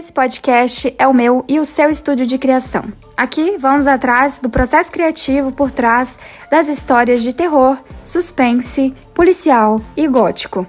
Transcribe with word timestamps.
Esse 0.00 0.14
podcast 0.14 0.94
é 0.98 1.06
o 1.06 1.12
meu 1.12 1.44
e 1.46 1.60
o 1.60 1.64
seu 1.66 1.90
estúdio 1.90 2.24
de 2.24 2.38
criação. 2.38 2.82
Aqui 3.14 3.58
vamos 3.58 3.86
atrás 3.86 4.40
do 4.40 4.48
processo 4.48 4.90
criativo 4.90 5.52
por 5.52 5.70
trás 5.70 6.18
das 6.50 6.68
histórias 6.68 7.22
de 7.22 7.34
terror, 7.34 7.76
suspense, 8.02 8.94
policial 9.12 9.78
e 9.94 10.08
gótico. 10.08 10.66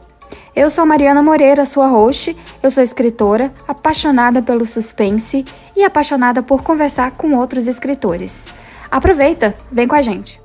Eu 0.54 0.70
sou 0.70 0.86
Mariana 0.86 1.24
Moreira, 1.24 1.66
sua 1.66 1.88
host. 1.88 2.36
Eu 2.62 2.70
sou 2.70 2.84
escritora, 2.84 3.54
apaixonada 3.66 4.42
pelo 4.42 4.66
suspense 4.66 5.46
e 5.78 5.82
apaixonada 5.86 6.44
por 6.44 6.62
conversar 6.62 7.12
com 7.16 7.32
outros 7.38 7.68
escritores. 7.68 8.48
Aproveita, 8.92 9.56
vem 9.72 9.88
com 9.88 9.96
a 9.96 10.02
gente. 10.02 10.42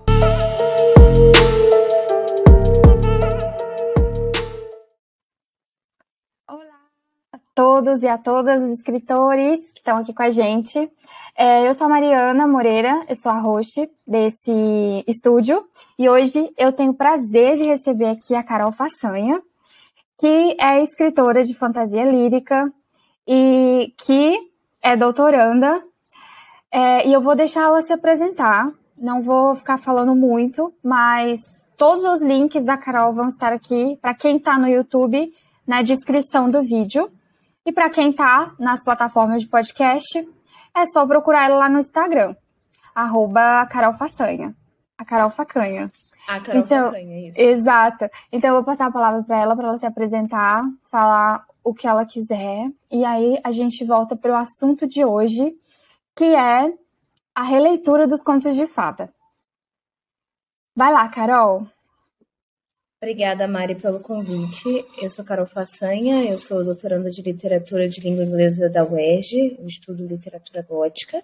Todos 7.57 8.03
e 8.03 8.07
a 8.07 8.19
todas 8.19 8.63
os 8.63 8.79
escritores 8.79 9.59
que 9.73 9.79
estão 9.79 9.97
aqui 9.97 10.13
com 10.13 10.23
a 10.23 10.29
gente. 10.29 10.93
É, 11.35 11.67
eu 11.67 11.75
sou 11.75 11.87
a 11.87 11.89
Mariana 11.89 12.47
Moreira, 12.47 13.03
eu 13.09 13.17
sou 13.17 13.33
a 13.33 13.41
host 13.41 13.91
desse 14.07 15.03
estúdio 15.09 15.65
e 15.99 16.07
hoje 16.07 16.53
eu 16.59 16.71
tenho 16.71 16.93
o 16.93 16.97
prazer 16.97 17.57
de 17.57 17.65
receber 17.65 18.11
aqui 18.11 18.35
a 18.35 18.43
Carol 18.43 18.73
Façanha, 18.73 19.41
que 20.19 20.55
é 20.61 20.83
escritora 20.83 21.45
de 21.45 21.55
fantasia 21.55 22.05
lírica 22.05 22.71
e 23.27 23.95
que 24.05 24.39
é 24.83 24.95
doutoranda. 24.95 25.83
É, 26.71 27.09
e 27.09 27.13
eu 27.13 27.23
vou 27.23 27.35
deixar 27.35 27.63
ela 27.63 27.81
se 27.81 27.93
apresentar. 27.93 28.71
Não 28.99 29.23
vou 29.23 29.55
ficar 29.55 29.79
falando 29.79 30.15
muito, 30.15 30.75
mas 30.85 31.41
todos 31.77 32.05
os 32.05 32.21
links 32.21 32.63
da 32.65 32.77
Carol 32.77 33.15
vão 33.15 33.29
estar 33.29 33.53
aqui 33.53 33.99
para 34.03 34.13
quem 34.15 34.37
está 34.37 34.59
no 34.59 34.69
YouTube 34.69 35.33
na 35.67 35.81
descrição 35.81 36.51
do 36.51 36.63
vídeo. 36.63 37.11
E 37.67 37.73
para 37.73 37.91
quem 37.91 38.11
está 38.11 38.55
nas 38.61 38.81
plataformas 38.85 39.43
de 39.43 39.49
podcast, 39.49 40.17
é 40.73 40.87
só 40.87 41.05
procurar 41.05 41.47
ela 41.47 41.57
lá 41.57 41.69
no 41.69 41.81
Instagram, 41.81 42.37
arroba 42.95 43.67
Carol 43.67 43.95
Façanha. 43.95 44.55
A 44.97 45.05
Carol 45.05 45.31
Facanha. 45.31 45.91
A 46.29 46.39
Carol 46.39 46.63
então, 46.63 46.87
Facanha, 46.87 47.29
isso. 47.29 47.41
Exato. 47.41 48.09
Então 48.31 48.51
eu 48.51 48.55
vou 48.55 48.65
passar 48.65 48.87
a 48.87 48.93
palavra 48.93 49.25
para 49.25 49.41
ela, 49.41 49.57
para 49.57 49.67
ela 49.67 49.79
se 49.79 49.85
apresentar, 49.85 50.63
falar 50.89 51.45
o 51.65 51.75
que 51.75 51.89
ela 51.89 52.07
quiser. 52.07 52.71
E 52.89 53.05
aí 53.05 53.37
a 53.43 53.51
gente 53.51 53.85
volta 53.85 54.15
para 54.15 54.33
o 54.33 54.37
assunto 54.37 54.87
de 54.87 55.05
hoje, 55.05 55.53
que 56.15 56.25
é 56.25 56.73
a 57.35 57.43
releitura 57.43 58.07
dos 58.07 58.23
contos 58.23 58.55
de 58.55 58.69
fada. 58.69 59.13
Vai 60.75 60.93
lá, 60.93 61.09
Carol. 61.09 61.67
Obrigada, 62.99 63.47
Mari, 63.47 63.75
pelo 63.75 64.01
convite. 64.01 64.85
Eu 65.03 65.11
sou 65.11 65.23
Carol 65.23 65.47
Façanha, 65.47 66.25
eu 66.25 66.39
sou 66.39 66.65
doutoranda 66.65 67.11
de 67.11 67.21
literatura 67.21 67.87
de 67.87 68.01
língua 68.01 68.25
inglesa 68.25 68.71
da 68.71 68.85
UERJ, 68.85 69.59
estudo 69.67 70.07
literatura 70.07 70.63
gótica, 70.63 71.23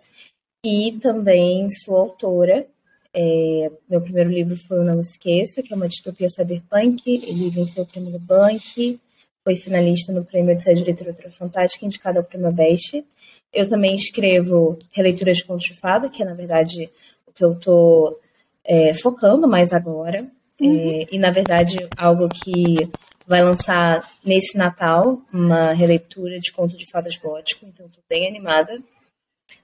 e 0.64 0.92
também 1.00 1.70
sou 1.70 1.96
autora. 1.96 2.66
É, 3.14 3.70
meu 3.88 4.02
primeiro 4.02 4.28
livro 4.28 4.54
foi 4.54 4.80
O 4.80 4.84
Não 4.84 5.00
Esqueça, 5.00 5.62
que 5.62 5.72
é 5.72 5.76
uma 5.76 5.88
distopia 5.88 6.28
cyberpunk. 6.28 7.02
Ele 7.06 7.48
venceu 7.48 7.84
o 7.84 7.86
prêmio 7.86 8.18
Bank, 8.18 9.00
foi 9.42 9.54
finalista 9.54 10.12
no 10.12 10.26
prêmio 10.26 10.54
de 10.54 10.74
de 10.74 10.84
literatura 10.84 11.30
fantástica, 11.30 11.86
indicado 11.86 12.18
ao 12.18 12.24
prêmio 12.24 12.52
Best. 12.52 13.02
Eu 13.50 13.66
também 13.66 13.94
escrevo 13.94 14.78
releituras 14.92 15.38
de 15.38 15.44
contos 15.44 15.64
de 15.64 15.74
fada, 15.74 16.10
que 16.10 16.22
é, 16.22 16.26
na 16.26 16.34
verdade, 16.34 16.90
o 17.26 17.32
que 17.32 17.42
eu 17.42 17.52
estou 17.52 18.20
é, 18.62 18.92
focando 18.92 19.48
mais 19.48 19.72
agora. 19.72 20.30
Uhum. 20.62 21.02
É, 21.02 21.06
e, 21.10 21.18
na 21.18 21.30
verdade, 21.30 21.76
algo 21.96 22.28
que 22.28 22.90
vai 23.26 23.42
lançar 23.42 24.08
nesse 24.24 24.56
Natal, 24.56 25.20
uma 25.32 25.72
releitura 25.72 26.38
de 26.38 26.52
conto 26.52 26.76
de 26.76 26.88
fadas 26.90 27.16
gótico. 27.16 27.66
Então, 27.66 27.86
estou 27.86 28.02
bem 28.08 28.26
animada 28.26 28.80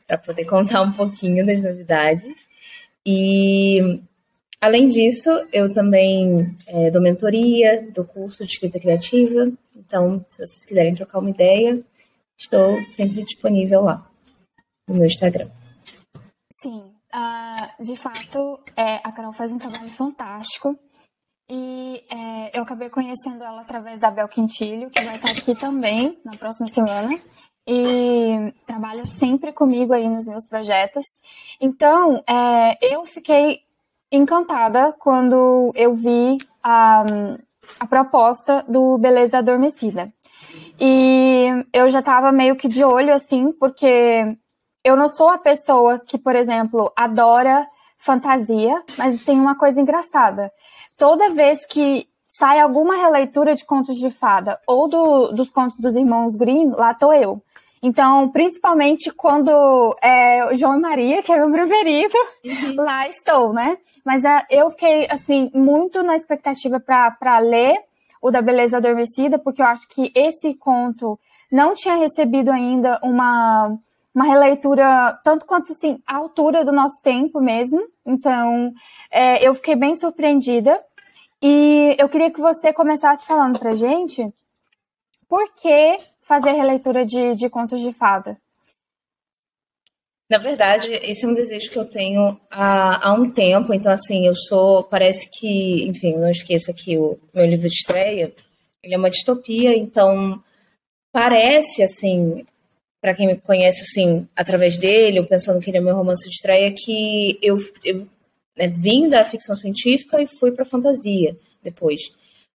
para 0.06 0.18
poder 0.18 0.44
contar 0.46 0.82
um 0.82 0.92
pouquinho 0.92 1.46
das 1.46 1.62
novidades. 1.62 2.48
E, 3.06 4.00
além 4.60 4.88
disso, 4.88 5.30
eu 5.52 5.72
também 5.72 6.56
é, 6.66 6.90
dou 6.90 7.00
mentoria, 7.00 7.88
dou 7.94 8.04
curso 8.04 8.44
de 8.44 8.52
escrita 8.52 8.80
criativa. 8.80 9.50
Então, 9.76 10.24
se 10.28 10.44
vocês 10.44 10.64
quiserem 10.64 10.94
trocar 10.94 11.20
uma 11.20 11.30
ideia, 11.30 11.80
estou 12.36 12.78
sempre 12.92 13.22
disponível 13.22 13.82
lá 13.82 14.10
no 14.88 14.96
meu 14.96 15.06
Instagram. 15.06 15.48
Sim, 16.60 16.92
uh, 17.14 17.84
de 17.84 17.96
fato, 17.96 18.60
é, 18.76 18.96
a 18.96 19.12
Carol 19.12 19.32
faz 19.32 19.52
um 19.52 19.58
trabalho 19.58 19.90
fantástico. 19.90 20.78
E 21.50 22.04
é, 22.10 22.58
eu 22.58 22.62
acabei 22.62 22.90
conhecendo 22.90 23.42
ela 23.42 23.62
através 23.62 23.98
da 23.98 24.10
Bel 24.10 24.28
Quintilho, 24.28 24.90
que 24.90 25.02
vai 25.02 25.16
estar 25.16 25.30
aqui 25.30 25.54
também 25.54 26.18
na 26.22 26.32
próxima 26.32 26.66
semana. 26.66 27.18
E 27.66 28.52
trabalha 28.66 29.04
sempre 29.04 29.50
comigo 29.52 29.94
aí 29.94 30.06
nos 30.08 30.26
meus 30.26 30.46
projetos. 30.46 31.04
Então, 31.58 32.22
é, 32.26 32.94
eu 32.94 33.04
fiquei 33.06 33.60
encantada 34.12 34.94
quando 34.98 35.72
eu 35.74 35.94
vi 35.94 36.36
a, 36.62 37.04
a 37.80 37.86
proposta 37.86 38.62
do 38.68 38.98
Beleza 38.98 39.38
Adormecida. 39.38 40.12
E 40.78 41.46
eu 41.72 41.88
já 41.88 42.00
estava 42.00 42.30
meio 42.30 42.56
que 42.56 42.68
de 42.68 42.84
olho, 42.84 43.14
assim, 43.14 43.52
porque 43.52 44.36
eu 44.84 44.96
não 44.96 45.08
sou 45.08 45.30
a 45.30 45.38
pessoa 45.38 45.98
que, 45.98 46.18
por 46.18 46.36
exemplo, 46.36 46.92
adora 46.94 47.66
fantasia, 47.96 48.82
mas 48.96 49.24
tem 49.24 49.40
uma 49.40 49.56
coisa 49.56 49.80
engraçada 49.80 50.52
toda 50.98 51.30
vez 51.30 51.64
que 51.66 52.06
sai 52.28 52.60
alguma 52.60 52.96
releitura 52.96 53.54
de 53.54 53.64
contos 53.64 53.96
de 53.96 54.10
fada 54.10 54.60
ou 54.66 54.88
do, 54.88 55.32
dos 55.32 55.48
contos 55.48 55.78
dos 55.78 55.96
irmãos 55.96 56.36
Grimm, 56.36 56.74
lá 56.76 56.92
tô 56.92 57.12
eu. 57.12 57.42
Então, 57.82 58.28
principalmente 58.30 59.10
quando 59.12 59.50
é 60.02 60.44
o 60.46 60.54
João 60.56 60.76
e 60.76 60.80
Maria, 60.80 61.22
que 61.22 61.32
é 61.32 61.36
meu 61.36 61.50
preferido, 61.50 62.16
uhum. 62.44 62.74
lá 62.76 63.06
estou, 63.06 63.52
né? 63.52 63.78
Mas 64.04 64.24
uh, 64.24 64.44
eu 64.50 64.68
fiquei, 64.70 65.06
assim, 65.08 65.50
muito 65.54 66.02
na 66.02 66.16
expectativa 66.16 66.80
para 66.80 67.38
ler 67.38 67.76
o 68.20 68.30
da 68.30 68.42
Beleza 68.42 68.78
Adormecida, 68.78 69.38
porque 69.38 69.62
eu 69.62 69.66
acho 69.66 69.86
que 69.88 70.10
esse 70.14 70.54
conto 70.54 71.18
não 71.52 71.72
tinha 71.72 71.94
recebido 71.94 72.50
ainda 72.50 72.98
uma, 73.02 73.78
uma 74.12 74.24
releitura, 74.24 75.18
tanto 75.22 75.46
quanto, 75.46 75.72
assim, 75.72 76.02
à 76.04 76.16
altura 76.16 76.64
do 76.64 76.72
nosso 76.72 77.00
tempo 77.00 77.40
mesmo. 77.40 77.80
Então, 78.04 78.72
é, 79.10 79.46
eu 79.46 79.54
fiquei 79.54 79.76
bem 79.76 79.94
surpreendida. 79.94 80.80
E 81.42 81.96
eu 81.98 82.08
queria 82.08 82.32
que 82.32 82.40
você 82.40 82.72
começasse 82.72 83.26
falando 83.26 83.58
pra 83.58 83.76
gente 83.76 84.32
por 85.28 85.52
que 85.54 85.96
fazer 86.22 86.52
releitura 86.52 87.04
de, 87.04 87.34
de 87.34 87.48
contos 87.48 87.80
de 87.80 87.92
fada. 87.92 88.36
Na 90.28 90.36
verdade, 90.36 90.90
esse 90.92 91.24
é 91.24 91.28
um 91.28 91.34
desejo 91.34 91.70
que 91.70 91.78
eu 91.78 91.86
tenho 91.86 92.38
há, 92.50 93.08
há 93.08 93.12
um 93.14 93.30
tempo. 93.30 93.72
Então, 93.72 93.90
assim, 93.90 94.26
eu 94.26 94.34
sou. 94.34 94.84
Parece 94.84 95.28
que. 95.30 95.88
Enfim, 95.88 96.16
não 96.16 96.28
esqueça 96.28 96.72
que 96.72 96.98
o 96.98 97.18
meu 97.32 97.46
livro 97.46 97.66
de 97.66 97.74
estreia 97.74 98.34
ele 98.82 98.94
é 98.94 98.98
uma 98.98 99.10
distopia. 99.10 99.76
Então, 99.76 100.42
parece, 101.12 101.82
assim, 101.82 102.44
para 103.00 103.14
quem 103.14 103.26
me 103.26 103.40
conhece, 103.40 103.82
assim, 103.82 104.28
através 104.36 104.78
dele, 104.78 105.18
eu 105.18 105.26
pensando 105.26 105.60
que 105.60 105.70
ele 105.70 105.78
é 105.78 105.80
meu 105.80 105.96
romance 105.96 106.28
de 106.28 106.34
estreia, 106.34 106.74
que 106.76 107.38
eu, 107.42 107.58
eu 107.84 108.06
né, 108.58 108.68
vim 108.68 109.08
da 109.08 109.24
ficção 109.24 109.54
científica 109.54 110.20
e 110.20 110.26
fui 110.26 110.50
para 110.52 110.64
fantasia 110.64 111.36
depois. 111.62 112.00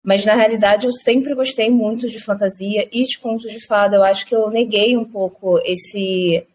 Mas 0.03 0.25
na 0.25 0.35
realidade 0.35 0.85
eu 0.85 0.91
sempre 0.91 1.33
gostei 1.33 1.69
muito 1.69 2.09
de 2.09 2.19
fantasia 2.19 2.87
e 2.91 3.05
de 3.05 3.17
contos 3.17 3.49
de 3.51 3.65
fada. 3.65 3.95
Eu 3.95 4.03
acho 4.03 4.25
que 4.25 4.35
eu 4.35 4.49
neguei 4.49 4.97
um 4.97 5.05
pouco 5.05 5.59
esse 5.63 6.45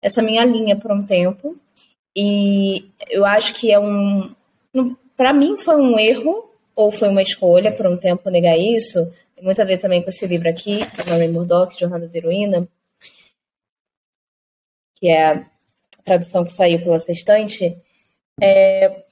essa 0.00 0.22
minha 0.22 0.44
linha 0.44 0.76
por 0.76 0.90
um 0.90 1.04
tempo. 1.04 1.56
E 2.16 2.86
eu 3.10 3.24
acho 3.24 3.54
que 3.54 3.70
é 3.70 3.78
um 3.78 4.34
para 5.16 5.32
mim 5.32 5.56
foi 5.56 5.76
um 5.76 5.98
erro 5.98 6.50
ou 6.74 6.90
foi 6.90 7.08
uma 7.08 7.22
escolha 7.22 7.70
por 7.72 7.86
um 7.86 7.96
tempo 7.96 8.30
negar 8.30 8.58
isso. 8.58 9.12
Tem 9.34 9.44
muito 9.44 9.60
a 9.60 9.64
ver 9.64 9.78
também 9.78 10.02
com 10.02 10.10
esse 10.10 10.26
livro 10.26 10.48
aqui, 10.48 10.78
da 10.96 11.04
Mary 11.04 11.28
Murdoch, 11.28 11.78
Jornada 11.78 12.08
da 12.08 12.16
Heroína, 12.16 12.68
que 14.96 15.08
é 15.08 15.26
a 15.26 15.46
tradução 16.04 16.44
que 16.44 16.52
saiu 16.52 16.80
pela 16.82 16.98
Sextante. 16.98 17.76
É, 18.40 19.04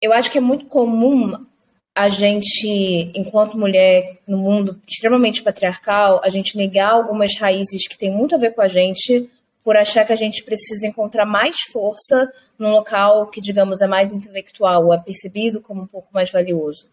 eu 0.00 0.12
acho 0.12 0.30
que 0.30 0.38
é 0.38 0.40
muito 0.40 0.66
comum 0.66 1.46
a 1.94 2.08
gente, 2.08 3.10
enquanto 3.14 3.58
mulher 3.58 4.18
no 4.26 4.38
mundo 4.38 4.80
extremamente 4.88 5.42
patriarcal, 5.42 6.20
a 6.24 6.28
gente 6.28 6.56
negar 6.56 6.92
algumas 6.92 7.36
raízes 7.36 7.86
que 7.88 7.98
têm 7.98 8.10
muito 8.10 8.34
a 8.34 8.38
ver 8.38 8.54
com 8.54 8.62
a 8.62 8.68
gente 8.68 9.28
por 9.62 9.76
achar 9.76 10.06
que 10.06 10.12
a 10.12 10.16
gente 10.16 10.42
precisa 10.42 10.86
encontrar 10.86 11.26
mais 11.26 11.56
força 11.72 12.32
num 12.58 12.70
local 12.70 13.26
que, 13.26 13.40
digamos, 13.40 13.80
é 13.80 13.86
mais 13.86 14.12
intelectual 14.12 14.92
é 14.94 14.98
percebido 14.98 15.60
como 15.60 15.82
um 15.82 15.86
pouco 15.86 16.08
mais 16.12 16.30
valioso. 16.30 16.88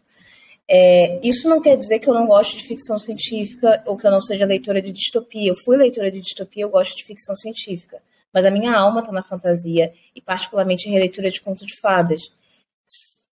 É, 0.70 1.18
isso 1.24 1.48
não 1.48 1.62
quer 1.62 1.78
dizer 1.78 2.00
que 2.00 2.10
eu 2.10 2.14
não 2.14 2.28
gosto 2.28 2.58
de 2.58 2.64
ficção 2.64 3.00
científica 3.00 3.82
ou 3.86 3.96
que 3.96 4.06
eu 4.06 4.12
não 4.12 4.20
seja 4.20 4.46
leitora 4.46 4.82
de 4.82 4.92
distopia. 4.92 5.50
Eu 5.50 5.56
fui 5.56 5.78
leitora 5.78 6.12
de 6.12 6.20
distopia, 6.20 6.64
eu 6.64 6.70
gosto 6.70 6.98
de 6.98 7.06
ficção 7.06 7.36
científica 7.38 8.02
mas 8.34 8.46
a 8.46 8.52
minha 8.52 8.76
alma 8.76 9.00
está 9.02 9.12
na 9.12 9.24
fantasia 9.24 9.94
e 10.16 10.22
particularmente 10.22 10.88
em 10.88 10.92
releitura 10.92 11.30
de 11.30 11.42
contos 11.42 11.66
de 11.66 11.80
fadas. 11.80 12.22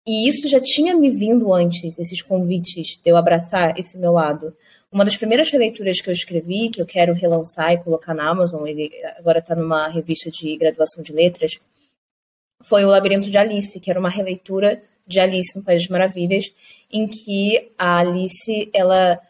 E 0.06 0.28
isso 0.28 0.48
já 0.48 0.60
tinha 0.60 0.94
me 0.94 1.10
vindo 1.10 1.52
antes, 1.52 1.98
esses 1.98 2.20
convites 2.20 3.00
de 3.02 3.10
eu 3.10 3.16
abraçar 3.16 3.78
esse 3.78 3.98
meu 3.98 4.12
lado. 4.12 4.54
Uma 4.92 5.04
das 5.04 5.16
primeiras 5.16 5.50
releituras 5.50 6.00
que 6.00 6.08
eu 6.08 6.12
escrevi, 6.12 6.68
que 6.68 6.80
eu 6.80 6.86
quero 6.86 7.14
relançar 7.14 7.72
e 7.72 7.82
colocar 7.82 8.14
na 8.14 8.28
Amazon, 8.28 8.66
ele 8.66 8.90
agora 9.16 9.38
está 9.38 9.54
numa 9.54 9.88
revista 9.88 10.30
de 10.30 10.56
graduação 10.56 11.02
de 11.02 11.12
letras, 11.12 11.52
foi 12.64 12.84
O 12.84 12.88
Labirinto 12.88 13.30
de 13.30 13.36
Alice, 13.36 13.78
que 13.78 13.90
era 13.90 14.00
uma 14.00 14.08
releitura 14.08 14.82
de 15.06 15.20
Alice 15.20 15.56
no 15.56 15.64
País 15.64 15.82
das 15.82 15.90
Maravilhas, 15.90 16.44
em 16.90 17.06
que 17.06 17.72
a 17.78 17.98
Alice, 17.98 18.70
ela. 18.72 19.20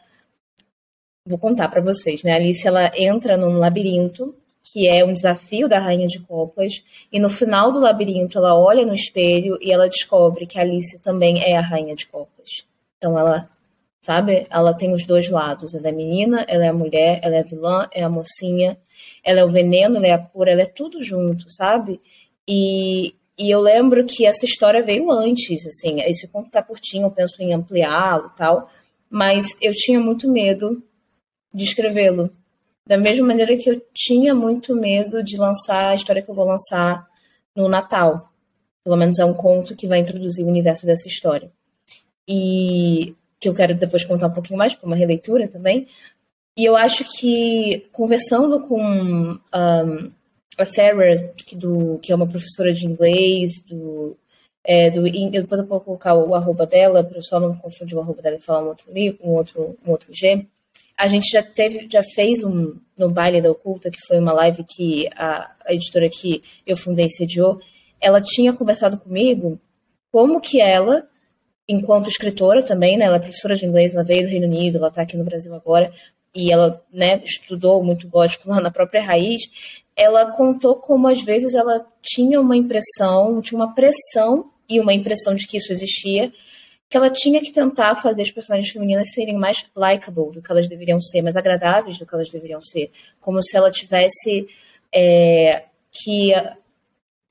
Vou 1.27 1.39
contar 1.39 1.67
para 1.69 1.81
vocês, 1.81 2.23
né? 2.23 2.33
A 2.33 2.35
Alice, 2.35 2.65
ela 2.67 2.91
entra 2.95 3.35
num 3.35 3.57
labirinto, 3.57 4.35
que 4.75 4.89
é 4.89 5.05
um 5.05 5.13
desafio 5.13 5.69
da 5.69 5.79
Rainha 5.79 6.05
de 6.05 6.19
Copas, 6.19 6.83
e 7.09 7.17
no 7.17 7.29
final 7.29 7.71
do 7.71 7.79
labirinto, 7.79 8.37
ela 8.37 8.59
olha 8.59 8.85
no 8.85 8.93
espelho 8.93 9.57
e 9.61 9.71
ela 9.71 9.87
descobre 9.87 10.45
que 10.45 10.59
Alice 10.59 10.99
também 10.99 11.41
é 11.41 11.55
a 11.55 11.61
Rainha 11.61 11.95
de 11.95 12.05
Copas. 12.05 12.65
Então, 12.97 13.17
ela 13.17 13.49
sabe? 14.01 14.45
Ela 14.49 14.73
tem 14.73 14.93
os 14.93 15.05
dois 15.05 15.29
lados. 15.29 15.73
Ela 15.73 15.87
é 15.87 15.91
menina, 15.93 16.45
ela 16.49 16.65
é 16.65 16.73
mulher, 16.73 17.21
ela 17.23 17.37
é 17.37 17.43
vilã, 17.43 17.87
é 17.93 18.03
a 18.03 18.09
mocinha, 18.09 18.77
ela 19.23 19.39
é 19.39 19.45
o 19.45 19.47
veneno, 19.47 19.95
ela 19.95 20.07
é 20.07 20.11
a 20.11 20.19
cura, 20.19 20.51
ela 20.51 20.63
é 20.63 20.65
tudo 20.65 21.01
junto, 21.01 21.49
sabe? 21.49 22.01
E, 22.45 23.15
e 23.39 23.49
eu 23.49 23.61
lembro 23.61 24.03
que 24.05 24.25
essa 24.25 24.45
história 24.45 24.83
veio 24.83 25.09
antes, 25.09 25.65
assim, 25.65 26.01
esse 26.01 26.27
conto 26.27 26.51
tá 26.51 26.61
curtinho, 26.61 27.05
eu 27.05 27.11
penso 27.11 27.41
em 27.41 27.53
ampliá-lo 27.53 28.29
tal, 28.35 28.69
mas 29.09 29.55
eu 29.61 29.71
tinha 29.71 30.01
muito 30.01 30.29
medo 30.29 30.83
de 31.53 31.63
escrevê-lo. 31.63 32.29
Da 32.87 32.97
mesma 32.97 33.27
maneira 33.27 33.57
que 33.57 33.69
eu 33.69 33.81
tinha 33.93 34.35
muito 34.35 34.75
medo 34.75 35.23
de 35.23 35.37
lançar 35.37 35.89
a 35.89 35.95
história 35.95 36.21
que 36.21 36.29
eu 36.29 36.35
vou 36.35 36.45
lançar 36.45 37.07
no 37.55 37.67
Natal. 37.67 38.31
Pelo 38.83 38.97
menos 38.97 39.17
é 39.17 39.25
um 39.25 39.33
conto 39.33 39.75
que 39.75 39.87
vai 39.87 39.99
introduzir 39.99 40.45
o 40.45 40.49
universo 40.49 40.85
dessa 40.85 41.07
história. 41.07 41.51
E 42.27 43.15
que 43.39 43.49
eu 43.49 43.53
quero 43.53 43.75
depois 43.75 44.05
contar 44.05 44.27
um 44.27 44.33
pouquinho 44.33 44.57
mais, 44.57 44.73
é 44.73 44.85
uma 44.85 44.95
releitura 44.95 45.47
também. 45.47 45.87
E 46.57 46.63
eu 46.63 46.75
acho 46.77 47.03
que 47.17 47.87
conversando 47.91 48.61
com 48.67 48.81
um, 48.81 49.39
a 50.57 50.65
Sarah, 50.65 51.33
que, 51.35 51.55
do, 51.55 51.99
que 51.99 52.11
é 52.11 52.15
uma 52.15 52.27
professora 52.27 52.73
de 52.73 52.85
inglês, 52.85 53.63
do, 53.67 54.15
é, 54.63 54.89
do, 54.89 55.03
depois 55.03 55.59
eu 55.59 55.67
vou 55.67 55.81
colocar 55.81 56.13
o, 56.13 56.33
arroba 56.33 56.65
dela, 56.65 57.03
para 57.03 57.11
o 57.11 57.15
pessoal 57.15 57.41
não 57.41 57.55
confundir 57.55 57.97
o 57.97 57.99
arroba 57.99 58.21
dela 58.21 58.37
e 58.37 58.41
falar 58.41 58.63
um 58.63 58.67
outro, 58.67 58.85
um 59.21 59.31
outro, 59.31 59.77
um 59.85 59.91
outro 59.91 60.13
G. 60.13 60.47
A 60.97 61.07
gente 61.07 61.29
já 61.31 61.43
teve, 61.43 61.87
já 61.89 62.01
fez 62.03 62.43
um 62.43 62.79
no 62.97 63.09
baile 63.09 63.41
da 63.41 63.51
Oculta, 63.51 63.91
que 63.91 63.99
foi 64.07 64.19
uma 64.19 64.31
live 64.31 64.63
que 64.63 65.09
a, 65.15 65.51
a 65.65 65.73
editora 65.73 66.09
que 66.09 66.41
eu 66.65 66.77
fundei 66.77 67.09
sediou. 67.09 67.59
Ela 67.99 68.21
tinha 68.21 68.53
conversado 68.53 68.97
comigo 68.97 69.59
como 70.11 70.39
que 70.39 70.61
ela 70.61 71.07
enquanto 71.67 72.07
escritora 72.07 72.61
também, 72.61 72.97
né? 72.97 73.05
Ela 73.05 73.17
é 73.17 73.19
professora 73.19 73.55
de 73.55 73.65
inglês, 73.65 73.93
ela 73.93 74.03
veio 74.03 74.23
do 74.23 74.29
Reino 74.29 74.47
Unido, 74.47 74.77
ela 74.77 74.87
está 74.87 75.01
aqui 75.01 75.17
no 75.17 75.23
Brasil 75.23 75.53
agora, 75.53 75.91
e 76.33 76.51
ela 76.51 76.83
né, 76.91 77.21
estudou 77.23 77.83
muito 77.83 78.07
gótico 78.07 78.49
lá 78.49 78.59
na 78.59 78.69
própria 78.69 79.01
raiz. 79.01 79.41
Ela 79.95 80.31
contou 80.31 80.75
como 80.75 81.07
às 81.07 81.23
vezes 81.23 81.53
ela 81.53 81.85
tinha 82.01 82.39
uma 82.39 82.57
impressão, 82.57 83.41
tinha 83.41 83.57
uma 83.57 83.73
pressão 83.73 84.51
e 84.69 84.79
uma 84.79 84.93
impressão 84.93 85.33
de 85.33 85.47
que 85.47 85.57
isso 85.57 85.71
existia, 85.71 86.31
que 86.89 86.97
ela 86.97 87.09
tinha 87.09 87.41
que 87.41 87.51
tentar 87.51 87.95
fazer 87.95 88.21
as 88.21 88.31
personagens 88.31 88.71
femininas 88.71 89.11
serem 89.11 89.37
mais 89.37 89.65
likable 89.75 90.31
do 90.31 90.41
que 90.41 90.51
elas 90.51 90.67
deveriam 90.67 90.99
ser, 90.99 91.21
mais 91.21 91.35
agradáveis 91.35 91.97
do 91.97 92.05
que 92.05 92.13
elas 92.13 92.29
deveriam 92.29 92.61
ser, 92.61 92.91
como 93.19 93.41
se 93.41 93.57
ela 93.57 93.71
tivesse 93.71 94.47
é, 94.93 95.65
que 95.91 96.33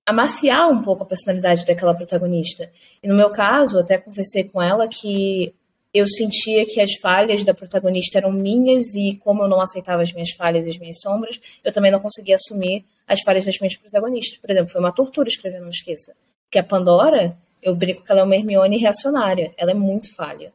amaciar 0.07 0.69
um 0.69 0.83
pouco 0.83 1.03
a 1.03 1.07
personalidade 1.07 1.65
daquela 1.65 1.95
protagonista. 1.95 2.71
E 3.03 3.09
no 3.09 3.15
meu 3.15 3.31
caso, 3.31 3.79
até 3.79 3.97
conversei 3.97 4.45
com 4.45 4.61
ela 4.61 4.87
que 4.89 5.55
eu 5.95 6.07
sentia 6.09 6.67
que 6.67 6.81
as 6.81 6.97
falhas 7.01 7.45
da 7.45 7.55
protagonista 7.55 8.19
eram 8.19 8.33
minhas 8.33 8.95
e 8.95 9.17
como 9.23 9.45
eu 9.45 9.49
não 9.49 9.61
aceitava 9.61 10.03
as 10.03 10.13
minhas 10.13 10.33
falhas 10.33 10.67
e 10.67 10.71
as 10.71 10.79
minhas 10.79 11.01
sombras, 11.01 11.41
eu 11.63 11.73
também 11.73 11.93
não 11.93 12.01
conseguia 12.01 12.35
assumir 12.35 12.85
as 13.07 13.21
falhas 13.23 13.45
das 13.45 13.59
minhas 13.61 13.77
protagonistas. 13.77 14.39
Por 14.39 14.51
exemplo, 14.51 14.73
foi 14.73 14.81
uma 14.81 14.93
tortura 14.93 15.29
escrever 15.29 15.61
Não 15.61 15.69
Esqueça. 15.69 16.15
Porque 16.47 16.59
a 16.59 16.65
Pandora, 16.65 17.39
eu 17.65 17.75
brinco 17.75 18.05
que 18.05 18.13
ela 18.13 18.21
é 18.21 18.25
uma 18.25 18.37
Hermione 18.37 18.77
reacionária. 18.77 19.55
Ela 19.57 19.71
é 19.71 19.75
muito 19.75 20.15
falha. 20.15 20.53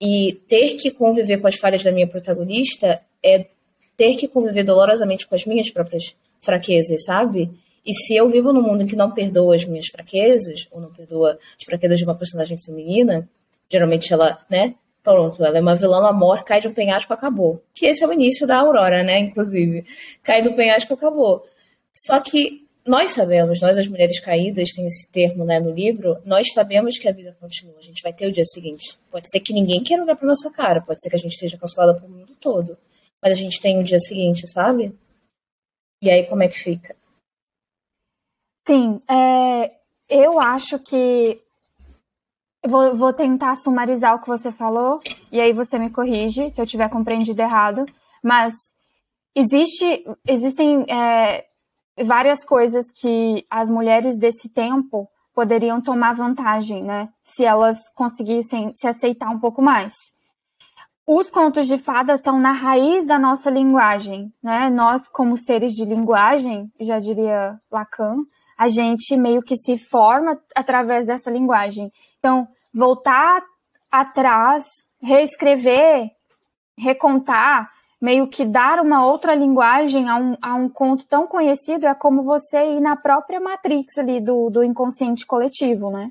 E 0.00 0.40
ter 0.48 0.74
que 0.76 0.90
conviver 0.90 1.38
com 1.38 1.46
as 1.46 1.56
falhas 1.56 1.84
da 1.84 1.92
minha 1.92 2.06
protagonista 2.06 3.02
é 3.22 3.46
ter 3.94 4.16
que 4.16 4.26
conviver 4.26 4.64
dolorosamente 4.64 5.26
com 5.26 5.34
as 5.34 5.44
minhas 5.44 5.70
próprias 5.70 6.16
fraquezas, 6.40 7.04
sabe? 7.04 7.50
E 7.84 7.92
se 7.92 8.14
eu 8.14 8.28
vivo 8.28 8.52
num 8.52 8.62
mundo 8.62 8.86
que 8.86 8.96
não 8.96 9.10
perdoa 9.10 9.56
as 9.56 9.64
minhas 9.64 9.86
fraquezas, 9.88 10.66
ou 10.70 10.80
não 10.80 10.90
perdoa 10.92 11.38
as 11.58 11.64
fraquezas 11.64 11.98
de 11.98 12.04
uma 12.04 12.14
personagem 12.14 12.56
feminina, 12.56 13.28
geralmente 13.68 14.10
ela, 14.12 14.40
né? 14.48 14.74
Pronto, 15.02 15.44
ela 15.44 15.58
é 15.58 15.60
uma 15.60 15.74
vilã, 15.74 15.98
ela 15.98 16.12
morre, 16.12 16.44
cai 16.44 16.60
de 16.60 16.68
um 16.68 16.72
penhasco, 16.72 17.12
acabou. 17.12 17.62
Que 17.74 17.86
esse 17.86 18.04
é 18.04 18.06
o 18.06 18.12
início 18.12 18.46
da 18.46 18.58
Aurora, 18.58 19.02
né? 19.02 19.18
Inclusive. 19.18 19.84
Cai 20.22 20.42
do 20.42 20.54
penhasco, 20.54 20.94
acabou. 20.94 21.44
Só 21.92 22.20
que 22.20 22.67
nós 22.88 23.10
sabemos, 23.10 23.60
nós 23.60 23.76
as 23.76 23.86
mulheres 23.86 24.18
caídas, 24.18 24.70
tem 24.70 24.86
esse 24.86 25.10
termo 25.12 25.44
né, 25.44 25.60
no 25.60 25.70
livro, 25.70 26.16
nós 26.24 26.52
sabemos 26.54 26.98
que 26.98 27.06
a 27.06 27.12
vida 27.12 27.36
continua, 27.38 27.76
a 27.78 27.82
gente 27.82 28.02
vai 28.02 28.14
ter 28.14 28.26
o 28.26 28.32
dia 28.32 28.44
seguinte. 28.44 28.98
Pode 29.10 29.30
ser 29.30 29.40
que 29.40 29.52
ninguém 29.52 29.84
queira 29.84 30.02
olhar 30.02 30.16
pra 30.16 30.26
nossa 30.26 30.50
cara, 30.50 30.80
pode 30.80 30.98
ser 31.00 31.10
que 31.10 31.16
a 31.16 31.18
gente 31.18 31.32
esteja 31.32 31.58
cancelada 31.58 32.00
pro 32.00 32.08
mundo 32.08 32.34
todo. 32.40 32.78
Mas 33.22 33.32
a 33.32 33.34
gente 33.34 33.60
tem 33.60 33.78
o 33.78 33.84
dia 33.84 34.00
seguinte, 34.00 34.48
sabe? 34.48 34.96
E 36.00 36.10
aí 36.10 36.24
como 36.26 36.42
é 36.42 36.48
que 36.48 36.58
fica? 36.58 36.96
Sim, 38.56 39.02
é, 39.08 39.72
eu 40.08 40.40
acho 40.40 40.78
que. 40.78 41.40
Vou, 42.66 42.96
vou 42.96 43.12
tentar 43.12 43.54
sumarizar 43.56 44.16
o 44.16 44.20
que 44.20 44.26
você 44.26 44.50
falou, 44.50 45.00
e 45.30 45.40
aí 45.40 45.52
você 45.52 45.78
me 45.78 45.90
corrige 45.90 46.50
se 46.50 46.60
eu 46.60 46.66
tiver 46.66 46.88
compreendido 46.88 47.40
errado. 47.40 47.84
Mas 48.22 48.52
existe, 49.34 50.04
existem 50.26 50.84
é, 50.90 51.47
várias 52.04 52.44
coisas 52.44 52.84
que 52.92 53.44
as 53.50 53.70
mulheres 53.70 54.18
desse 54.18 54.48
tempo 54.48 55.08
poderiam 55.34 55.80
tomar 55.80 56.14
vantagem, 56.14 56.82
né? 56.82 57.08
Se 57.22 57.44
elas 57.44 57.78
conseguissem 57.94 58.72
se 58.74 58.88
aceitar 58.88 59.30
um 59.30 59.38
pouco 59.38 59.62
mais. 59.62 59.94
Os 61.06 61.30
contos 61.30 61.66
de 61.66 61.78
fada 61.78 62.16
estão 62.16 62.38
na 62.38 62.52
raiz 62.52 63.06
da 63.06 63.18
nossa 63.18 63.48
linguagem, 63.48 64.32
né? 64.42 64.68
Nós, 64.68 65.06
como 65.08 65.36
seres 65.36 65.72
de 65.72 65.84
linguagem, 65.84 66.64
já 66.80 66.98
diria 66.98 67.58
Lacan, 67.70 68.16
a 68.58 68.68
gente 68.68 69.16
meio 69.16 69.40
que 69.40 69.56
se 69.56 69.78
forma 69.78 70.38
através 70.54 71.06
dessa 71.06 71.30
linguagem. 71.30 71.90
Então, 72.18 72.46
voltar 72.74 73.42
atrás, 73.90 74.64
reescrever, 75.00 76.10
recontar, 76.76 77.70
meio 78.00 78.28
que 78.28 78.44
dar 78.44 78.80
uma 78.80 79.04
outra 79.04 79.34
linguagem 79.34 80.08
a 80.08 80.16
um, 80.16 80.36
a 80.40 80.54
um 80.54 80.68
conto 80.68 81.04
tão 81.06 81.26
conhecido 81.26 81.86
é 81.86 81.94
como 81.94 82.22
você 82.22 82.76
ir 82.76 82.80
na 82.80 82.96
própria 82.96 83.40
matrix 83.40 83.98
ali 83.98 84.20
do, 84.20 84.50
do 84.50 84.62
inconsciente 84.62 85.26
coletivo, 85.26 85.90
né? 85.90 86.10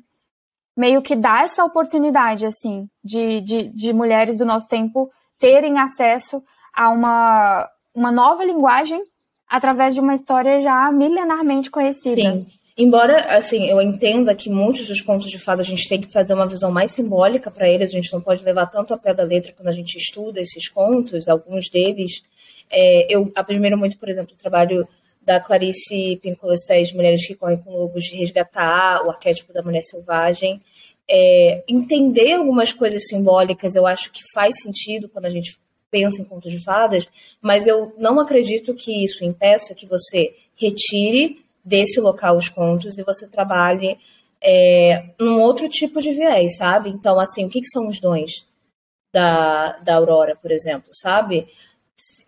Meio 0.76 1.02
que 1.02 1.16
dá 1.16 1.42
essa 1.42 1.64
oportunidade, 1.64 2.46
assim, 2.46 2.88
de, 3.04 3.42
de, 3.42 3.70
de 3.70 3.94
mulheres 3.94 4.38
do 4.38 4.46
nosso 4.46 4.68
tempo 4.68 5.10
terem 5.40 5.80
acesso 5.80 6.44
a 6.74 6.90
uma, 6.90 7.68
uma 7.96 8.12
nova 8.12 8.44
linguagem 8.44 9.02
através 9.48 9.94
de 9.96 10.02
uma 10.02 10.14
história 10.14 10.60
já 10.60 10.92
milenarmente 10.92 11.72
conhecida. 11.72 12.16
Sim. 12.16 12.46
Embora, 12.78 13.36
assim, 13.36 13.68
eu 13.68 13.82
entenda 13.82 14.36
que 14.36 14.52
muitos 14.52 14.88
dos 14.88 15.02
contos 15.02 15.32
de 15.32 15.40
fada 15.40 15.64
a 15.64 15.66
gente 15.66 15.90
tem 15.90 16.00
que 16.00 16.12
fazer 16.12 16.36
uma 16.36 16.46
visão 16.46 16.70
mais 16.70 16.92
simbólica 16.92 17.50
para 17.50 17.68
eles, 17.68 17.90
a 17.90 17.94
gente 17.94 18.14
não 18.14 18.22
pode 18.22 18.44
levar 18.44 18.68
tanto 18.68 18.94
a 18.94 18.98
pé 18.98 19.16
da 19.16 19.24
letra 19.24 19.52
quando 19.52 19.70
a 19.70 19.72
gente 19.72 19.98
estuda 19.98 20.40
esses 20.40 20.70
contos, 20.70 21.28
alguns 21.28 21.72
deles. 21.72 22.22
É, 22.70 23.08
eu 23.12 23.32
admiro 23.34 23.78
muito, 23.78 23.98
por 23.98 24.08
exemplo, 24.08 24.36
o 24.36 24.38
trabalho 24.38 24.88
da 25.24 25.40
Clarice 25.40 26.20
Pincolestés, 26.22 26.94
Mulheres 26.94 27.26
que 27.26 27.34
Correm 27.34 27.58
com 27.58 27.72
Lobos, 27.72 28.04
de 28.04 28.16
resgatar 28.16 29.04
o 29.04 29.10
arquétipo 29.10 29.52
da 29.52 29.64
mulher 29.64 29.82
selvagem. 29.84 30.62
É, 31.10 31.64
entender 31.68 32.34
algumas 32.34 32.72
coisas 32.72 33.08
simbólicas 33.08 33.76
eu 33.76 33.88
acho 33.88 34.12
que 34.12 34.22
faz 34.34 34.54
sentido 34.62 35.10
quando 35.10 35.26
a 35.26 35.30
gente 35.30 35.58
pensa 35.90 36.22
em 36.22 36.26
contos 36.26 36.52
de 36.52 36.64
fadas, 36.64 37.08
mas 37.42 37.66
eu 37.66 37.94
não 37.98 38.20
acredito 38.20 38.76
que 38.76 39.04
isso 39.04 39.26
impeça 39.26 39.74
que 39.74 39.88
você 39.88 40.36
retire 40.56 41.47
desse 41.68 42.00
local 42.00 42.38
os 42.38 42.48
contos 42.48 42.98
e 42.98 43.04
você 43.04 43.28
trabalhe 43.28 44.00
é, 44.42 45.04
num 45.20 45.42
outro 45.42 45.68
tipo 45.68 46.00
de 46.00 46.14
viés, 46.14 46.56
sabe? 46.56 46.90
Então, 46.90 47.20
assim, 47.20 47.46
o 47.46 47.50
que, 47.50 47.60
que 47.60 47.68
são 47.68 47.90
os 47.90 48.00
dons 48.00 48.32
da, 49.14 49.74
da 49.80 49.96
Aurora, 49.96 50.36
por 50.36 50.50
exemplo, 50.50 50.90
sabe? 50.94 51.48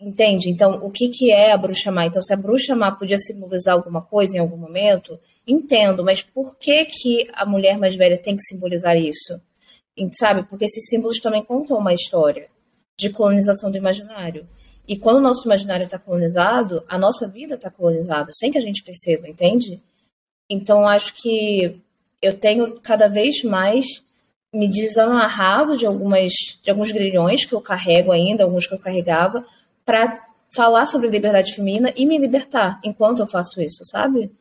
Entende? 0.02 0.50
Então, 0.50 0.80
o 0.84 0.92
que, 0.92 1.08
que 1.08 1.32
é 1.32 1.54
a 1.54 1.58
bruxa 1.58 1.90
má? 1.90 2.06
Então, 2.06 2.22
se 2.22 2.34
a 2.34 2.38
bruxa 2.38 2.76
má 2.76 2.92
podia 2.92 3.18
simbolizar 3.18 3.76
alguma 3.76 4.02
coisa 4.02 4.36
em 4.36 4.40
algum 4.40 4.58
momento, 4.58 5.18
entendo, 5.48 6.04
mas 6.04 6.22
por 6.22 6.58
que, 6.58 6.86
que 6.86 7.30
a 7.34 7.46
mulher 7.46 7.78
mais 7.78 7.96
velha 7.96 8.18
tem 8.18 8.36
que 8.36 8.44
simbolizar 8.44 8.98
isso? 8.98 9.40
Sabe? 10.18 10.44
Porque 10.44 10.66
esses 10.66 10.86
símbolos 10.90 11.20
também 11.20 11.44
contam 11.44 11.78
uma 11.78 11.94
história 11.94 12.50
de 12.98 13.10
colonização 13.10 13.72
do 13.72 13.78
imaginário. 13.78 14.48
E 14.90 14.98
quando 14.98 15.18
o 15.18 15.22
nosso 15.22 15.46
imaginário 15.46 15.84
está 15.84 16.00
colonizado, 16.00 16.84
a 16.90 16.98
nossa 16.98 17.28
vida 17.28 17.54
está 17.54 17.70
colonizada, 17.70 18.32
sem 18.34 18.52
que 18.52 18.58
a 18.58 18.62
gente 18.62 18.84
perceba, 18.84 19.30
entende? 19.30 19.80
Então, 20.50 20.88
acho 20.88 21.14
que 21.14 21.80
eu 22.20 22.36
tenho 22.40 22.80
cada 22.82 23.08
vez 23.08 23.44
mais 23.44 23.86
me 24.52 24.68
desamarrado 24.68 25.78
de 25.78 25.86
algumas 25.86 26.32
de 26.64 26.72
alguns 26.72 26.92
grilhões 26.92 27.46
que 27.46 27.54
eu 27.54 27.62
carrego 27.62 28.12
ainda, 28.12 28.44
alguns 28.44 28.66
que 28.66 28.74
eu 28.74 28.80
carregava, 28.80 29.46
para 29.86 30.28
falar 30.50 30.88
sobre 30.88 31.08
liberdade 31.08 31.54
feminina 31.54 31.94
e 31.96 32.04
me 32.04 32.18
libertar 32.18 32.80
enquanto 32.84 33.20
eu 33.20 33.28
faço 33.28 33.62
isso, 33.62 33.86
sabe? 33.86 34.32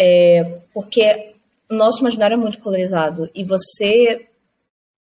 É, 0.00 0.62
porque 0.74 1.34
o 1.70 1.76
nosso 1.76 2.00
imaginário 2.00 2.34
é 2.34 2.36
muito 2.36 2.58
colonizado 2.58 3.30
e 3.32 3.44
você 3.44 4.29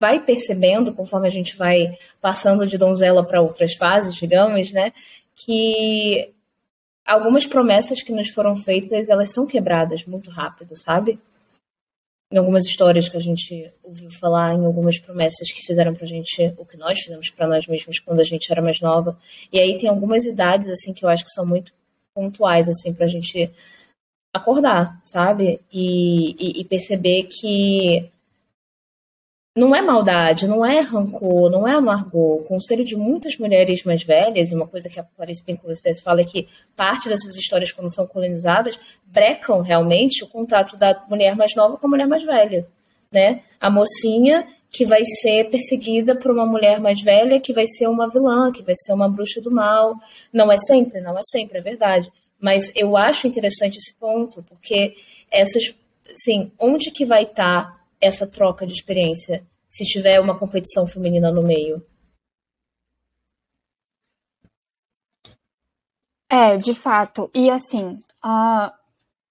vai 0.00 0.20
percebendo, 0.20 0.92
conforme 0.92 1.26
a 1.26 1.30
gente 1.30 1.56
vai 1.56 1.96
passando 2.20 2.66
de 2.66 2.78
donzela 2.78 3.24
para 3.24 3.40
outras 3.40 3.74
fases, 3.74 4.14
digamos, 4.14 4.72
né, 4.72 4.92
que 5.34 6.32
algumas 7.04 7.46
promessas 7.46 8.02
que 8.02 8.12
nos 8.12 8.28
foram 8.28 8.54
feitas, 8.54 9.08
elas 9.08 9.30
são 9.30 9.46
quebradas 9.46 10.04
muito 10.04 10.30
rápido, 10.30 10.76
sabe? 10.76 11.18
Em 12.30 12.36
algumas 12.36 12.66
histórias 12.66 13.08
que 13.08 13.16
a 13.16 13.20
gente 13.20 13.72
ouviu 13.82 14.10
falar, 14.10 14.52
em 14.54 14.64
algumas 14.66 14.98
promessas 14.98 15.50
que 15.50 15.62
fizeram 15.62 15.94
pra 15.94 16.06
gente 16.06 16.54
o 16.58 16.66
que 16.66 16.76
nós 16.76 17.00
fizemos 17.00 17.30
para 17.30 17.48
nós 17.48 17.66
mesmos 17.66 17.98
quando 18.00 18.20
a 18.20 18.24
gente 18.24 18.52
era 18.52 18.60
mais 18.60 18.80
nova. 18.80 19.18
E 19.50 19.58
aí 19.58 19.78
tem 19.78 19.88
algumas 19.88 20.24
idades, 20.24 20.68
assim, 20.68 20.92
que 20.92 21.04
eu 21.04 21.08
acho 21.08 21.24
que 21.24 21.30
são 21.30 21.46
muito 21.46 21.72
pontuais, 22.14 22.68
assim, 22.68 22.92
pra 22.92 23.06
gente 23.06 23.50
acordar, 24.34 25.00
sabe? 25.02 25.58
E, 25.72 26.32
e, 26.38 26.60
e 26.60 26.64
perceber 26.66 27.24
que 27.24 28.10
não 29.58 29.74
é 29.74 29.82
maldade, 29.82 30.46
não 30.46 30.64
é 30.64 30.80
rancor, 30.80 31.50
não 31.50 31.66
é 31.66 31.72
amargor. 31.72 32.40
O 32.40 32.44
conselho 32.44 32.84
de 32.84 32.96
muitas 32.96 33.36
mulheres 33.36 33.82
mais 33.84 34.04
velhas, 34.04 34.50
e 34.50 34.54
uma 34.54 34.66
coisa 34.66 34.88
que 34.88 35.00
a 35.00 35.02
Clarice 35.02 35.42
Pinkolas 35.42 35.80
fala 36.02 36.20
é 36.20 36.24
que 36.24 36.48
parte 36.76 37.08
dessas 37.08 37.36
histórias, 37.36 37.72
quando 37.72 37.92
são 37.92 38.06
colonizadas, 38.06 38.78
brecam 39.06 39.60
realmente 39.60 40.22
o 40.24 40.28
contato 40.28 40.76
da 40.76 41.04
mulher 41.08 41.34
mais 41.34 41.54
nova 41.54 41.76
com 41.76 41.86
a 41.86 41.90
mulher 41.90 42.06
mais 42.06 42.22
velha. 42.22 42.66
Né? 43.10 43.42
A 43.60 43.68
mocinha 43.68 44.46
que 44.70 44.84
vai 44.84 45.02
ser 45.04 45.50
perseguida 45.50 46.14
por 46.14 46.30
uma 46.30 46.46
mulher 46.46 46.78
mais 46.78 47.02
velha, 47.02 47.40
que 47.40 47.52
vai 47.52 47.66
ser 47.66 47.88
uma 47.88 48.08
vilã, 48.08 48.52
que 48.52 48.62
vai 48.62 48.74
ser 48.76 48.92
uma 48.92 49.08
bruxa 49.08 49.40
do 49.40 49.50
mal. 49.50 49.94
Não 50.32 50.52
é 50.52 50.58
sempre, 50.58 51.00
não 51.00 51.16
é 51.16 51.22
sempre, 51.22 51.58
é 51.58 51.62
verdade. 51.62 52.12
Mas 52.38 52.70
eu 52.74 52.96
acho 52.96 53.26
interessante 53.26 53.78
esse 53.78 53.94
ponto, 53.94 54.42
porque 54.42 54.94
essas, 55.30 55.74
assim, 56.10 56.52
onde 56.58 56.90
que 56.90 57.04
vai 57.04 57.24
estar 57.24 57.64
tá 57.64 57.78
essa 58.00 58.26
troca 58.26 58.66
de 58.66 58.72
experiência 58.72 59.42
se 59.68 59.84
tiver 59.84 60.20
uma 60.20 60.38
competição 60.38 60.86
feminina 60.86 61.30
no 61.30 61.42
meio? 61.42 61.84
É, 66.30 66.56
de 66.56 66.74
fato. 66.74 67.30
E 67.34 67.50
assim, 67.50 68.02
uh, 68.24 68.70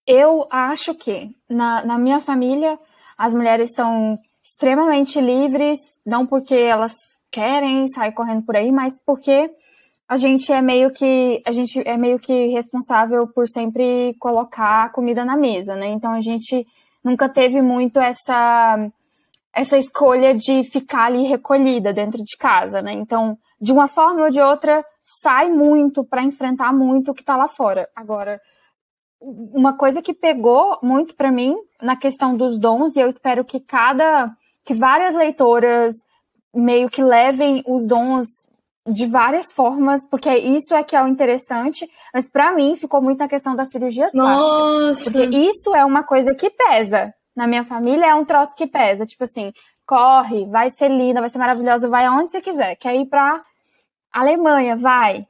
eu 0.06 0.48
acho 0.50 0.96
que 0.96 1.36
na, 1.50 1.86
na 1.86 1.98
minha 1.98 2.20
família 2.20 2.80
as 3.18 3.34
mulheres 3.34 3.72
são 3.76 4.18
extremamente 4.44 5.20
livres, 5.20 5.80
não 6.06 6.26
porque 6.26 6.56
elas 6.56 6.94
querem 7.30 7.88
sair 7.90 8.14
correndo 8.14 8.46
por 8.46 8.56
aí, 8.56 8.72
mas 8.72 8.98
porque 9.06 9.52
a 10.08 10.16
gente 10.16 10.52
é 10.52 10.62
meio 10.62 10.92
que 10.92 11.42
a 11.46 11.52
gente 11.52 11.82
é 11.86 11.98
meio 11.98 12.18
que 12.18 12.48
responsável 12.48 13.28
por 13.28 13.48
sempre 13.48 14.16
colocar 14.20 14.92
comida 14.92 15.26
na 15.26 15.36
mesa, 15.36 15.76
né? 15.76 15.90
Então 15.90 16.14
a 16.14 16.22
gente 16.22 16.66
nunca 17.04 17.28
teve 17.28 17.62
muito 17.62 18.00
essa 18.00 18.90
essa 19.58 19.76
escolha 19.76 20.36
de 20.36 20.64
ficar 20.66 21.06
ali 21.06 21.24
recolhida 21.24 21.92
dentro 21.92 22.24
de 22.24 22.38
casa, 22.38 22.80
né? 22.80 22.94
Então, 22.94 23.36
de 23.60 23.72
uma 23.72 23.88
forma 23.88 24.26
ou 24.26 24.30
de 24.30 24.40
outra, 24.40 24.86
sai 25.20 25.50
muito 25.50 26.06
para 26.06 26.22
enfrentar 26.22 26.72
muito 26.72 27.10
o 27.10 27.14
que 27.14 27.22
está 27.22 27.36
lá 27.36 27.48
fora. 27.48 27.90
Agora, 27.96 28.40
uma 29.20 29.76
coisa 29.76 30.00
que 30.00 30.14
pegou 30.14 30.78
muito 30.84 31.16
para 31.16 31.32
mim 31.32 31.56
na 31.82 31.96
questão 31.96 32.38
dos 32.38 32.60
dons, 32.60 32.96
e 32.96 33.00
eu 33.00 33.08
espero 33.08 33.44
que 33.44 33.60
cada 33.60 34.32
que 34.64 34.76
várias 34.76 35.16
leitoras 35.16 35.96
meio 36.54 36.88
que 36.88 37.02
levem 37.02 37.64
os 37.66 37.88
dons 37.88 38.28
de 38.86 39.08
várias 39.08 39.52
formas, 39.52 40.04
porque 40.08 40.30
isso 40.38 40.76
é 40.76 40.84
que 40.84 40.96
é 40.96 41.02
o 41.02 41.08
interessante, 41.08 41.90
mas 42.14 42.30
para 42.30 42.54
mim 42.54 42.76
ficou 42.76 43.02
muito 43.02 43.18
na 43.18 43.28
questão 43.28 43.56
das 43.56 43.70
cirurgias 43.70 44.14
Nossa. 44.14 44.84
plásticas. 44.84 45.14
Porque 45.14 45.36
isso 45.36 45.74
é 45.76 45.84
uma 45.84 46.04
coisa 46.04 46.36
que 46.36 46.52
pesa 46.52 47.12
na 47.38 47.46
minha 47.46 47.64
família 47.64 48.08
é 48.08 48.16
um 48.16 48.26
troço 48.26 48.56
que 48.56 48.66
pesa. 48.66 49.06
Tipo 49.06 49.24
assim, 49.24 49.54
corre, 49.86 50.46
vai 50.48 50.72
ser 50.72 50.90
linda, 50.90 51.22
vai 51.22 51.30
ser 51.30 51.38
maravilhosa, 51.38 51.88
vai 51.88 52.06
aonde 52.06 52.32
você 52.32 52.42
quiser. 52.42 52.76
Quer 52.76 52.96
ir 52.96 53.06
pra 53.06 53.44
Alemanha, 54.12 54.76
vai. 54.76 55.28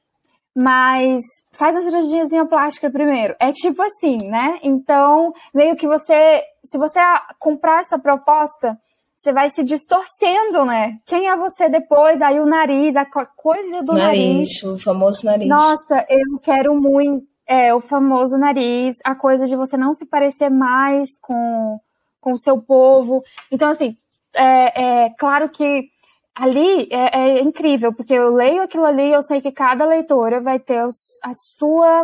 Mas 0.56 1.22
faz 1.52 1.76
a 1.76 1.82
cirurgiazinha 1.82 2.46
plástica 2.46 2.90
primeiro. 2.90 3.36
É 3.40 3.52
tipo 3.52 3.82
assim, 3.82 4.18
né? 4.30 4.58
Então, 4.64 5.34
meio 5.54 5.76
que 5.76 5.86
você, 5.86 6.42
se 6.64 6.78
você 6.78 7.00
comprar 7.38 7.82
essa 7.82 8.00
proposta, 8.00 8.80
você 9.18 9.34
vai 9.34 9.50
se 9.50 9.62
distorcendo, 9.64 10.64
né? 10.64 11.00
Quem 11.06 11.28
é 11.28 11.36
você 11.36 11.68
depois? 11.68 12.22
Aí 12.22 12.40
o 12.40 12.46
nariz, 12.46 12.96
a 12.96 13.06
coisa 13.06 13.84
do 13.84 13.94
nariz. 13.94 14.62
Nariz, 14.62 14.64
o 14.64 14.80
famoso 14.80 15.26
nariz. 15.26 15.50
Nossa, 15.50 16.06
eu 16.08 16.40
quero 16.40 16.74
muito. 16.80 17.28
É, 17.50 17.74
o 17.74 17.80
famoso 17.80 18.38
nariz, 18.38 18.98
a 19.06 19.16
coisa 19.16 19.46
de 19.46 19.56
você 19.56 19.78
não 19.78 19.94
se 19.94 20.06
parecer 20.06 20.50
mais 20.50 21.10
com 21.22 21.80
com 22.28 22.34
o 22.34 22.38
seu 22.38 22.62
povo. 22.62 23.24
Então, 23.50 23.70
assim, 23.70 23.96
é, 24.36 25.06
é 25.06 25.10
claro 25.12 25.48
que 25.48 25.90
ali 26.36 26.90
é, 26.92 27.20
é, 27.20 27.42
incrível, 27.42 27.94
porque 27.94 28.12
eu 28.12 28.34
leio 28.34 28.62
aquilo 28.62 28.84
ali 28.84 29.14
eu 29.14 29.22
sei 29.22 29.40
que 29.40 29.50
cada 29.50 29.86
leitora 29.86 30.42
vai 30.42 30.60
ter 30.60 30.84
a 31.24 31.34
sua, 31.34 32.04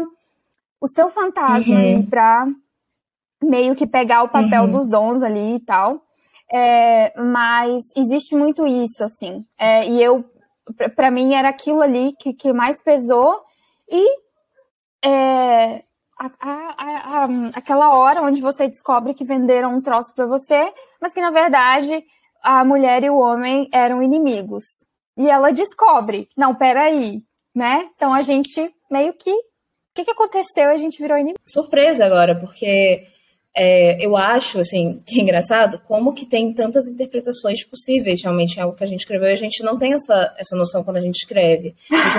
o 0.80 0.88
seu 0.88 1.10
fantasma 1.10 1.75
uhum. 1.75 2.06
para 2.06 2.48
meio 3.44 3.75
que 3.75 3.86
pegar 3.86 4.24
o 4.24 4.30
papel 4.30 4.63
uhum. 4.63 4.72
dos 4.72 4.88
dons 4.88 5.22
ali 5.22 5.56
e 5.56 5.60
tal. 5.60 6.01
É, 6.50 7.13
mas 7.22 7.92
existe 7.98 8.34
muito 8.34 8.65
isso, 8.65 9.03
assim. 9.03 9.46
É, 9.60 9.86
e 9.89 10.01
eu, 10.01 10.24
para 10.96 11.12
mim, 11.12 11.34
era 11.34 11.50
aquilo 11.50 11.82
ali 11.82 12.13
que, 12.18 12.34
que 12.34 12.53
mais 12.53 12.82
pesou. 12.82 13.42
E 13.89 14.08
é, 15.03 15.84
a, 16.39 16.50
a, 16.50 17.24
a, 17.24 17.27
aquela 17.56 17.98
hora 17.98 18.22
onde 18.22 18.42
você 18.42 18.68
descobre 18.68 19.13
que 19.13 19.25
venderam 19.25 19.75
um 19.75 19.82
troço 19.82 20.13
para 20.13 20.25
você, 20.25 20.72
mas 21.01 21.13
que 21.13 21.22
na 21.22 21.32
verdade 21.32 22.03
a 22.42 22.63
mulher 22.63 23.03
e 23.03 23.10
o 23.10 23.18
homem 23.18 23.70
eram 23.72 24.01
inimigos. 24.01 24.63
E 25.18 25.30
ela 25.30 25.51
descobre, 25.51 26.27
não, 26.36 26.56
peraí, 26.56 27.22
né? 27.53 27.89
Então 27.96 28.13
a 28.13 28.22
gente 28.22 28.74
meio 28.89 29.13
que. 29.13 29.32
O 29.32 29.96
que, 29.96 30.06
que 30.06 30.12
aconteceu? 30.12 30.70
A 30.70 30.77
gente 30.77 31.00
virou 31.00 31.18
inimigo. 31.18 31.39
Surpresa 31.46 32.03
agora, 32.03 32.34
porque 32.34 33.06
é, 33.56 34.04
eu 34.04 34.18
acho, 34.18 34.60
assim, 34.60 35.02
que 35.06 35.20
é 35.20 35.22
engraçado 35.22 35.80
como 35.80 36.14
que 36.14 36.26
tem 36.26 36.52
tantas 36.54 36.88
interpretações 36.88 37.64
possíveis 37.64 38.22
realmente 38.24 38.58
em 38.58 38.62
algo 38.62 38.76
que 38.76 38.84
a 38.84 38.88
gente 38.88 39.02
escreveu 39.02 39.30
e 39.30 39.34
a 39.34 39.38
gente 39.38 39.62
não 39.62 39.78
tem 39.78 39.94
essa, 39.94 40.34
essa 40.40 40.56
noção 40.56 40.84
quando 40.84 40.98
a 40.98 41.02
gente 41.02 41.18
escreve. 41.18 41.76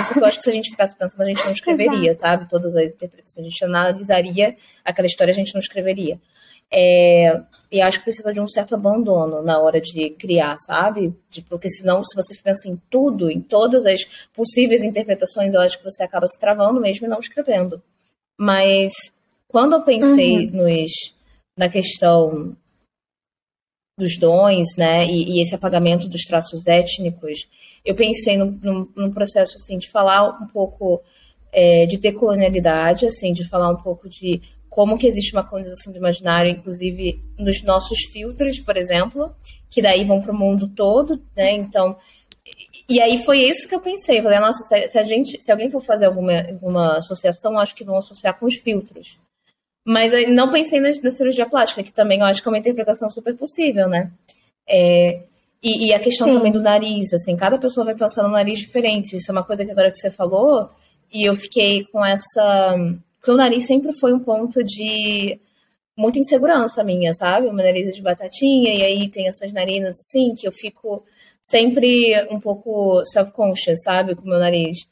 Porque 0.07 0.19
eu 0.19 0.25
acho 0.25 0.37
que 0.37 0.45
se 0.45 0.49
a 0.49 0.53
gente 0.53 0.69
ficasse 0.69 0.95
pensando, 0.95 1.23
a 1.23 1.27
gente 1.27 1.43
não 1.43 1.51
escreveria, 1.51 2.13
sabe? 2.13 2.47
Todas 2.47 2.73
as 2.73 2.85
interpretações. 2.85 3.45
A 3.45 3.49
gente 3.49 3.65
analisaria 3.65 4.55
aquela 4.83 5.07
história, 5.07 5.31
a 5.31 5.35
gente 5.35 5.53
não 5.53 5.59
escreveria. 5.59 6.17
É, 6.71 7.41
e 7.69 7.81
acho 7.81 7.99
que 7.99 8.05
precisa 8.05 8.33
de 8.33 8.39
um 8.39 8.47
certo 8.47 8.73
abandono 8.73 9.41
na 9.41 9.59
hora 9.59 9.81
de 9.81 10.11
criar, 10.11 10.57
sabe? 10.59 11.13
De, 11.29 11.41
porque 11.41 11.69
senão, 11.69 12.01
se 12.01 12.15
você 12.15 12.33
pensa 12.41 12.69
em 12.69 12.81
tudo, 12.89 13.29
em 13.29 13.41
todas 13.41 13.85
as 13.85 14.05
possíveis 14.33 14.81
interpretações, 14.81 15.53
eu 15.53 15.59
acho 15.59 15.77
que 15.77 15.83
você 15.83 16.01
acaba 16.01 16.27
se 16.27 16.39
travando 16.39 16.79
mesmo 16.79 17.05
e 17.05 17.09
não 17.09 17.19
escrevendo. 17.19 17.81
Mas 18.37 18.93
quando 19.49 19.73
eu 19.73 19.81
pensei 19.83 20.47
uhum. 20.47 20.63
nos 20.63 21.14
na 21.57 21.69
questão 21.69 22.55
dos 23.97 24.17
dons, 24.19 24.75
né, 24.77 25.05
e, 25.05 25.37
e, 25.37 25.41
esse 25.41 25.55
apagamento 25.55 26.09
dos 26.09 26.23
traços 26.23 26.65
étnicos, 26.67 27.47
eu 27.83 27.95
pensei 27.95 28.37
num, 28.37 29.11
processo, 29.11 29.55
assim, 29.55 29.77
de 29.77 29.89
falar 29.89 30.37
um 30.41 30.47
pouco 30.47 31.01
é, 31.51 31.85
de 31.85 31.97
decolonialidade, 31.97 33.05
assim, 33.05 33.31
de 33.31 33.47
falar 33.47 33.69
um 33.69 33.81
pouco 33.81 34.09
de 34.09 34.41
como 34.69 34.97
que 34.97 35.07
existe 35.07 35.33
uma 35.33 35.47
colonização 35.47 35.93
do 35.93 35.97
imaginário, 35.97 36.51
inclusive 36.51 37.23
nos 37.39 37.63
nossos 37.63 37.99
filtros, 38.11 38.59
por 38.59 38.75
exemplo, 38.75 39.33
que 39.69 39.81
daí 39.81 40.03
vão 40.03 40.21
para 40.21 40.33
o 40.33 40.37
mundo 40.37 40.67
todo, 40.67 41.21
né, 41.35 41.51
então... 41.53 41.97
E 42.87 43.01
aí 43.01 43.17
foi 43.17 43.39
isso 43.39 43.67
que 43.67 43.73
eu 43.73 43.81
pensei, 43.81 44.21
falei, 44.21 44.37
nossa, 44.37 44.63
se 44.63 44.97
a 44.99 45.03
gente, 45.03 45.41
se 45.41 45.51
alguém 45.51 45.71
for 45.71 45.81
fazer 45.81 46.05
alguma, 46.05 46.37
alguma 46.41 46.97
associação, 46.97 47.57
acho 47.57 47.73
que 47.73 47.83
vão 47.83 47.97
associar 47.97 48.37
com 48.37 48.45
os 48.45 48.55
filtros, 48.55 49.17
mas 49.85 50.29
não 50.29 50.51
pensei 50.51 50.79
na, 50.79 50.89
na, 51.03 51.11
cirurgia 51.11 51.47
plástica, 51.47 51.83
que 51.83 51.93
também 51.93 52.19
eu 52.19 52.25
acho 52.25 52.41
que 52.41 52.47
é 52.47 52.51
uma 52.51 52.57
interpretação 52.57 53.09
super 53.09 53.35
possível, 53.35 53.87
né? 53.87 54.11
É, 54.67 55.21
e, 55.61 55.87
e, 55.87 55.93
a 55.93 55.99
questão 55.99 56.27
Sim. 56.27 56.33
também 56.33 56.51
do 56.51 56.61
nariz, 56.61 57.13
assim, 57.13 57.35
cada 57.37 57.57
pessoa 57.57 57.85
vai 57.85 57.95
pensar 57.95 58.23
no 58.23 58.29
nariz 58.29 58.59
diferente. 58.59 59.15
Isso 59.15 59.31
é 59.31 59.33
uma 59.33 59.43
coisa 59.43 59.63
que 59.63 59.71
agora 59.71 59.91
que 59.91 59.97
você 59.97 60.09
falou, 60.09 60.69
e 61.13 61.23
eu 61.23 61.35
fiquei 61.35 61.85
com 61.85 62.03
essa. 62.03 62.75
Porque 63.19 63.31
o 63.31 63.35
nariz 63.35 63.65
sempre 63.65 63.93
foi 63.93 64.13
um 64.13 64.19
ponto 64.19 64.63
de 64.63 65.39
muita 65.97 66.19
insegurança 66.19 66.83
minha, 66.83 67.13
sabe? 67.13 67.47
Uma 67.47 67.63
nariz 67.63 67.95
de 67.95 68.01
batatinha, 68.01 68.73
e 68.73 68.83
aí 68.83 69.09
tem 69.09 69.27
essas 69.27 69.53
narinas 69.53 69.97
assim, 69.99 70.35
que 70.35 70.47
eu 70.47 70.51
fico 70.51 71.03
sempre 71.41 72.27
um 72.31 72.39
pouco 72.39 73.03
self-conscious, 73.05 73.83
sabe? 73.83 74.15
Com 74.15 74.23
o 74.23 74.29
meu 74.29 74.39
nariz. 74.39 74.87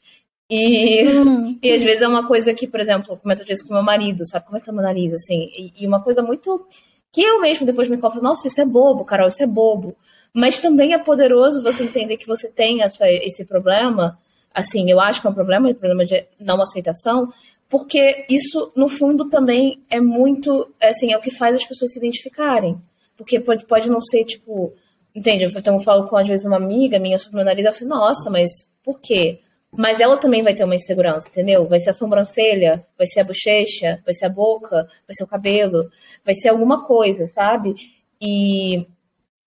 E, 0.50 1.08
hum. 1.08 1.58
e 1.62 1.72
às 1.72 1.82
vezes 1.82 2.02
é 2.02 2.08
uma 2.08 2.26
coisa 2.26 2.52
que, 2.52 2.66
por 2.66 2.80
exemplo, 2.80 3.12
eu 3.12 3.16
comento 3.16 3.42
às 3.42 3.48
vezes 3.48 3.62
com 3.62 3.72
meu 3.72 3.82
marido, 3.82 4.26
sabe? 4.26 4.44
Como 4.44 4.56
é 4.56 4.60
que 4.60 4.66
tá 4.66 4.72
meu 4.72 4.82
nariz, 4.82 5.12
assim? 5.14 5.50
E, 5.56 5.72
e, 5.82 5.86
uma 5.86 6.02
coisa 6.02 6.22
muito 6.22 6.66
que 7.10 7.22
eu 7.22 7.40
mesmo 7.40 7.64
depois 7.64 7.88
me 7.88 7.96
coloco, 7.96 8.20
nossa, 8.20 8.48
isso 8.48 8.60
é 8.60 8.64
bobo, 8.64 9.04
Carol, 9.04 9.28
isso 9.28 9.42
é 9.42 9.46
bobo. 9.46 9.96
Mas 10.34 10.60
também 10.60 10.92
é 10.92 10.98
poderoso 10.98 11.62
você 11.62 11.84
entender 11.84 12.16
que 12.16 12.26
você 12.26 12.50
tem 12.50 12.82
essa, 12.82 13.08
esse 13.08 13.44
problema. 13.44 14.18
Assim, 14.52 14.90
eu 14.90 15.00
acho 15.00 15.20
que 15.20 15.26
é 15.26 15.30
um 15.30 15.34
problema, 15.34 15.68
um 15.68 15.74
problema 15.74 16.04
de 16.04 16.26
não 16.40 16.60
aceitação, 16.60 17.32
porque 17.68 18.26
isso, 18.28 18.72
no 18.76 18.88
fundo, 18.88 19.28
também 19.28 19.82
é 19.88 20.00
muito, 20.00 20.68
assim, 20.80 21.12
é 21.12 21.16
o 21.16 21.20
que 21.20 21.30
faz 21.30 21.54
as 21.54 21.64
pessoas 21.64 21.92
se 21.92 21.98
identificarem. 21.98 22.80
Porque 23.16 23.40
pode, 23.40 23.64
pode 23.64 23.88
não 23.88 24.00
ser, 24.00 24.24
tipo, 24.24 24.74
entende? 25.14 25.44
Então 25.44 25.74
eu 25.74 25.80
falo 25.80 26.08
com, 26.08 26.16
às 26.16 26.26
vezes, 26.26 26.44
uma 26.44 26.56
amiga 26.56 26.98
minha 26.98 27.18
sobre 27.18 27.36
meu 27.36 27.44
nariz, 27.44 27.64
ela 27.64 27.72
fala 27.72 27.86
assim, 27.86 28.00
nossa, 28.00 28.30
mas 28.30 28.50
por 28.82 29.00
quê? 29.00 29.40
Mas 29.76 30.00
ela 30.00 30.16
também 30.16 30.42
vai 30.42 30.54
ter 30.54 30.64
uma 30.64 30.74
insegurança, 30.74 31.28
entendeu? 31.28 31.66
Vai 31.66 31.80
ser 31.80 31.90
a 31.90 31.92
sobrancelha, 31.92 32.86
vai 32.96 33.06
ser 33.06 33.20
a 33.20 33.24
bochecha, 33.24 34.00
vai 34.04 34.14
ser 34.14 34.26
a 34.26 34.28
boca, 34.28 34.88
vai 35.06 35.14
ser 35.14 35.24
o 35.24 35.28
cabelo, 35.28 35.90
vai 36.24 36.34
ser 36.34 36.48
alguma 36.48 36.84
coisa, 36.84 37.26
sabe? 37.26 37.74
E 38.20 38.86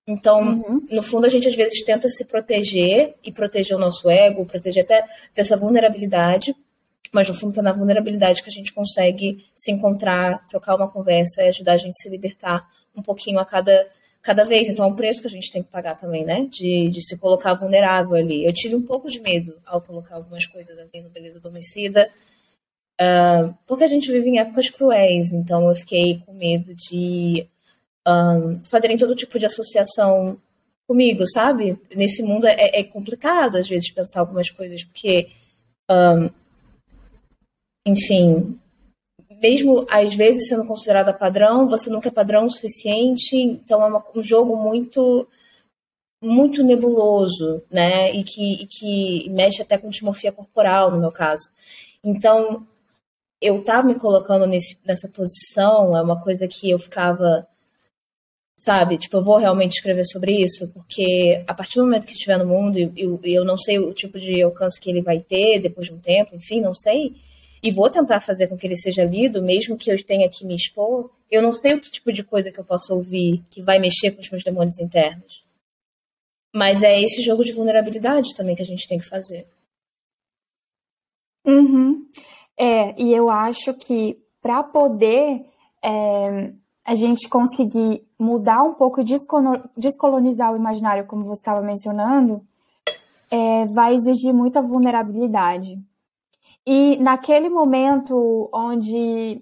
então, 0.07 0.39
uhum. 0.39 0.87
no 0.89 1.03
fundo, 1.03 1.25
a 1.25 1.29
gente 1.29 1.47
às 1.49 1.55
vezes 1.55 1.83
tenta 1.83 2.07
se 2.07 2.23
proteger 2.23 3.15
e 3.21 3.31
proteger 3.31 3.75
o 3.75 3.79
nosso 3.79 4.09
ego, 4.09 4.45
proteger 4.45 4.85
até 4.85 5.05
dessa 5.35 5.57
vulnerabilidade, 5.57 6.55
mas 7.11 7.27
no 7.27 7.33
fundo 7.33 7.49
está 7.49 7.61
na 7.61 7.73
vulnerabilidade 7.73 8.41
que 8.41 8.49
a 8.49 8.53
gente 8.53 8.73
consegue 8.73 9.45
se 9.53 9.71
encontrar, 9.71 10.45
trocar 10.47 10.75
uma 10.75 10.89
conversa 10.89 11.43
e 11.43 11.49
ajudar 11.49 11.73
a 11.73 11.77
gente 11.77 11.89
a 11.89 12.01
se 12.01 12.09
libertar 12.09 12.65
um 12.95 13.01
pouquinho 13.01 13.39
a 13.39 13.45
cada 13.45 13.85
cada 14.27 14.43
vez. 14.43 14.67
Então, 14.67 14.83
é 14.83 14.87
um 14.89 14.95
preço 14.95 15.21
que 15.21 15.27
a 15.27 15.29
gente 15.29 15.49
tem 15.49 15.63
que 15.63 15.71
pagar 15.71 15.95
também, 15.95 16.25
né? 16.25 16.45
De, 16.51 16.89
de 16.89 17.01
se 17.01 17.17
colocar 17.17 17.53
vulnerável 17.53 18.15
ali. 18.15 18.43
Eu 18.43 18.51
tive 18.51 18.75
um 18.75 18.81
pouco 18.81 19.09
de 19.09 19.21
medo 19.21 19.57
ao 19.65 19.81
colocar 19.81 20.15
algumas 20.15 20.45
coisas 20.45 20.77
ali 20.77 21.01
no 21.01 21.09
Beleza 21.09 21.39
Adormecida, 21.39 22.11
uh, 23.01 23.57
porque 23.65 23.85
a 23.85 23.87
gente 23.87 24.11
vive 24.11 24.27
em 24.29 24.39
épocas 24.39 24.69
cruéis. 24.69 25.31
Então, 25.31 25.69
eu 25.69 25.75
fiquei 25.75 26.21
com 26.25 26.33
medo 26.33 26.75
de 26.75 27.47
um, 28.05 28.61
fazerem 28.65 28.97
todo 28.97 29.15
tipo 29.15 29.39
de 29.39 29.45
associação 29.45 30.37
comigo, 30.85 31.25
sabe? 31.29 31.79
Nesse 31.95 32.21
mundo 32.21 32.47
é, 32.47 32.79
é 32.79 32.83
complicado, 32.83 33.55
às 33.55 33.69
vezes, 33.69 33.93
pensar 33.93 34.19
algumas 34.19 34.51
coisas, 34.51 34.83
porque. 34.83 35.29
Um, 35.89 36.29
enfim, 37.87 38.59
mesmo 39.41 39.85
às 39.89 40.13
vezes 40.15 40.47
sendo 40.47 40.65
considerada 40.67 41.13
padrão, 41.13 41.67
você 41.67 41.89
nunca 41.89 42.09
é 42.09 42.11
padrão 42.11 42.45
o 42.45 42.51
suficiente, 42.51 43.35
então 43.35 43.81
é 43.81 43.87
uma, 43.87 44.03
um 44.15 44.23
jogo 44.23 44.55
muito 44.57 45.27
muito 46.21 46.63
nebuloso, 46.63 47.63
né? 47.71 48.11
E 48.13 48.23
que, 48.23 48.63
e 48.63 48.67
que 48.67 49.29
mexe 49.29 49.61
até 49.61 49.77
com 49.77 49.89
dimorfia 49.89 50.31
corporal, 50.31 50.89
no 50.91 50.99
meu 50.99 51.11
caso. 51.11 51.49
Então, 52.03 52.65
eu 53.41 53.59
estar 53.59 53.81
tá 53.81 53.83
me 53.83 53.95
colocando 53.95 54.47
nesse, 54.47 54.77
nessa 54.85 55.07
posição 55.07 55.95
é 55.95 56.01
uma 56.01 56.21
coisa 56.21 56.47
que 56.47 56.69
eu 56.71 56.79
ficava, 56.79 57.47
sabe? 58.59 58.97
Tipo, 58.97 59.17
eu 59.17 59.23
vou 59.23 59.37
realmente 59.37 59.73
escrever 59.73 60.05
sobre 60.05 60.31
isso, 60.41 60.67
porque 60.73 61.43
a 61.47 61.53
partir 61.53 61.75
do 61.77 61.85
momento 61.85 62.07
que 62.07 62.13
estiver 62.13 62.39
no 62.39 62.47
mundo, 62.47 62.79
e 62.79 62.91
eu, 62.97 63.19
eu 63.23 63.45
não 63.45 63.57
sei 63.57 63.77
o 63.77 63.93
tipo 63.93 64.19
de 64.19 64.41
alcance 64.41 64.81
que 64.81 64.89
ele 64.89 65.01
vai 65.01 65.19
ter 65.19 65.59
depois 65.59 65.87
de 65.87 65.93
um 65.93 65.99
tempo, 65.99 66.35
enfim, 66.35 66.61
não 66.61 66.73
sei 66.73 67.15
e 67.61 67.71
vou 67.71 67.89
tentar 67.89 68.21
fazer 68.21 68.47
com 68.47 68.57
que 68.57 68.67
ele 68.67 68.77
seja 68.77 69.03
lido, 69.03 69.41
mesmo 69.41 69.77
que 69.77 69.91
eu 69.91 70.03
tenha 70.03 70.29
que 70.29 70.45
me 70.45 70.55
expor, 70.55 71.09
eu 71.29 71.41
não 71.41 71.51
sei 71.51 71.73
o 71.73 71.81
que 71.81 71.91
tipo 71.91 72.11
de 72.11 72.23
coisa 72.23 72.51
que 72.51 72.59
eu 72.59 72.63
posso 72.63 72.93
ouvir 72.93 73.43
que 73.49 73.61
vai 73.61 73.79
mexer 73.79 74.11
com 74.11 74.21
os 74.21 74.29
meus 74.29 74.43
demônios 74.43 74.79
internos. 74.79 75.45
Mas 76.55 76.81
é 76.81 77.01
esse 77.01 77.21
jogo 77.21 77.43
de 77.43 77.51
vulnerabilidade 77.51 78.35
também 78.35 78.55
que 78.55 78.61
a 78.61 78.65
gente 78.65 78.87
tem 78.87 78.97
que 78.97 79.07
fazer. 79.07 79.47
Uhum. 81.45 82.05
É, 82.57 82.99
e 83.01 83.13
eu 83.13 83.29
acho 83.29 83.73
que 83.73 84.17
para 84.41 84.63
poder 84.63 85.45
é, 85.83 86.53
a 86.83 86.95
gente 86.95 87.27
conseguir 87.27 88.07
mudar 88.17 88.63
um 88.63 88.73
pouco, 88.73 89.03
descolonizar 89.75 90.53
o 90.53 90.57
imaginário, 90.57 91.05
como 91.05 91.25
você 91.25 91.41
estava 91.41 91.61
mencionando, 91.61 92.41
é, 93.29 93.65
vai 93.67 93.93
exigir 93.93 94.33
muita 94.33 94.61
vulnerabilidade. 94.61 95.77
E 96.69 96.97
naquele 96.97 97.47
momento 97.47 98.49
onde 98.53 99.41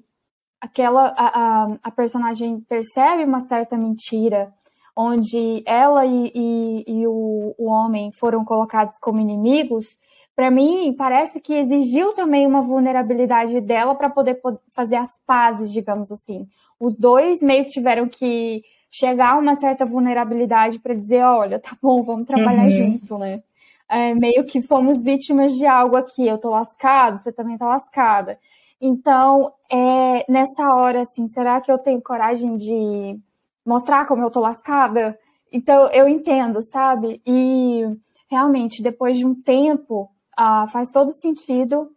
aquela 0.61 1.07
a, 1.17 1.63
a, 1.63 1.77
a, 1.81 1.89
personagem 1.89 2.59
percebe 2.69 3.23
uma 3.23 3.47
certa 3.47 3.75
mentira, 3.75 4.53
onde 4.95 5.63
ela 5.65 6.05
e, 6.05 6.31
e, 6.35 6.83
e 6.87 7.07
o, 7.07 7.55
o 7.57 7.65
homem 7.65 8.11
foram 8.11 8.45
colocados 8.45 8.99
como 8.99 9.19
inimigos, 9.19 9.97
para 10.35 10.51
mim 10.51 10.93
parece 10.95 11.41
que 11.41 11.55
exigiu 11.55 12.13
também 12.13 12.45
uma 12.45 12.61
vulnerabilidade 12.61 13.59
dela 13.59 13.95
para 13.95 14.11
poder, 14.11 14.35
poder 14.35 14.59
fazer 14.71 14.97
as 14.97 15.19
pazes, 15.25 15.71
digamos 15.71 16.11
assim. 16.11 16.47
Os 16.79 16.95
dois 16.95 17.41
meio 17.41 17.63
que 17.65 17.71
tiveram 17.71 18.07
que 18.07 18.61
chegar 18.91 19.31
a 19.31 19.39
uma 19.39 19.55
certa 19.55 19.83
vulnerabilidade 19.83 20.77
para 20.77 20.93
dizer, 20.93 21.23
olha, 21.23 21.57
tá 21.57 21.75
bom, 21.81 22.03
vamos 22.03 22.27
trabalhar 22.27 22.65
uhum. 22.65 22.69
junto, 22.69 23.17
né? 23.17 23.41
É, 23.89 24.13
meio 24.13 24.45
que 24.45 24.61
fomos 24.61 25.01
vítimas 25.01 25.53
de 25.53 25.65
algo 25.65 25.95
aqui. 25.95 26.27
Eu 26.27 26.37
tô 26.37 26.49
lascado, 26.49 27.17
você 27.17 27.31
também 27.31 27.57
tá 27.57 27.67
lascada. 27.67 28.39
Então, 28.79 29.53
é, 29.71 30.29
nessa 30.31 30.73
hora, 30.73 31.01
assim, 31.01 31.27
será 31.27 31.61
que 31.61 31.71
eu 31.71 31.77
tenho 31.77 32.01
coragem 32.01 32.57
de 32.57 33.19
mostrar 33.65 34.05
como 34.05 34.23
eu 34.23 34.31
tô 34.31 34.39
lascada? 34.39 35.17
Então, 35.51 35.89
eu 35.91 36.07
entendo, 36.07 36.61
sabe? 36.61 37.21
E 37.25 37.83
realmente, 38.29 38.83
depois 38.83 39.17
de 39.17 39.25
um 39.25 39.33
tempo, 39.33 40.09
ah, 40.37 40.67
faz 40.67 40.89
todo 40.89 41.13
sentido 41.13 41.89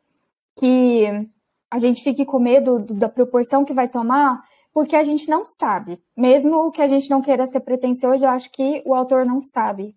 que 0.56 1.06
a 1.70 1.78
gente 1.78 2.02
fique 2.02 2.24
com 2.24 2.38
medo 2.38 2.78
da 2.78 3.08
proporção 3.08 3.64
que 3.64 3.74
vai 3.74 3.88
tomar, 3.88 4.42
porque 4.72 4.96
a 4.96 5.02
gente 5.02 5.28
não 5.28 5.44
sabe. 5.44 6.00
Mesmo 6.16 6.70
que 6.70 6.80
a 6.80 6.86
gente 6.86 7.10
não 7.10 7.20
queira 7.20 7.46
ser 7.46 7.60
pretensioso, 7.60 8.24
eu 8.24 8.30
acho 8.30 8.50
que 8.50 8.82
o 8.86 8.94
autor 8.94 9.26
não 9.26 9.40
sabe. 9.40 9.94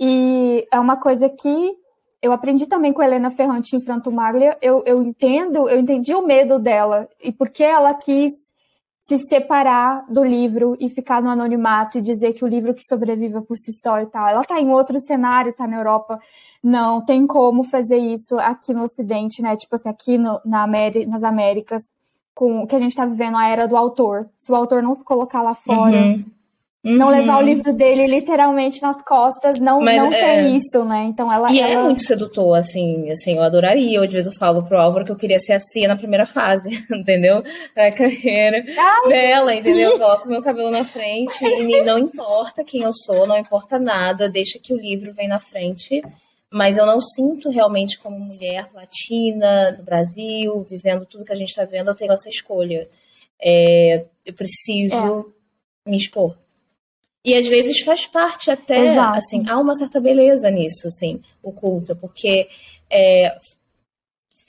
E 0.00 0.66
é 0.72 0.80
uma 0.80 0.96
coisa 0.96 1.28
que 1.28 1.76
eu 2.22 2.32
aprendi 2.32 2.66
também 2.66 2.92
com 2.92 3.02
a 3.02 3.04
Helena 3.04 3.30
Ferrante 3.30 3.76
em 3.76 3.80
Franto 3.82 4.10
Maglia. 4.10 4.56
Eu, 4.62 4.82
eu 4.86 5.02
entendo, 5.02 5.68
eu 5.68 5.78
entendi 5.78 6.14
o 6.14 6.26
medo 6.26 6.58
dela 6.58 7.06
e 7.22 7.30
por 7.30 7.50
que 7.50 7.62
ela 7.62 7.92
quis 7.92 8.32
se 8.98 9.18
separar 9.18 10.04
do 10.08 10.22
livro 10.22 10.76
e 10.78 10.88
ficar 10.88 11.22
no 11.22 11.30
anonimato 11.30 11.98
e 11.98 12.02
dizer 12.02 12.34
que 12.34 12.44
o 12.44 12.48
livro 12.48 12.74
que 12.74 12.84
sobreviva 12.84 13.42
por 13.42 13.56
si 13.56 13.72
só 13.72 13.98
e 14.00 14.06
tal. 14.06 14.28
Ela 14.28 14.42
está 14.42 14.60
em 14.60 14.70
outro 14.70 15.00
cenário, 15.00 15.50
está 15.50 15.66
na 15.66 15.78
Europa. 15.78 16.18
Não 16.62 17.04
tem 17.04 17.26
como 17.26 17.62
fazer 17.64 17.96
isso 17.96 18.38
aqui 18.38 18.74
no 18.74 18.84
Ocidente, 18.84 19.42
né? 19.42 19.56
Tipo 19.56 19.76
assim, 19.76 19.88
aqui 19.88 20.18
no, 20.18 20.38
na 20.44 20.62
América, 20.62 21.10
nas 21.10 21.24
Américas, 21.24 21.82
com 22.34 22.66
que 22.66 22.76
a 22.76 22.78
gente 22.78 22.90
está 22.90 23.06
vivendo, 23.06 23.36
a 23.36 23.48
era 23.48 23.66
do 23.66 23.76
autor. 23.76 24.28
Se 24.36 24.52
o 24.52 24.54
autor 24.54 24.82
não 24.82 24.94
se 24.94 25.02
colocar 25.02 25.42
lá 25.42 25.54
fora, 25.54 25.96
uhum. 25.96 26.24
Uhum. 26.82 26.96
Não 26.96 27.08
levar 27.10 27.38
o 27.38 27.42
livro 27.42 27.74
dele 27.74 28.06
literalmente 28.06 28.80
nas 28.80 29.02
costas, 29.04 29.58
não, 29.58 29.82
Mas, 29.82 29.98
não 29.98 30.10
é... 30.10 30.18
tem 30.18 30.56
isso, 30.56 30.82
né? 30.82 31.04
Então 31.04 31.30
ela. 31.30 31.52
E 31.52 31.60
é 31.60 31.72
ela... 31.72 31.82
é 31.82 31.84
muito 31.84 32.02
sedutor, 32.02 32.56
assim, 32.56 33.10
assim, 33.10 33.36
eu 33.36 33.42
adoraria. 33.42 33.98
Eu, 33.98 34.04
às 34.04 34.10
vezes 34.10 34.32
eu 34.32 34.38
falo 34.38 34.62
pro 34.62 34.78
Álvaro 34.78 35.04
que 35.04 35.12
eu 35.12 35.16
queria 35.16 35.38
ser 35.38 35.52
assim 35.52 35.86
na 35.86 35.94
primeira 35.96 36.24
fase, 36.24 36.70
entendeu? 36.90 37.42
A 37.76 37.90
carreira 37.92 38.64
Ai, 38.66 39.08
dela, 39.10 39.54
entendeu? 39.54 39.90
Eu 39.90 39.98
coloco 39.98 40.28
meu 40.28 40.42
cabelo 40.42 40.70
na 40.70 40.84
frente 40.84 41.44
e 41.44 41.82
não 41.82 41.98
importa 41.98 42.64
quem 42.64 42.80
eu 42.80 42.92
sou, 42.94 43.26
não 43.26 43.36
importa 43.36 43.78
nada, 43.78 44.26
deixa 44.26 44.58
que 44.58 44.72
o 44.72 44.78
livro 44.78 45.12
vem 45.12 45.28
na 45.28 45.38
frente. 45.38 46.02
Mas 46.50 46.78
eu 46.78 46.86
não 46.86 47.00
sinto 47.00 47.50
realmente 47.50 47.98
como 47.98 48.18
mulher 48.18 48.68
latina 48.74 49.72
no 49.78 49.84
Brasil, 49.84 50.64
vivendo 50.64 51.06
tudo 51.06 51.24
que 51.24 51.32
a 51.32 51.36
gente 51.36 51.50
está 51.50 51.64
vendo, 51.64 51.90
eu 51.90 51.94
tenho 51.94 52.12
essa 52.12 52.28
escolha. 52.28 52.88
É, 53.40 54.04
eu 54.24 54.32
preciso 54.32 55.32
é. 55.86 55.90
me 55.90 55.96
expor. 55.98 56.36
E 57.24 57.34
às 57.34 57.48
vezes 57.48 57.80
faz 57.84 58.06
parte 58.06 58.50
até, 58.50 58.92
Exato. 58.92 59.18
assim, 59.18 59.48
há 59.48 59.58
uma 59.58 59.74
certa 59.74 60.00
beleza 60.00 60.50
nisso, 60.50 60.86
assim, 60.86 61.20
oculta, 61.42 61.94
porque 61.94 62.48
é, 62.88 63.36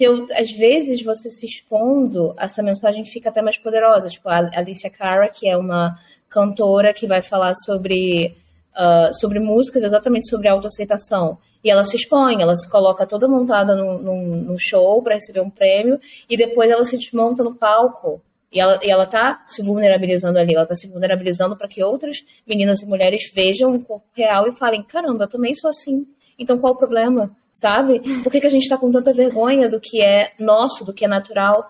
se 0.02 0.06
eu, 0.06 0.26
às 0.36 0.52
vezes 0.52 1.04
você 1.04 1.30
se 1.30 1.46
expondo, 1.46 2.34
essa 2.38 2.64
mensagem 2.64 3.06
fica 3.06 3.30
até 3.30 3.40
mais 3.40 3.60
poderosa. 3.60 4.10
Tipo, 4.10 4.30
a 4.30 4.50
Alicia 4.56 4.90
Cara, 4.90 5.30
que 5.30 5.48
é 5.48 5.56
uma 5.56 5.96
cantora 6.28 6.92
que 6.92 7.06
vai 7.06 7.22
falar 7.22 7.54
sobre, 7.54 8.36
uh, 8.72 9.14
sobre 9.20 9.40
músicas, 9.40 9.84
exatamente 9.84 10.28
sobre 10.28 10.48
autoaceitação. 10.48 11.38
E 11.64 11.70
ela 11.70 11.84
se 11.84 11.98
expõe, 11.98 12.42
ela 12.42 12.56
se 12.56 12.68
coloca 12.68 13.06
toda 13.06 13.28
montada 13.28 13.76
num, 13.76 14.00
num, 14.00 14.36
num 14.38 14.58
show 14.58 15.04
para 15.04 15.16
receber 15.16 15.42
um 15.42 15.52
prêmio, 15.52 16.00
e 16.28 16.36
depois 16.36 16.72
ela 16.72 16.84
se 16.84 16.98
desmonta 16.98 17.44
no 17.44 17.54
palco 17.54 18.24
e 18.52 18.60
ela, 18.60 18.80
e 18.84 18.90
ela 18.90 19.06
tá 19.06 19.42
se 19.46 19.64
vulnerabilizando 19.64 20.38
ali, 20.38 20.54
ela 20.54 20.66
tá 20.66 20.76
se 20.76 20.88
vulnerabilizando 20.88 21.56
para 21.56 21.70
que 21.70 21.82
outras 21.82 22.18
meninas 22.46 22.82
e 22.82 22.86
mulheres 22.86 23.32
vejam 23.34 23.74
o 23.74 23.84
corpo 23.84 24.06
real 24.14 24.48
e 24.48 24.52
falem: 24.52 24.84
caramba, 24.84 25.24
eu 25.24 25.30
também 25.30 25.56
sou 25.56 25.70
assim. 25.70 26.06
Então 26.38 26.58
qual 26.58 26.74
o 26.74 26.78
problema? 26.78 27.32
Sabe? 27.54 28.00
Por 28.24 28.32
que, 28.32 28.42
que 28.42 28.48
a 28.48 28.52
gente 28.52 28.68
tá 28.68 28.78
com 28.78 28.92
tanta 28.92 29.14
vergonha 29.14 29.70
do 29.70 29.80
que 29.80 30.02
é 30.02 30.34
nosso, 30.40 30.84
do 30.84 30.94
que 30.94 31.06
é 31.06 31.08
natural? 31.08 31.70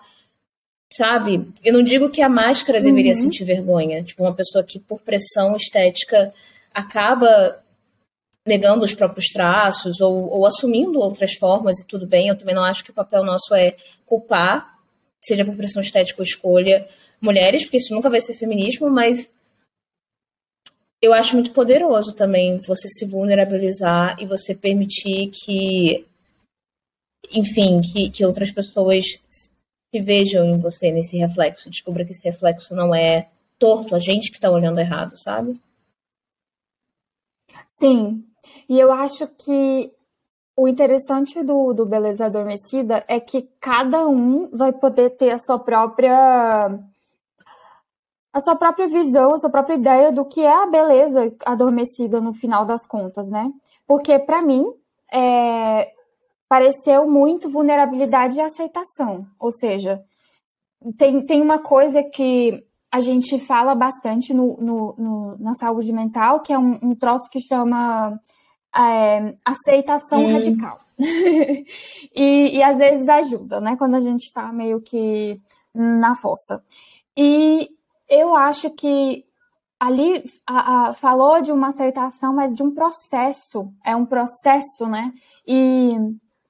Sabe? 0.90 1.48
Eu 1.64 1.72
não 1.72 1.82
digo 1.82 2.10
que 2.10 2.20
a 2.20 2.28
máscara 2.28 2.80
deveria 2.80 3.12
uhum. 3.12 3.20
sentir 3.20 3.44
vergonha. 3.44 4.02
Tipo, 4.02 4.24
uma 4.24 4.34
pessoa 4.34 4.62
que, 4.62 4.78
por 4.78 5.00
pressão 5.00 5.56
estética, 5.56 6.32
acaba 6.72 7.62
negando 8.46 8.84
os 8.84 8.94
próprios 8.94 9.26
traços 9.28 10.00
ou, 10.00 10.28
ou 10.28 10.46
assumindo 10.46 10.98
outras 11.00 11.34
formas 11.34 11.78
e 11.80 11.86
tudo 11.86 12.06
bem. 12.06 12.28
Eu 12.28 12.36
também 12.36 12.54
não 12.54 12.64
acho 12.64 12.84
que 12.84 12.90
o 12.90 12.94
papel 12.94 13.24
nosso 13.24 13.54
é 13.54 13.74
culpar 14.06 14.71
seja 15.22 15.44
por 15.44 15.56
pressão 15.56 15.80
estética 15.80 16.20
ou 16.20 16.24
escolha, 16.24 16.88
mulheres, 17.20 17.62
porque 17.62 17.76
isso 17.76 17.94
nunca 17.94 18.10
vai 18.10 18.20
ser 18.20 18.34
feminismo, 18.34 18.90
mas 18.90 19.30
eu 21.00 21.12
acho 21.12 21.34
muito 21.34 21.52
poderoso 21.52 22.14
também 22.14 22.58
você 22.58 22.88
se 22.88 23.04
vulnerabilizar 23.06 24.16
e 24.20 24.26
você 24.26 24.54
permitir 24.54 25.30
que, 25.30 26.06
enfim, 27.32 27.80
que, 27.80 28.10
que 28.10 28.24
outras 28.24 28.50
pessoas 28.50 29.04
se 29.94 30.00
vejam 30.00 30.44
em 30.44 30.58
você 30.58 30.90
nesse 30.90 31.16
reflexo, 31.18 31.68
descubra 31.68 32.04
que 32.04 32.12
esse 32.12 32.22
reflexo 32.24 32.74
não 32.74 32.94
é 32.94 33.28
torto, 33.58 33.94
a 33.94 33.98
gente 33.98 34.30
que 34.30 34.36
está 34.36 34.50
olhando 34.50 34.80
errado, 34.80 35.16
sabe? 35.16 35.60
Sim, 37.68 38.24
e 38.68 38.78
eu 38.78 38.92
acho 38.92 39.26
que 39.28 39.92
o 40.56 40.68
interessante 40.68 41.42
do, 41.42 41.72
do 41.72 41.86
Beleza 41.86 42.26
Adormecida 42.26 43.04
é 43.08 43.18
que 43.18 43.48
cada 43.60 44.06
um 44.06 44.50
vai 44.50 44.72
poder 44.72 45.10
ter 45.16 45.30
a 45.30 45.38
sua 45.38 45.58
própria 45.58 46.78
a 48.32 48.40
sua 48.40 48.56
própria 48.56 48.88
visão, 48.88 49.34
a 49.34 49.38
sua 49.38 49.50
própria 49.50 49.74
ideia 49.74 50.10
do 50.10 50.24
que 50.24 50.40
é 50.40 50.62
a 50.62 50.66
beleza 50.66 51.34
adormecida 51.44 52.18
no 52.18 52.32
final 52.32 52.64
das 52.64 52.86
contas, 52.86 53.28
né? 53.28 53.50
Porque 53.86 54.18
para 54.18 54.40
mim 54.40 54.64
é, 55.12 55.92
pareceu 56.48 57.06
muito 57.06 57.50
vulnerabilidade 57.50 58.38
e 58.38 58.40
aceitação, 58.40 59.26
ou 59.38 59.50
seja, 59.50 60.02
tem, 60.96 61.24
tem 61.26 61.42
uma 61.42 61.58
coisa 61.58 62.02
que 62.02 62.64
a 62.90 63.00
gente 63.00 63.38
fala 63.38 63.74
bastante 63.74 64.32
no, 64.32 64.56
no, 64.58 64.94
no 64.98 65.36
na 65.38 65.52
saúde 65.52 65.92
mental, 65.92 66.40
que 66.40 66.52
é 66.52 66.58
um, 66.58 66.78
um 66.82 66.94
troço 66.94 67.28
que 67.30 67.40
chama 67.40 68.18
é, 68.74 69.36
aceitação 69.44 70.24
hum. 70.24 70.32
radical. 70.32 70.80
e, 72.14 72.56
e 72.56 72.62
às 72.62 72.78
vezes 72.78 73.08
ajuda, 73.08 73.60
né? 73.60 73.76
Quando 73.76 73.94
a 73.94 74.00
gente 74.00 74.24
está 74.24 74.52
meio 74.52 74.80
que 74.80 75.40
na 75.74 76.14
fossa. 76.16 76.62
E 77.16 77.70
eu 78.08 78.34
acho 78.34 78.70
que 78.70 79.24
ali 79.80 80.24
a, 80.46 80.90
a, 80.90 80.94
falou 80.94 81.42
de 81.42 81.50
uma 81.50 81.68
aceitação, 81.68 82.34
mas 82.34 82.54
de 82.54 82.62
um 82.62 82.72
processo. 82.72 83.72
É 83.84 83.96
um 83.96 84.06
processo, 84.06 84.86
né? 84.86 85.12
E 85.46 85.96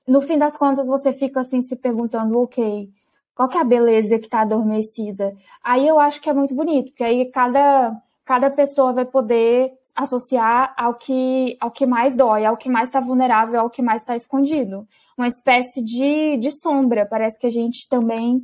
no 0.06 0.20
fim 0.20 0.38
das 0.38 0.56
contas 0.56 0.87
você 0.87 1.12
fica 1.12 1.40
assim 1.40 1.62
se 1.62 1.74
perguntando, 1.76 2.38
ok, 2.38 2.90
qual 3.35 3.48
que 3.48 3.56
é 3.56 3.61
a 3.61 3.64
beleza 3.64 4.18
que 4.18 4.26
está 4.26 4.42
adormecida? 4.42 5.35
Aí 5.62 5.87
eu 5.87 5.98
acho 5.98 6.20
que 6.20 6.28
é 6.28 6.35
muito 6.35 6.54
bonito, 6.54 6.90
porque 6.90 7.04
aí 7.04 7.24
cada, 7.30 7.96
cada 8.24 8.50
pessoa 8.50 8.92
vai 8.92 9.04
poder 9.04 9.72
associar 9.94 10.74
ao 10.76 10.94
que, 10.94 11.57
ao 11.61 11.70
que 11.70 11.87
mais 11.87 12.16
dói, 12.16 12.44
ao 12.44 12.57
que 12.57 12.68
mais 12.70 12.88
está 12.88 13.00
vulnerável, 13.00 13.61
ao 13.61 13.70
que 13.70 13.83
mais 13.83 14.00
está 14.00 14.16
escondido. 14.16 14.87
Uma 15.16 15.28
espécie 15.28 15.83
de, 15.83 16.38
de 16.38 16.50
sombra. 16.50 17.07
Parece 17.07 17.38
que 17.38 17.46
a 17.46 17.50
gente 17.50 17.88
também 17.88 18.42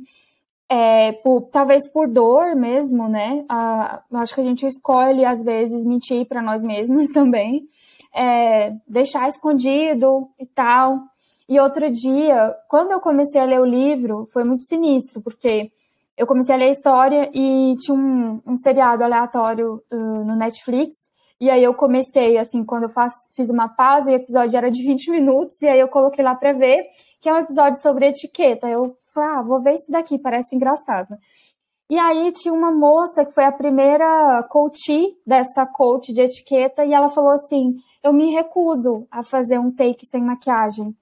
é, 0.69 1.13
por, 1.23 1.49
talvez 1.49 1.89
por 1.91 2.07
dor 2.07 2.55
mesmo, 2.55 3.09
né? 3.09 3.43
Ah, 3.49 4.03
acho 4.13 4.35
que 4.35 4.41
a 4.41 4.43
gente 4.43 4.65
escolhe, 4.67 5.25
às 5.25 5.43
vezes, 5.43 5.83
mentir 5.83 6.27
para 6.27 6.41
nós 6.41 6.61
mesmos 6.61 7.07
também, 7.13 7.67
é, 8.13 8.73
deixar 8.87 9.27
escondido 9.27 10.29
e 10.39 10.45
tal. 10.45 10.99
E 11.47 11.59
outro 11.59 11.89
dia, 11.89 12.55
quando 12.67 12.91
eu 12.91 12.99
comecei 12.99 13.41
a 13.41 13.45
ler 13.45 13.59
o 13.59 13.65
livro, 13.65 14.29
foi 14.31 14.43
muito 14.43 14.65
sinistro, 14.65 15.19
porque 15.19 15.71
eu 16.15 16.27
comecei 16.27 16.53
a 16.53 16.57
ler 16.57 16.65
a 16.65 16.69
história 16.69 17.31
e 17.33 17.75
tinha 17.79 17.97
um, 17.97 18.39
um 18.45 18.55
seriado 18.55 19.03
aleatório 19.03 19.81
uh, 19.91 20.23
no 20.23 20.35
Netflix. 20.35 20.97
E 21.39 21.49
aí 21.49 21.63
eu 21.63 21.73
comecei, 21.73 22.37
assim, 22.37 22.65
quando 22.65 22.83
eu 22.83 22.89
faço, 22.89 23.17
fiz 23.33 23.49
uma 23.49 23.69
pausa 23.69 24.11
e 24.11 24.13
o 24.13 24.17
episódio 24.17 24.57
era 24.57 24.69
de 24.69 24.81
20 24.83 25.09
minutos, 25.11 25.61
e 25.61 25.67
aí 25.67 25.79
eu 25.79 25.87
coloquei 25.87 26.23
lá 26.23 26.35
para 26.35 26.53
ver, 26.53 26.85
que 27.21 27.29
é 27.29 27.33
um 27.33 27.37
episódio 27.37 27.81
sobre 27.81 28.07
etiqueta. 28.07 28.67
Eu 28.67 28.95
falei, 29.13 29.29
ah, 29.29 29.41
vou 29.41 29.61
ver 29.61 29.75
isso 29.75 29.91
daqui, 29.91 30.17
parece 30.17 30.55
engraçado. 30.55 31.17
E 31.89 31.97
aí 31.97 32.31
tinha 32.31 32.53
uma 32.53 32.71
moça 32.71 33.25
que 33.25 33.33
foi 33.33 33.43
a 33.45 33.51
primeira 33.51 34.43
coach 34.43 35.17
dessa 35.25 35.65
coach 35.65 36.13
de 36.13 36.21
etiqueta 36.21 36.85
e 36.85 36.93
ela 36.93 37.09
falou 37.09 37.31
assim: 37.31 37.77
"Eu 38.03 38.13
me 38.13 38.31
recuso 38.31 39.07
a 39.09 39.23
fazer 39.23 39.57
um 39.59 39.71
take 39.71 40.05
sem 40.05 40.21
maquiagem. 40.23 40.95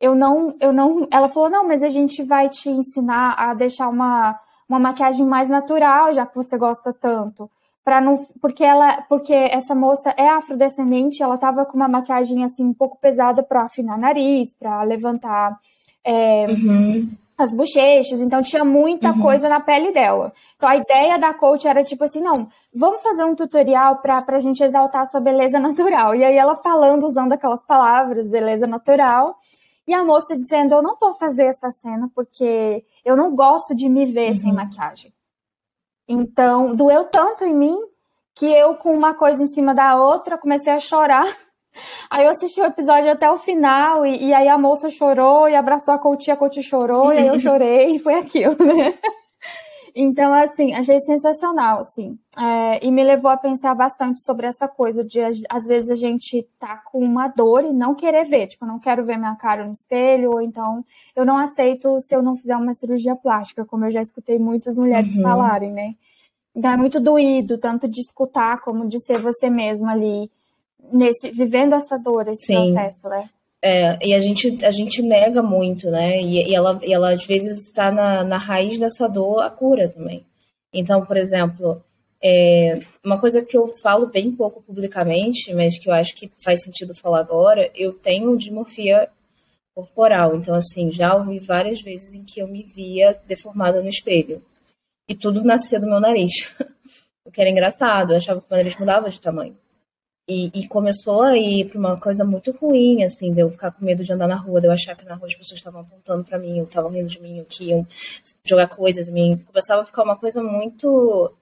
Eu 0.00 0.14
não, 0.16 0.56
eu 0.60 0.72
não". 0.72 1.06
Ela 1.12 1.28
falou: 1.28 1.50
"Não, 1.50 1.66
mas 1.66 1.82
a 1.82 1.88
gente 1.88 2.24
vai 2.24 2.48
te 2.48 2.68
ensinar 2.70 3.34
a 3.38 3.54
deixar 3.54 3.88
uma 3.88 4.38
uma 4.68 4.80
maquiagem 4.80 5.24
mais 5.26 5.48
natural, 5.48 6.12
já 6.12 6.26
que 6.26 6.34
você 6.34 6.58
gosta 6.58 6.92
tanto." 6.92 7.48
Para 7.84 8.00
não, 8.00 8.26
porque 8.40 8.62
ela, 8.62 9.02
porque 9.02 9.32
essa 9.32 9.74
moça 9.74 10.14
é 10.16 10.28
afrodescendente, 10.28 11.22
ela 11.22 11.38
tava 11.38 11.64
com 11.64 11.76
uma 11.76 11.88
maquiagem 11.88 12.44
assim 12.44 12.64
um 12.64 12.74
pouco 12.74 12.98
pesada 13.00 13.42
para 13.42 13.62
afinar 13.62 13.98
nariz, 13.98 14.52
para 14.58 14.82
levantar 14.82 15.58
é, 16.04 16.46
uhum 16.46 17.08
as 17.40 17.54
bochechas, 17.54 18.20
então 18.20 18.42
tinha 18.42 18.64
muita 18.64 19.12
uhum. 19.12 19.22
coisa 19.22 19.48
na 19.48 19.60
pele 19.60 19.92
dela. 19.92 20.32
Então 20.56 20.68
a 20.68 20.76
ideia 20.76 21.18
da 21.18 21.32
coach 21.32 21.66
era 21.66 21.82
tipo 21.82 22.04
assim, 22.04 22.20
não, 22.20 22.48
vamos 22.74 23.02
fazer 23.02 23.24
um 23.24 23.34
tutorial 23.34 23.96
para 23.96 24.22
a 24.28 24.38
gente 24.38 24.62
exaltar 24.62 25.02
a 25.02 25.06
sua 25.06 25.20
beleza 25.20 25.58
natural. 25.58 26.14
E 26.14 26.22
aí 26.22 26.36
ela 26.36 26.54
falando, 26.56 27.06
usando 27.06 27.32
aquelas 27.32 27.64
palavras, 27.64 28.28
beleza 28.28 28.66
natural, 28.66 29.38
e 29.86 29.94
a 29.94 30.04
moça 30.04 30.36
dizendo, 30.36 30.74
eu 30.74 30.82
não 30.82 30.96
vou 30.96 31.14
fazer 31.14 31.44
essa 31.44 31.70
cena 31.70 32.10
porque 32.14 32.84
eu 33.04 33.16
não 33.16 33.34
gosto 33.34 33.74
de 33.74 33.88
me 33.88 34.04
ver 34.04 34.30
uhum. 34.30 34.36
sem 34.36 34.52
maquiagem. 34.52 35.12
Então, 36.12 36.74
doeu 36.74 37.04
tanto 37.04 37.44
em 37.44 37.54
mim 37.54 37.78
que 38.34 38.46
eu, 38.46 38.74
com 38.74 38.92
uma 38.92 39.14
coisa 39.14 39.42
em 39.44 39.48
cima 39.48 39.72
da 39.72 39.96
outra, 39.96 40.36
comecei 40.36 40.72
a 40.72 40.78
chorar 40.78 41.26
Aí 42.10 42.24
eu 42.24 42.30
assisti 42.30 42.60
o 42.60 42.66
episódio 42.66 43.10
até 43.12 43.30
o 43.30 43.38
final, 43.38 44.04
e, 44.04 44.26
e 44.26 44.34
aí 44.34 44.48
a 44.48 44.58
moça 44.58 44.90
chorou 44.90 45.48
e 45.48 45.54
abraçou 45.54 45.94
a 45.94 45.98
coach, 45.98 46.28
a 46.28 46.36
coach 46.36 46.60
chorou, 46.62 47.12
e 47.12 47.18
aí 47.18 47.28
eu 47.28 47.38
chorei, 47.38 47.94
e 47.94 47.98
foi 47.98 48.14
aquilo, 48.14 48.56
né? 48.58 48.92
Então, 49.94 50.32
assim, 50.32 50.72
achei 50.74 50.98
sensacional, 51.00 51.80
assim. 51.80 52.18
É, 52.36 52.84
e 52.84 52.90
me 52.90 53.02
levou 53.02 53.30
a 53.30 53.36
pensar 53.36 53.74
bastante 53.74 54.20
sobre 54.20 54.46
essa 54.46 54.66
coisa 54.68 55.04
de, 55.04 55.20
às 55.48 55.66
vezes, 55.66 55.90
a 55.90 55.94
gente 55.94 56.46
tá 56.58 56.76
com 56.76 56.98
uma 56.98 57.28
dor 57.28 57.64
e 57.64 57.72
não 57.72 57.94
querer 57.94 58.24
ver. 58.24 58.46
Tipo, 58.48 58.66
não 58.66 58.78
quero 58.78 59.04
ver 59.04 59.16
minha 59.16 59.36
cara 59.36 59.64
no 59.64 59.72
espelho, 59.72 60.32
ou 60.32 60.40
então 60.40 60.84
eu 61.14 61.24
não 61.24 61.38
aceito 61.38 62.00
se 62.00 62.14
eu 62.14 62.22
não 62.22 62.36
fizer 62.36 62.56
uma 62.56 62.74
cirurgia 62.74 63.16
plástica, 63.16 63.64
como 63.64 63.84
eu 63.84 63.90
já 63.90 64.02
escutei 64.02 64.38
muitas 64.38 64.76
mulheres 64.76 65.16
uhum. 65.16 65.22
falarem, 65.22 65.72
né? 65.72 65.94
Então, 66.54 66.70
é 66.70 66.76
muito 66.76 67.00
doído, 67.00 67.58
tanto 67.58 67.88
de 67.88 68.00
escutar 68.00 68.60
como 68.60 68.88
de 68.88 68.98
ser 69.00 69.20
você 69.20 69.48
mesma 69.48 69.92
ali 69.92 70.30
nesse 70.92 71.30
vivendo 71.30 71.74
essa 71.74 71.98
dor, 71.98 72.28
esse 72.28 72.46
Sim. 72.46 72.72
processo, 72.72 73.08
né? 73.08 73.28
É, 73.62 73.98
e 74.06 74.14
a 74.14 74.20
gente, 74.20 74.64
a 74.64 74.70
gente 74.70 75.02
nega 75.02 75.42
muito, 75.42 75.90
né? 75.90 76.20
E, 76.20 76.48
e 76.48 76.54
ela, 76.54 76.78
e 76.82 76.92
ela, 76.92 77.12
às 77.12 77.26
vezes, 77.26 77.66
está 77.66 77.90
na, 77.90 78.24
na 78.24 78.38
raiz 78.38 78.78
dessa 78.78 79.06
dor 79.08 79.42
a 79.42 79.50
cura 79.50 79.88
também. 79.88 80.24
Então, 80.72 81.04
por 81.04 81.16
exemplo, 81.16 81.82
é, 82.22 82.78
uma 83.04 83.18
coisa 83.18 83.42
que 83.42 83.56
eu 83.56 83.66
falo 83.82 84.06
bem 84.06 84.32
pouco 84.32 84.62
publicamente, 84.62 85.52
mas 85.54 85.78
que 85.78 85.88
eu 85.88 85.94
acho 85.94 86.14
que 86.14 86.30
faz 86.42 86.62
sentido 86.62 86.94
falar 86.94 87.20
agora, 87.20 87.70
eu 87.74 87.92
tenho 87.92 88.36
dimorfia 88.36 89.08
corporal. 89.74 90.36
Então, 90.36 90.54
assim, 90.54 90.90
já 90.90 91.14
ouvi 91.14 91.38
várias 91.38 91.82
vezes 91.82 92.14
em 92.14 92.24
que 92.24 92.40
eu 92.40 92.48
me 92.48 92.62
via 92.62 93.18
deformada 93.26 93.82
no 93.82 93.88
espelho. 93.88 94.42
E 95.08 95.14
tudo 95.14 95.44
nascia 95.44 95.80
do 95.80 95.86
meu 95.86 96.00
nariz. 96.00 96.32
o 97.24 97.30
que 97.30 97.40
era 97.40 97.50
engraçado, 97.50 98.12
eu 98.12 98.16
achava 98.16 98.40
que 98.40 98.46
o 98.46 98.50
meu 98.50 98.58
nariz 98.58 98.78
mudava 98.78 99.10
de 99.10 99.20
tamanho. 99.20 99.56
E, 100.32 100.48
e, 100.54 100.68
começou 100.68 101.22
a 101.22 101.36
ir 101.36 101.68
para 101.68 101.78
uma 101.78 101.98
coisa 101.98 102.24
muito 102.24 102.52
ruim, 102.52 103.02
assim, 103.02 103.32
de 103.32 103.40
eu 103.40 103.50
ficar 103.50 103.72
com 103.72 103.84
medo 103.84 104.04
de 104.04 104.12
andar 104.12 104.28
na 104.28 104.36
rua, 104.36 104.60
de 104.60 104.68
eu 104.68 104.70
achar 104.70 104.94
que 104.94 105.04
na 105.04 105.16
rua 105.16 105.26
as 105.26 105.34
pessoas 105.34 105.58
estavam 105.58 105.80
apontando 105.80 106.22
para 106.22 106.38
mim, 106.38 106.60
ou 106.60 106.66
estavam 106.66 106.88
rindo 106.88 107.08
de 107.08 107.20
mim, 107.20 107.40
ou 107.40 107.44
que 107.44 107.64
iam 107.64 107.84
jogar 108.44 108.68
coisas 108.68 109.08
em 109.08 109.12
mim. 109.12 109.42
Começava 109.44 109.82
a 109.82 109.84
ficar 109.84 110.04
uma 110.04 110.16
coisa 110.16 110.40
muito 110.40 111.32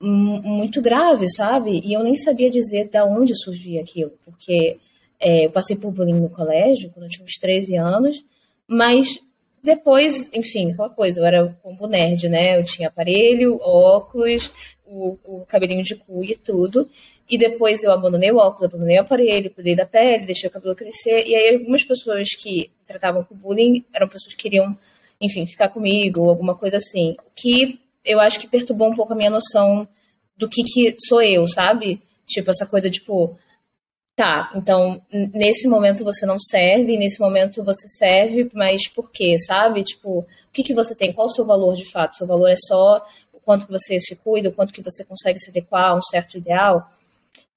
muito 0.00 0.82
grave, 0.82 1.28
sabe? 1.30 1.80
E 1.82 1.94
eu 1.94 2.02
nem 2.02 2.14
sabia 2.14 2.50
dizer 2.50 2.88
de 2.88 3.00
onde 3.00 3.34
surgia 3.34 3.80
aquilo, 3.80 4.12
porque 4.22 4.78
é, 5.18 5.46
eu 5.46 5.50
passei 5.50 5.74
por 5.74 5.90
bullying 5.90 6.20
no 6.20 6.28
colégio, 6.28 6.90
quando 6.90 7.04
eu 7.04 7.10
tinha 7.10 7.24
uns 7.24 7.38
13 7.38 7.74
anos, 7.76 8.24
mas 8.68 9.18
depois, 9.62 10.28
enfim, 10.32 10.72
aquela 10.72 10.90
coisa, 10.90 11.20
eu 11.20 11.24
era 11.24 11.58
combo 11.62 11.86
nerd, 11.86 12.28
né? 12.28 12.58
Eu 12.58 12.64
tinha 12.64 12.88
aparelho, 12.88 13.58
óculos, 13.60 14.52
o, 14.86 15.16
o 15.24 15.46
cabelinho 15.46 15.82
de 15.82 15.96
cu 15.96 16.22
e 16.22 16.36
tudo. 16.36 16.88
E 17.28 17.36
depois 17.36 17.82
eu 17.82 17.92
abandonei 17.92 18.32
o 18.32 18.38
óculos, 18.38 18.64
abandonei 18.64 18.98
o 18.98 19.02
aparelho, 19.02 19.50
cuidei 19.50 19.76
da 19.76 19.84
pele, 19.84 20.24
deixei 20.24 20.48
o 20.48 20.52
cabelo 20.52 20.74
crescer. 20.74 21.26
E 21.26 21.34
aí 21.36 21.54
algumas 21.54 21.84
pessoas 21.84 22.28
que 22.40 22.70
tratavam 22.86 23.22
com 23.22 23.34
bullying 23.34 23.84
eram 23.92 24.08
pessoas 24.08 24.34
que 24.34 24.42
queriam, 24.42 24.76
enfim, 25.20 25.44
ficar 25.46 25.68
comigo, 25.68 26.28
alguma 26.28 26.54
coisa 26.54 26.78
assim. 26.78 27.16
Que 27.36 27.78
eu 28.04 28.18
acho 28.18 28.40
que 28.40 28.48
perturbou 28.48 28.88
um 28.88 28.96
pouco 28.96 29.12
a 29.12 29.16
minha 29.16 29.28
noção 29.28 29.86
do 30.36 30.48
que, 30.48 30.62
que 30.62 30.96
sou 31.06 31.20
eu, 31.20 31.46
sabe? 31.46 32.00
Tipo, 32.26 32.50
essa 32.50 32.66
coisa, 32.66 32.88
tipo, 32.88 33.36
tá, 34.16 34.50
então 34.54 35.00
nesse 35.12 35.68
momento 35.68 36.02
você 36.02 36.24
não 36.24 36.40
serve, 36.40 36.96
nesse 36.96 37.20
momento 37.20 37.62
você 37.62 37.86
serve, 37.88 38.50
mas 38.54 38.88
por 38.88 39.10
quê, 39.10 39.38
sabe? 39.38 39.84
Tipo, 39.84 40.20
o 40.20 40.26
que, 40.52 40.62
que 40.62 40.74
você 40.74 40.94
tem? 40.94 41.12
Qual 41.12 41.26
o 41.26 41.30
seu 41.30 41.44
valor 41.44 41.74
de 41.74 41.90
fato? 41.90 42.16
Seu 42.16 42.26
valor 42.26 42.48
é 42.48 42.56
só 42.56 43.06
o 43.32 43.38
quanto 43.38 43.66
que 43.66 43.72
você 43.72 44.00
se 44.00 44.16
cuida, 44.16 44.48
o 44.48 44.52
quanto 44.52 44.72
que 44.72 44.82
você 44.82 45.04
consegue 45.04 45.38
se 45.38 45.50
adequar 45.50 45.90
a 45.90 45.94
um 45.94 46.02
certo 46.02 46.38
ideal? 46.38 46.90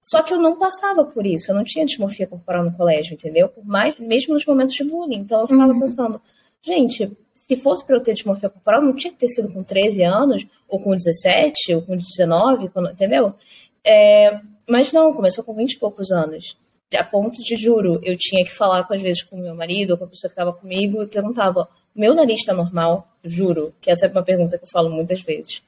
Só 0.01 0.23
que 0.23 0.33
eu 0.33 0.39
não 0.39 0.57
passava 0.57 1.05
por 1.05 1.27
isso, 1.27 1.51
eu 1.51 1.55
não 1.55 1.63
tinha 1.63 1.85
dismorfia 1.85 2.25
corporal 2.25 2.63
no 2.63 2.73
colégio, 2.75 3.13
entendeu? 3.13 3.47
Por 3.47 3.63
mais, 3.63 3.97
mesmo 3.99 4.33
nos 4.33 4.45
momentos 4.45 4.73
de 4.73 4.83
bullying. 4.83 5.19
Então 5.19 5.41
eu 5.41 5.47
ficava 5.47 5.71
uhum. 5.71 5.79
pensando, 5.79 6.21
gente, 6.59 7.15
se 7.33 7.55
fosse 7.55 7.85
para 7.85 7.97
eu 7.97 8.01
ter 8.01 8.13
dismorfia 8.13 8.49
corporal, 8.49 8.81
não 8.81 8.95
tinha 8.95 9.13
que 9.13 9.19
ter 9.19 9.27
sido 9.27 9.53
com 9.53 9.63
13 9.63 10.03
anos, 10.03 10.47
ou 10.67 10.79
com 10.79 10.95
17, 10.95 11.75
ou 11.75 11.81
com 11.83 11.95
19, 11.95 12.71
entendeu? 12.91 13.35
É, 13.83 14.39
mas 14.67 14.91
não, 14.91 15.13
começou 15.13 15.43
com 15.43 15.53
20 15.53 15.73
e 15.73 15.79
poucos 15.79 16.11
anos. 16.11 16.57
A 16.97 17.03
ponto 17.03 17.41
de, 17.41 17.55
juro, 17.55 17.99
eu 18.03 18.17
tinha 18.17 18.43
que 18.43 18.51
falar 18.51 18.83
com, 18.85 18.93
às 18.93 19.01
vezes 19.01 19.21
com 19.23 19.37
meu 19.37 19.55
marido 19.55 19.91
ou 19.91 19.97
com 19.97 20.05
a 20.05 20.07
pessoa 20.07 20.29
que 20.29 20.33
estava 20.33 20.51
comigo 20.51 21.03
e 21.03 21.07
perguntava: 21.07 21.69
meu 21.95 22.15
nariz 22.15 22.39
está 22.39 22.53
normal? 22.53 23.07
Juro, 23.23 23.73
que 23.79 23.91
essa 23.91 24.07
é 24.07 24.09
uma 24.09 24.23
pergunta 24.23 24.57
que 24.57 24.63
eu 24.63 24.69
falo 24.69 24.89
muitas 24.89 25.21
vezes. 25.21 25.61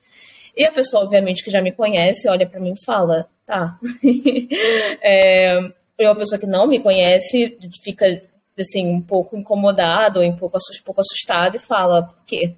E 0.55 0.65
a 0.65 0.71
pessoa, 0.71 1.03
obviamente, 1.03 1.43
que 1.43 1.51
já 1.51 1.61
me 1.61 1.71
conhece, 1.71 2.27
olha 2.27 2.47
para 2.47 2.59
mim 2.59 2.73
e 2.73 2.85
fala: 2.85 3.27
tá. 3.45 3.79
é, 5.01 5.59
e 5.97 6.05
uma 6.05 6.15
pessoa 6.15 6.39
que 6.39 6.45
não 6.45 6.67
me 6.67 6.79
conhece 6.79 7.57
fica 7.83 8.21
assim, 8.59 8.87
um 8.87 9.01
pouco 9.01 9.35
incomodado 9.35 10.19
ou 10.19 10.25
um 10.25 10.35
pouco, 10.35 10.57
um 10.57 10.83
pouco 10.83 11.01
assustado 11.01 11.55
e 11.55 11.59
fala: 11.59 12.03
por 12.03 12.23
quê? 12.25 12.55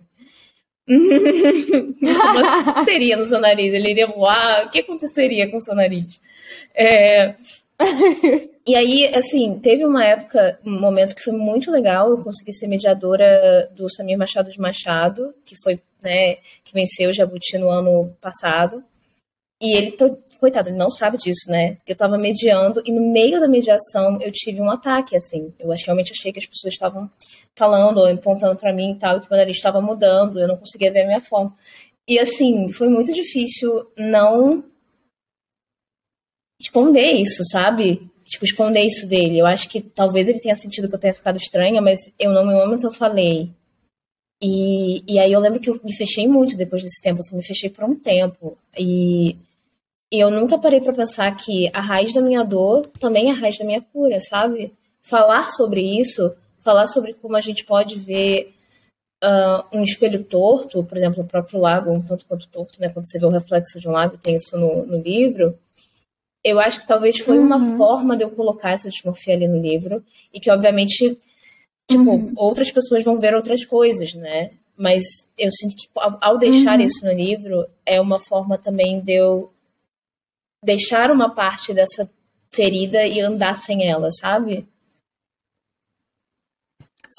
Como 0.87 2.83
seria 2.85 3.17
no 3.17 3.25
seu 3.25 3.39
nariz? 3.39 3.73
Ele 3.73 3.89
iria 3.89 4.07
voar? 4.07 4.65
O 4.65 4.69
que 4.69 4.79
aconteceria 4.79 5.49
com 5.49 5.57
o 5.57 5.61
seu 5.61 5.73
nariz? 5.73 6.21
É... 6.75 7.35
e 8.65 8.75
aí, 8.75 9.11
assim, 9.15 9.59
teve 9.59 9.83
uma 9.85 10.05
época, 10.05 10.59
um 10.65 10.79
momento 10.79 11.15
que 11.15 11.23
foi 11.23 11.33
muito 11.33 11.71
legal. 11.71 12.09
Eu 12.09 12.23
consegui 12.23 12.53
ser 12.53 12.67
mediadora 12.67 13.69
do 13.75 13.91
Samir 13.91 14.17
Machado 14.17 14.51
de 14.51 14.59
Machado, 14.59 15.33
que 15.43 15.55
foi, 15.63 15.79
né, 16.05 16.35
que 16.63 16.73
venceu 16.73 17.09
o 17.09 17.13
Jabuti 17.13 17.57
no 17.57 17.69
ano 17.69 18.15
passado. 18.21 18.83
E 19.61 19.73
ele 19.73 19.91
coitado, 20.39 20.69
ele 20.69 20.77
não 20.77 20.91
sabe 20.91 21.17
disso, 21.17 21.49
né? 21.49 21.77
Eu 21.87 21.95
tava 21.95 22.17
mediando 22.17 22.81
e 22.85 22.91
no 22.91 23.11
meio 23.11 23.39
da 23.39 23.47
mediação 23.47 24.19
eu 24.21 24.31
tive 24.31 24.61
um 24.61 24.69
ataque, 24.69 25.15
assim. 25.15 25.53
Eu 25.57 25.69
realmente 25.69 26.11
achei 26.11 26.31
que 26.31 26.39
as 26.39 26.45
pessoas 26.45 26.73
estavam 26.73 27.09
falando 27.55 27.97
ou 27.97 28.05
apontando 28.05 28.59
para 28.59 28.73
mim 28.73 28.91
e 28.91 28.99
tal, 28.99 29.19
que 29.19 29.27
o 29.27 29.35
nariz 29.35 29.55
estava 29.55 29.81
mudando, 29.81 30.39
eu 30.39 30.47
não 30.47 30.57
conseguia 30.57 30.91
ver 30.91 31.03
a 31.03 31.07
minha 31.07 31.21
forma. 31.21 31.55
E 32.07 32.19
assim, 32.19 32.71
foi 32.71 32.89
muito 32.89 33.11
difícil 33.11 33.87
não 33.97 34.63
esconder 36.59 37.11
isso, 37.13 37.43
sabe? 37.45 38.09
Tipo, 38.23 38.45
esconder 38.45 38.81
isso 38.81 39.07
dele. 39.07 39.39
Eu 39.39 39.45
acho 39.45 39.69
que 39.69 39.81
talvez 39.81 40.27
ele 40.27 40.39
tenha 40.39 40.55
sentido 40.55 40.87
que 40.87 40.95
eu 40.95 40.99
tenha 40.99 41.13
ficado 41.13 41.37
estranha, 41.37 41.81
mas 41.81 41.99
eu 42.19 42.31
não, 42.31 42.45
no 42.45 42.53
momento 42.53 42.85
eu 42.85 42.91
falei. 42.91 43.51
E, 44.47 45.03
e 45.07 45.17
aí 45.17 45.31
eu 45.31 45.39
lembro 45.39 45.59
que 45.59 45.69
eu 45.69 45.79
me 45.83 45.95
fechei 45.95 46.27
muito 46.27 46.55
depois 46.55 46.83
desse 46.83 47.01
tempo, 47.01 47.19
assim, 47.19 47.35
me 47.35 47.45
fechei 47.45 47.69
por 47.69 47.83
um 47.83 47.95
tempo. 47.95 48.57
E 48.77 49.35
e 50.11 50.19
eu 50.19 50.29
nunca 50.29 50.57
parei 50.57 50.79
para 50.79 50.93
pensar 50.93 51.35
que 51.35 51.69
a 51.73 51.81
raiz 51.81 52.13
da 52.13 52.21
minha 52.21 52.43
dor 52.43 52.85
também 52.99 53.29
é 53.29 53.31
a 53.31 53.35
raiz 53.35 53.57
da 53.57 53.65
minha 53.65 53.81
cura, 53.81 54.19
sabe? 54.21 54.71
Falar 55.01 55.49
sobre 55.49 55.81
isso, 55.81 56.35
falar 56.61 56.87
sobre 56.87 57.13
como 57.15 57.35
a 57.35 57.41
gente 57.41 57.65
pode 57.65 57.99
ver 57.99 58.53
uh, 59.23 59.77
um 59.77 59.83
espelho 59.83 60.23
torto, 60.23 60.83
por 60.83 60.97
exemplo, 60.97 61.23
o 61.23 61.27
próprio 61.27 61.59
lago, 61.59 61.91
um 61.91 62.01
tanto 62.01 62.25
quanto 62.25 62.47
torto, 62.47 62.79
né? 62.79 62.89
Quando 62.89 63.07
você 63.07 63.19
vê 63.19 63.25
o 63.25 63.29
reflexo 63.29 63.79
de 63.79 63.89
um 63.89 63.91
lago, 63.91 64.17
tem 64.17 64.35
isso 64.35 64.57
no, 64.57 64.85
no 64.85 65.01
livro. 65.01 65.57
Eu 66.43 66.59
acho 66.59 66.79
que 66.79 66.87
talvez 66.87 67.17
foi 67.19 67.37
uhum. 67.37 67.45
uma 67.45 67.77
forma 67.77 68.15
de 68.15 68.23
eu 68.23 68.29
colocar 68.29 68.71
essa 68.71 68.89
dismorfia 68.89 69.33
ali 69.33 69.47
no 69.47 69.59
livro 69.59 70.03
e 70.31 70.39
que, 70.39 70.51
obviamente, 70.51 71.19
tipo, 71.87 72.11
uhum. 72.11 72.33
outras 72.35 72.71
pessoas 72.71 73.03
vão 73.03 73.19
ver 73.19 73.35
outras 73.35 73.63
coisas, 73.65 74.13
né? 74.13 74.51
Mas 74.77 75.03
eu 75.37 75.49
sinto 75.51 75.75
que 75.75 75.89
ao, 75.95 76.37
deixar 76.37 76.79
uhum. 76.79 76.85
isso 76.85 77.05
no 77.05 77.13
livro 77.13 77.65
é 77.85 78.01
uma 78.01 78.19
forma 78.19 78.57
também 78.57 78.99
de 79.01 79.13
eu 79.13 79.51
deixar 80.63 81.11
uma 81.11 81.33
parte 81.33 81.73
dessa 81.73 82.09
ferida 82.53 83.05
e 83.05 83.21
andar 83.21 83.55
sem 83.55 83.87
ela, 83.87 84.09
sabe? 84.11 84.67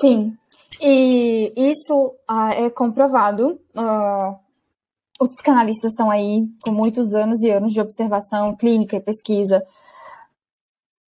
Sim. 0.00 0.36
E 0.80 1.52
isso 1.56 2.14
uh, 2.30 2.52
é 2.52 2.70
comprovado. 2.70 3.60
Uh, 3.74 4.38
os 5.18 5.30
psicanalistas 5.32 5.92
estão 5.92 6.10
aí 6.10 6.46
com 6.62 6.72
muitos 6.72 7.14
anos 7.14 7.40
e 7.40 7.50
anos 7.50 7.72
de 7.72 7.80
observação 7.80 8.54
clínica 8.54 8.96
e 8.96 9.00
pesquisa, 9.00 9.64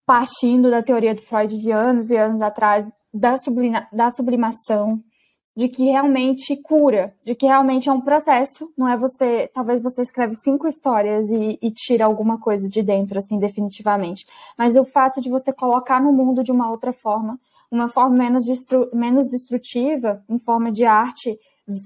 partindo 0.07 0.71
da 0.71 0.83
teoria 0.83 1.15
de 1.15 1.21
Freud 1.21 1.59
de 1.59 1.71
anos 1.71 2.09
e 2.09 2.17
anos 2.17 2.41
atrás, 2.41 2.87
da, 3.13 3.35
da 3.93 4.11
sublimação, 4.11 5.03
de 5.57 5.69
que 5.69 5.87
realmente 5.87 6.57
cura, 6.63 7.13
de 7.25 7.35
que 7.35 7.47
realmente 7.47 7.89
é 7.89 7.93
um 7.93 8.01
processo, 8.01 8.73
não 8.79 8.87
é 8.87 8.97
você, 8.97 9.51
talvez 9.53 9.83
você 9.83 10.03
escreve 10.03 10.37
cinco 10.37 10.69
histórias 10.69 11.29
e, 11.31 11.59
e 11.61 11.71
tira 11.73 12.05
alguma 12.05 12.39
coisa 12.39 12.69
de 12.69 12.81
dentro, 12.81 13.19
assim, 13.19 13.41
definitivamente, 13.41 14.25
mas 14.57 14.77
o 14.77 14.85
fato 14.85 15.21
de 15.21 15.29
você 15.29 15.53
colocar 15.53 16.01
no 16.01 16.13
mundo 16.13 16.45
de 16.45 16.53
uma 16.53 16.71
outra 16.71 16.93
forma, 16.93 17.41
uma 17.71 17.89
forma 17.89 18.17
menos, 18.17 18.45
destru, 18.45 18.89
menos 18.95 19.27
destrutiva, 19.27 20.23
em 20.29 20.39
forma 20.39 20.71
de 20.71 20.85
arte, 20.85 21.37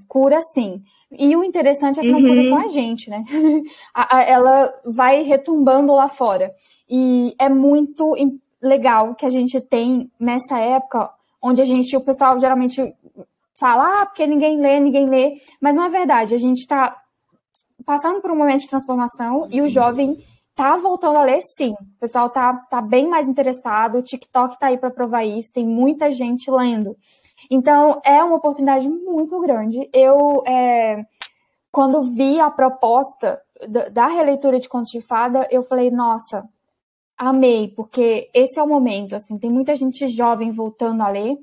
cura 0.07 0.39
sim. 0.53 0.83
E 1.11 1.35
o 1.35 1.43
interessante 1.43 1.99
é 1.99 2.03
que 2.03 2.11
não 2.11 2.19
uhum. 2.19 2.27
cura 2.27 2.49
com 2.49 2.57
a 2.57 2.67
gente, 2.67 3.09
né? 3.09 3.23
Ela 4.27 4.73
vai 4.85 5.23
retumbando 5.23 5.93
lá 5.93 6.07
fora. 6.07 6.53
E 6.89 7.35
é 7.39 7.49
muito 7.49 8.15
legal 8.63 9.13
que 9.13 9.25
a 9.25 9.29
gente 9.29 9.59
tem 9.61 10.09
nessa 10.19 10.57
época 10.57 11.11
onde 11.41 11.61
a 11.61 11.65
gente, 11.65 11.95
o 11.95 12.01
pessoal 12.01 12.39
geralmente 12.39 12.95
fala, 13.59 14.01
ah, 14.01 14.05
porque 14.05 14.25
ninguém 14.25 14.59
lê, 14.59 14.79
ninguém 14.79 15.07
lê. 15.07 15.33
Mas 15.61 15.75
não 15.75 15.83
é 15.83 15.89
verdade, 15.89 16.33
a 16.33 16.37
gente 16.37 16.59
está 16.59 16.97
passando 17.85 18.21
por 18.21 18.31
um 18.31 18.35
momento 18.35 18.61
de 18.61 18.69
transformação 18.69 19.47
e 19.51 19.61
o 19.61 19.67
jovem 19.67 20.17
tá 20.55 20.77
voltando 20.77 21.17
a 21.17 21.23
ler 21.23 21.41
sim. 21.57 21.73
O 21.73 21.99
pessoal 21.99 22.29
tá, 22.29 22.53
tá 22.69 22.81
bem 22.81 23.07
mais 23.07 23.27
interessado, 23.27 23.97
o 23.97 24.03
TikTok 24.03 24.57
tá 24.57 24.67
aí 24.67 24.77
para 24.77 24.89
provar 24.89 25.25
isso, 25.25 25.51
tem 25.53 25.67
muita 25.67 26.09
gente 26.09 26.49
lendo. 26.49 26.95
Então, 27.51 28.01
é 28.05 28.23
uma 28.23 28.37
oportunidade 28.37 28.87
muito 28.87 29.39
grande. 29.41 29.89
Eu, 29.93 30.41
é, 30.47 31.03
quando 31.71 32.13
vi 32.13 32.39
a 32.39 32.49
proposta 32.49 33.41
da, 33.91 34.07
releitura 34.07 34.59
de 34.59 34.69
Contos 34.69 34.91
de 34.91 35.01
Fada, 35.01 35.47
eu 35.51 35.63
falei, 35.63 35.91
nossa, 35.91 36.47
amei, 37.29 37.67
porque 37.75 38.29
esse 38.33 38.59
é 38.59 38.63
o 38.63 38.67
momento, 38.67 39.15
assim, 39.15 39.37
tem 39.37 39.51
muita 39.51 39.75
gente 39.75 40.07
jovem 40.07 40.51
voltando 40.51 41.01
a 41.01 41.09
ler, 41.09 41.37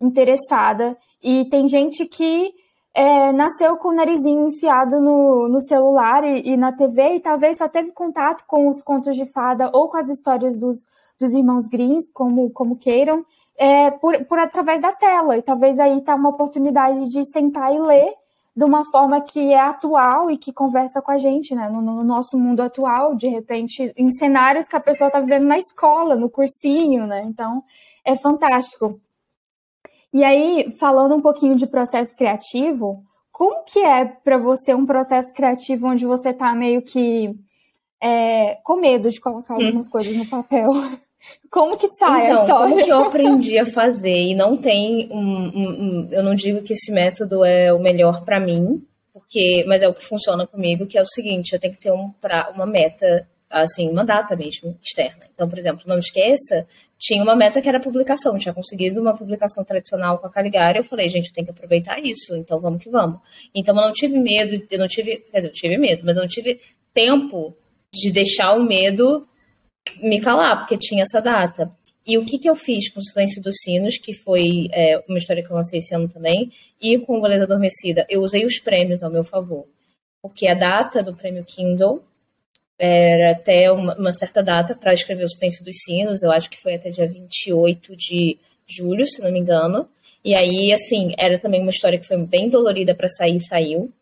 interessada, 0.00 0.96
e 1.22 1.44
tem 1.46 1.66
gente 1.66 2.06
que 2.06 2.52
é, 2.94 3.32
nasceu 3.32 3.76
com 3.76 3.88
o 3.88 3.94
narizinho 3.94 4.48
enfiado 4.48 5.00
no, 5.00 5.48
no 5.48 5.60
celular 5.60 6.24
e, 6.24 6.50
e, 6.50 6.56
na 6.56 6.72
TV 6.72 7.14
e 7.14 7.20
talvez 7.20 7.56
só 7.56 7.68
teve 7.68 7.92
contato 7.92 8.44
com 8.46 8.68
os 8.68 8.82
contos 8.82 9.14
de 9.14 9.26
fada 9.26 9.70
ou 9.72 9.88
com 9.88 9.96
as 9.96 10.08
histórias 10.08 10.56
dos, 10.56 10.78
dos 11.18 11.32
irmãos 11.32 11.66
Greens, 11.66 12.10
como, 12.12 12.50
como 12.50 12.76
queiram, 12.76 13.24
é, 13.56 13.90
por, 13.90 14.24
por 14.24 14.38
através 14.38 14.80
da 14.80 14.92
tela. 14.92 15.36
E 15.36 15.42
talvez 15.42 15.78
aí 15.78 16.00
tá 16.02 16.14
uma 16.14 16.30
oportunidade 16.30 17.08
de 17.08 17.24
sentar 17.26 17.74
e 17.74 17.78
ler 17.78 18.14
de 18.58 18.64
uma 18.64 18.84
forma 18.84 19.20
que 19.20 19.52
é 19.52 19.60
atual 19.60 20.32
e 20.32 20.36
que 20.36 20.52
conversa 20.52 21.00
com 21.00 21.12
a 21.12 21.16
gente, 21.16 21.54
né? 21.54 21.68
No, 21.68 21.80
no 21.80 22.02
nosso 22.02 22.36
mundo 22.36 22.60
atual, 22.60 23.14
de 23.14 23.28
repente, 23.28 23.92
em 23.96 24.10
cenários 24.10 24.66
que 24.66 24.74
a 24.74 24.80
pessoa 24.80 25.06
está 25.06 25.20
vivendo 25.20 25.46
na 25.46 25.56
escola, 25.56 26.16
no 26.16 26.28
cursinho, 26.28 27.06
né? 27.06 27.22
Então, 27.24 27.62
é 28.04 28.16
fantástico. 28.16 29.00
E 30.12 30.24
aí, 30.24 30.74
falando 30.76 31.14
um 31.14 31.20
pouquinho 31.20 31.54
de 31.54 31.68
processo 31.68 32.16
criativo, 32.16 33.04
como 33.30 33.62
que 33.62 33.78
é 33.78 34.04
para 34.04 34.38
você 34.38 34.74
um 34.74 34.84
processo 34.84 35.32
criativo 35.32 35.86
onde 35.86 36.04
você 36.04 36.30
está 36.30 36.52
meio 36.52 36.82
que 36.82 37.38
é, 38.02 38.56
com 38.64 38.74
medo 38.74 39.08
de 39.08 39.20
colocar 39.20 39.54
hum. 39.54 39.66
algumas 39.66 39.86
coisas 39.88 40.16
no 40.16 40.26
papel? 40.26 40.72
Como 41.50 41.76
que 41.76 41.88
sai 41.88 42.26
então, 42.26 42.38
a 42.38 42.42
história? 42.42 42.68
Como 42.68 42.84
que 42.84 42.90
eu 42.90 43.04
aprendi 43.04 43.58
a 43.58 43.66
fazer? 43.66 44.16
E 44.16 44.34
não 44.34 44.56
tem 44.56 45.08
um, 45.10 45.18
um, 45.18 45.68
um 45.68 46.08
eu 46.10 46.22
não 46.22 46.34
digo 46.34 46.62
que 46.62 46.72
esse 46.72 46.92
método 46.92 47.44
é 47.44 47.72
o 47.72 47.78
melhor 47.78 48.24
para 48.24 48.38
mim, 48.38 48.84
porque, 49.12 49.64
mas 49.66 49.82
é 49.82 49.88
o 49.88 49.94
que 49.94 50.04
funciona 50.04 50.46
comigo, 50.46 50.86
que 50.86 50.98
é 50.98 51.02
o 51.02 51.06
seguinte, 51.06 51.52
eu 51.52 51.58
tenho 51.60 51.74
que 51.74 51.80
ter 51.80 51.92
um 51.92 52.10
pra, 52.20 52.50
uma 52.54 52.66
meta 52.66 53.26
assim, 53.50 53.88
uma 53.88 54.04
data 54.04 54.36
mesmo 54.36 54.78
externa. 54.82 55.26
Então, 55.32 55.48
por 55.48 55.58
exemplo, 55.58 55.84
não 55.86 55.98
esqueça, 55.98 56.66
tinha 56.98 57.22
uma 57.22 57.34
meta 57.34 57.62
que 57.62 57.68
era 57.68 57.80
publicação, 57.80 58.36
tinha 58.36 58.52
conseguido 58.52 59.00
uma 59.00 59.16
publicação 59.16 59.64
tradicional 59.64 60.18
com 60.18 60.26
a 60.26 60.30
Caligari, 60.30 60.78
eu 60.78 60.84
falei, 60.84 61.08
gente, 61.08 61.28
eu 61.28 61.32
tenho 61.32 61.46
que 61.46 61.50
aproveitar 61.52 61.98
isso, 61.98 62.36
então 62.36 62.60
vamos 62.60 62.82
que 62.82 62.90
vamos. 62.90 63.20
Então 63.54 63.74
eu 63.74 63.82
não 63.82 63.92
tive 63.92 64.18
medo, 64.18 64.66
eu 64.70 64.78
não 64.78 64.88
tive, 64.88 65.16
quer 65.30 65.38
dizer, 65.38 65.48
eu 65.48 65.52
tive 65.52 65.78
medo, 65.78 66.02
mas 66.04 66.16
eu 66.16 66.22
não 66.22 66.28
tive 66.28 66.60
tempo 66.92 67.56
de 67.92 68.10
deixar 68.10 68.52
o 68.52 68.62
medo 68.62 69.26
me 70.02 70.20
calar, 70.20 70.58
porque 70.58 70.76
tinha 70.78 71.02
essa 71.02 71.20
data. 71.20 71.70
E 72.06 72.16
o 72.16 72.24
que, 72.24 72.38
que 72.38 72.48
eu 72.48 72.56
fiz 72.56 72.90
com 72.90 73.00
o 73.00 73.04
Silêncio 73.04 73.42
dos 73.42 73.56
Sinos, 73.62 73.98
que 73.98 74.14
foi 74.14 74.68
é, 74.72 75.02
uma 75.06 75.18
história 75.18 75.42
que 75.44 75.50
eu 75.50 75.56
lancei 75.56 75.78
esse 75.80 75.94
ano 75.94 76.08
também, 76.08 76.50
e 76.80 76.98
com 76.98 77.18
o 77.18 77.20
Valeta 77.20 77.44
Adormecida, 77.44 78.06
eu 78.08 78.22
usei 78.22 78.46
os 78.46 78.58
prêmios 78.58 79.02
ao 79.02 79.10
meu 79.10 79.22
favor. 79.22 79.66
Porque 80.22 80.46
a 80.46 80.54
data 80.54 81.02
do 81.02 81.14
prêmio 81.14 81.44
Kindle 81.44 82.02
era 82.78 83.32
até 83.32 83.70
uma, 83.70 83.94
uma 83.98 84.12
certa 84.14 84.42
data 84.42 84.74
para 84.74 84.94
escrever 84.94 85.24
o 85.24 85.28
Silêncio 85.28 85.64
dos 85.64 85.76
Sinos, 85.84 86.22
eu 86.22 86.30
acho 86.30 86.48
que 86.48 86.60
foi 86.60 86.76
até 86.76 86.88
dia 86.90 87.06
28 87.06 87.94
de 87.94 88.38
julho, 88.66 89.06
se 89.06 89.20
não 89.20 89.30
me 89.30 89.40
engano. 89.40 89.88
E 90.24 90.34
aí, 90.34 90.72
assim, 90.72 91.12
era 91.18 91.38
também 91.38 91.60
uma 91.60 91.70
história 91.70 91.98
que 91.98 92.06
foi 92.06 92.16
bem 92.18 92.48
dolorida 92.48 92.94
para 92.94 93.08
sair, 93.08 93.40
saiu. 93.40 93.92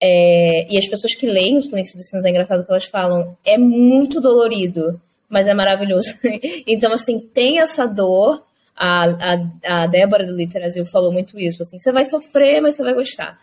É, 0.00 0.66
e 0.72 0.76
as 0.76 0.86
pessoas 0.86 1.14
que 1.14 1.26
leem 1.26 1.58
o 1.58 1.62
Silêncio 1.62 1.96
dos 1.96 2.06
Sinos, 2.06 2.24
é 2.24 2.30
engraçado 2.30 2.64
que 2.64 2.70
elas 2.70 2.84
falam, 2.84 3.36
é 3.44 3.56
muito 3.56 4.20
dolorido, 4.20 5.00
mas 5.32 5.48
é 5.48 5.54
maravilhoso. 5.54 6.10
então, 6.66 6.92
assim, 6.92 7.18
tem 7.18 7.58
essa 7.58 7.86
dor. 7.86 8.44
A, 8.76 9.04
a, 9.04 9.82
a 9.82 9.86
Débora 9.86 10.26
do 10.26 10.36
Literazil 10.36 10.84
falou 10.84 11.10
muito 11.10 11.38
isso, 11.38 11.62
assim, 11.62 11.78
você 11.78 11.92
vai 11.92 12.04
sofrer, 12.04 12.60
mas 12.60 12.74
você 12.74 12.82
vai 12.82 12.92
gostar. 12.92 13.38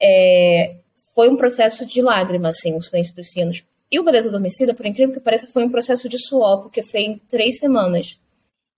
É, 0.00 0.76
foi 1.14 1.28
um 1.28 1.36
processo 1.36 1.84
de 1.86 2.02
lágrimas, 2.02 2.56
assim, 2.56 2.76
o 2.76 2.80
Silêncio 2.80 3.14
dos 3.14 3.28
Sinos, 3.28 3.64
E 3.90 3.98
o 3.98 4.04
Beleza 4.04 4.28
Adormecida, 4.28 4.74
por 4.74 4.86
incrível 4.86 5.12
que 5.12 5.20
pareça, 5.20 5.48
foi 5.48 5.64
um 5.64 5.70
processo 5.70 6.08
de 6.08 6.18
suor, 6.18 6.62
porque 6.62 6.82
foi 6.82 7.00
em 7.00 7.18
três 7.18 7.58
semanas. 7.58 8.16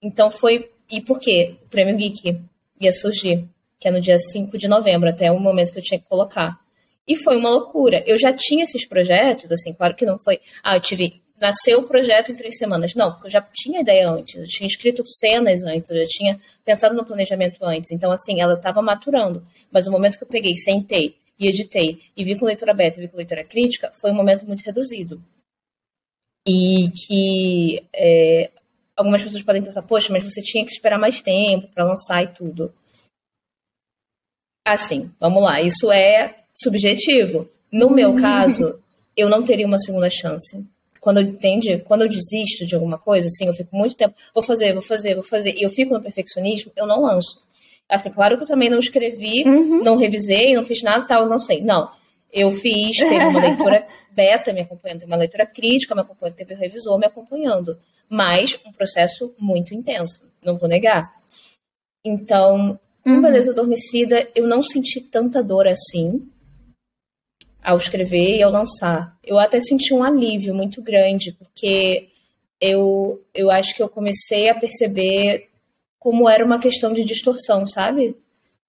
Então 0.03 0.31
foi. 0.31 0.71
E 0.91 1.01
por 1.01 1.19
quê? 1.19 1.57
O 1.65 1.69
Prêmio 1.69 1.97
Geek 1.97 2.41
ia 2.81 2.93
surgir, 2.93 3.47
que 3.79 3.89
é 3.89 3.91
no 3.91 4.01
dia 4.01 4.19
5 4.19 4.57
de 4.57 4.69
novembro, 4.69 5.09
até 5.09 5.31
o 5.31 5.39
momento 5.39 5.73
que 5.73 5.79
eu 5.79 5.83
tinha 5.83 5.99
que 5.99 6.07
colocar. 6.07 6.59
E 7.07 7.17
foi 7.17 7.37
uma 7.37 7.51
loucura. 7.51 8.03
Eu 8.07 8.19
já 8.19 8.33
tinha 8.33 8.65
esses 8.65 8.87
projetos, 8.87 9.51
assim, 9.51 9.73
claro 9.73 9.95
que 9.95 10.05
não 10.05 10.19
foi. 10.19 10.41
Ah, 10.63 10.77
eu 10.77 10.81
tive. 10.81 11.23
Nasceu 11.41 11.81
o 11.81 11.87
projeto 11.87 12.33
em 12.33 12.37
três 12.37 12.57
semanas. 12.57 12.95
Não, 12.95 13.13
porque 13.13 13.27
eu 13.27 13.31
já 13.31 13.47
tinha 13.53 13.81
ideia 13.81 14.09
antes, 14.09 14.37
eu 14.37 14.47
tinha 14.47 14.67
escrito 14.67 15.07
cenas 15.07 15.63
antes, 15.63 15.91
eu 15.91 15.99
já 15.99 16.07
tinha 16.09 16.41
pensado 16.65 16.95
no 16.95 17.05
planejamento 17.05 17.63
antes. 17.63 17.91
Então, 17.91 18.11
assim, 18.11 18.41
ela 18.41 18.55
estava 18.55 18.81
maturando. 18.81 19.47
Mas 19.71 19.87
o 19.87 19.91
momento 19.91 20.17
que 20.17 20.25
eu 20.25 20.29
peguei, 20.29 20.57
sentei 20.57 21.17
e 21.39 21.49
editei 21.49 22.01
e 22.17 22.25
vi 22.25 22.39
com 22.39 22.47
leitura 22.47 22.73
beta 22.73 22.99
e 22.99 23.03
vi 23.03 23.09
com 23.09 23.17
leitura 23.17 23.45
crítica, 23.45 23.91
foi 24.01 24.11
um 24.11 24.15
momento 24.15 24.47
muito 24.47 24.63
reduzido. 24.63 25.23
E 26.49 26.91
que 26.91 27.85
é, 27.95 28.51
algumas 28.97 29.23
pessoas 29.23 29.43
podem 29.43 29.63
pensar, 29.63 29.83
poxa, 29.83 30.13
mas 30.13 30.25
você 30.25 30.41
tinha 30.41 30.65
que 30.65 30.71
esperar 30.71 30.99
mais 30.99 31.21
tempo 31.21 31.69
para 31.69 31.85
lançar 31.85 32.23
e 32.23 32.29
tudo. 32.29 32.73
Assim, 34.65 35.13
vamos 35.21 35.43
lá, 35.43 35.61
isso 35.61 35.93
é 35.93 36.45
subjetivo. 36.55 37.49
No 37.71 37.91
meu 37.91 38.11
uhum. 38.11 38.21
caso, 38.21 38.83
eu 39.17 39.29
não 39.29 39.45
teria 39.45 39.67
uma 39.67 39.79
segunda 39.79 40.09
chance. 40.09 40.67
Quando 41.01 41.19
eu 41.19 41.25
entende, 41.25 41.79
quando 41.79 42.03
eu 42.03 42.09
desisto 42.09 42.67
de 42.67 42.75
alguma 42.75 42.99
coisa, 42.99 43.27
assim, 43.27 43.47
eu 43.47 43.55
fico 43.55 43.75
muito 43.77 43.97
tempo, 43.97 44.15
vou 44.35 44.43
fazer, 44.43 44.73
vou 44.73 44.83
fazer, 44.83 45.15
vou 45.15 45.23
fazer, 45.23 45.55
e 45.57 45.63
eu 45.63 45.71
fico 45.71 45.95
no 45.95 46.03
perfeccionismo, 46.03 46.73
eu 46.77 46.87
não 46.87 47.01
lanço. 47.01 47.41
Assim, 47.89 48.11
claro 48.11 48.37
que 48.37 48.43
eu 48.43 48.47
também 48.47 48.69
não 48.69 48.79
escrevi, 48.79 49.45
uhum. 49.47 49.83
não 49.83 49.97
revisei, 49.97 50.55
não 50.55 50.63
fiz 50.63 50.83
nada, 50.83 51.07
tal, 51.07 51.27
não 51.27 51.39
sei. 51.39 51.61
Não. 51.61 51.91
Eu 52.33 52.51
fiz, 52.51 52.97
teve 52.97 53.25
uma 53.25 53.39
leitura 53.41 53.87
beta 54.11 54.53
me 54.53 54.63
acompanhando, 54.63 55.01
teve 55.01 55.11
uma 55.11 55.17
leitura 55.17 55.47
crítica 55.47 55.95
me 55.95 56.01
acompanhando, 56.01 56.37
teve 56.37 56.55
um 56.55 56.59
revisor 56.59 56.99
me 56.99 57.07
acompanhando. 57.07 57.79
Mas 58.09 58.59
um 58.67 58.73
processo 58.73 59.35
muito 59.39 59.75
intenso, 59.75 60.23
não 60.45 60.57
vou 60.57 60.69
negar. 60.69 61.13
Então, 62.05 62.79
com 63.03 63.23
Beleza 63.23 63.53
Adormecida, 63.53 64.29
eu 64.35 64.47
não 64.47 64.63
senti 64.63 65.01
tanta 65.01 65.43
dor 65.43 65.69
assim 65.69 66.29
ao 67.67 67.77
escrever 67.79 68.39
e 68.39 68.43
ao 68.45 68.53
lançar. 68.53 69.19
Eu 69.25 69.41
até 69.41 69.59
senti 69.59 69.93
um 69.93 70.05
alívio 70.05 70.55
muito 70.55 70.81
grande, 70.81 71.33
porque 71.33 72.11
eu, 72.61 73.21
eu 73.35 73.51
acho 73.51 73.75
que 73.75 73.83
eu 73.83 73.89
comecei 73.89 74.49
a 74.49 74.55
perceber 74.55 75.49
como 75.99 76.31
era 76.31 76.45
uma 76.45 76.61
questão 76.61 76.93
de 76.93 77.03
distorção, 77.03 77.67
sabe? 77.67 78.17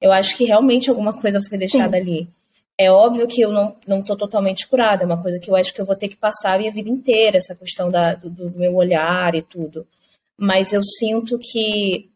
Eu 0.01 0.12
acho 0.12 0.36
que 0.36 0.45
realmente 0.45 0.89
alguma 0.89 1.13
coisa 1.13 1.39
foi 1.47 1.60
deixada 1.60 1.95
Sim. 1.95 2.01
ali. 2.01 2.27
É 2.75 2.91
óbvio 2.91 3.27
que 3.27 3.39
eu 3.39 3.51
não, 3.51 3.75
não 3.88 4.01
tô 4.01 4.15
totalmente 4.15 4.67
curada, 4.67 5.03
é 5.03 5.05
uma 5.05 5.21
coisa 5.21 5.38
que 5.38 5.49
eu 5.49 5.55
acho 5.55 5.71
que 5.71 5.79
eu 5.79 5.86
vou 5.86 5.95
ter 5.95 6.07
que 6.07 6.15
passar 6.15 6.53
a 6.53 6.57
minha 6.57 6.71
vida 6.71 6.89
inteira, 6.89 7.38
essa 7.38 7.55
questão 7.55 7.91
da, 7.91 8.15
do, 8.15 8.31
do 8.31 8.49
meu 8.57 8.75
olhar 8.75 9.36
e 9.36 9.43
tudo. 9.43 9.86
Mas 10.36 10.73
eu 10.73 10.81
sinto 10.83 11.38
que 11.38 12.10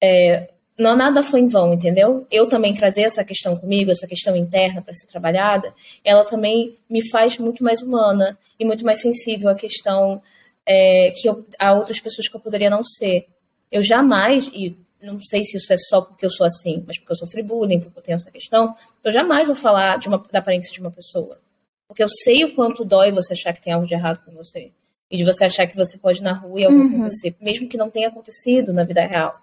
é, 0.00 0.50
não 0.78 0.96
nada 0.96 1.22
foi 1.22 1.40
em 1.40 1.48
vão, 1.48 1.74
entendeu? 1.74 2.26
Eu 2.30 2.48
também 2.48 2.74
trazer 2.74 3.02
essa 3.02 3.24
questão 3.24 3.56
comigo, 3.56 3.90
essa 3.90 4.06
questão 4.06 4.34
interna 4.36 4.80
para 4.80 4.94
ser 4.94 5.06
trabalhada, 5.06 5.74
ela 6.04 6.24
também 6.24 6.76
me 6.88 7.08
faz 7.10 7.38
muito 7.38 7.62
mais 7.62 7.82
humana 7.82 8.38
e 8.58 8.64
muito 8.64 8.84
mais 8.84 9.00
sensível 9.00 9.50
à 9.50 9.54
questão 9.54 10.22
é, 10.66 11.10
que 11.10 11.28
eu, 11.28 11.46
a 11.58 11.72
outras 11.72 12.00
pessoas 12.00 12.28
que 12.28 12.36
eu 12.36 12.40
poderia 12.40 12.70
não 12.70 12.82
ser. 12.82 13.26
Eu 13.70 13.82
jamais, 13.82 14.46
e 14.52 14.76
não 15.02 15.20
sei 15.20 15.44
se 15.44 15.56
isso 15.56 15.72
é 15.72 15.76
só 15.76 16.00
porque 16.00 16.24
eu 16.24 16.30
sou 16.30 16.46
assim, 16.46 16.84
mas 16.86 16.98
porque 16.98 17.12
eu 17.12 17.16
sofri 17.16 17.42
bullying, 17.42 17.80
porque 17.80 17.98
eu 17.98 18.02
tenho 18.02 18.16
essa 18.16 18.30
questão, 18.30 18.74
eu 19.02 19.12
jamais 19.12 19.46
vou 19.46 19.56
falar 19.56 19.98
de 19.98 20.08
uma, 20.08 20.18
da 20.30 20.38
aparência 20.38 20.72
de 20.72 20.80
uma 20.80 20.90
pessoa. 20.90 21.40
Porque 21.86 22.02
eu 22.02 22.08
sei 22.08 22.44
o 22.44 22.54
quanto 22.54 22.84
dói 22.84 23.12
você 23.12 23.34
achar 23.34 23.52
que 23.52 23.60
tem 23.60 23.72
algo 23.72 23.86
de 23.86 23.94
errado 23.94 24.24
com 24.24 24.32
você. 24.32 24.72
E 25.10 25.16
de 25.16 25.24
você 25.24 25.44
achar 25.44 25.66
que 25.66 25.76
você 25.76 25.98
pode 25.98 26.20
ir 26.20 26.22
na 26.22 26.32
rua 26.32 26.58
e 26.58 26.64
algo 26.64 26.78
uhum. 26.78 27.00
acontecer, 27.00 27.36
mesmo 27.38 27.68
que 27.68 27.76
não 27.76 27.90
tenha 27.90 28.08
acontecido 28.08 28.72
na 28.72 28.82
vida 28.82 29.04
real. 29.04 29.38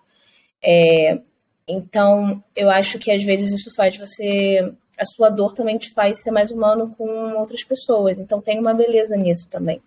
É, 0.64 1.22
então, 1.68 2.44
eu 2.56 2.70
acho 2.70 2.98
que 2.98 3.12
às 3.12 3.24
vezes 3.24 3.52
isso 3.52 3.74
faz 3.76 3.98
você. 3.98 4.74
A 4.98 5.06
sua 5.06 5.30
dor 5.30 5.54
também 5.54 5.78
te 5.78 5.94
faz 5.94 6.22
ser 6.22 6.32
mais 6.32 6.52
humano 6.52 6.94
com 6.98 7.08
outras 7.36 7.64
pessoas. 7.64 8.20
Então, 8.20 8.42
tem 8.42 8.60
uma 8.60 8.74
beleza 8.74 9.16
nisso 9.16 9.48
também. 9.50 9.82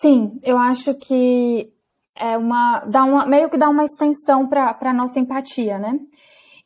Sim, 0.00 0.38
eu 0.42 0.58
acho 0.58 0.94
que 0.94 1.72
é 2.14 2.36
uma, 2.36 2.80
dá 2.80 3.04
uma 3.04 3.26
meio 3.26 3.48
que 3.48 3.56
dá 3.56 3.68
uma 3.68 3.84
extensão 3.84 4.46
para 4.46 4.76
a 4.80 4.92
nossa 4.92 5.18
empatia, 5.18 5.78
né? 5.78 5.98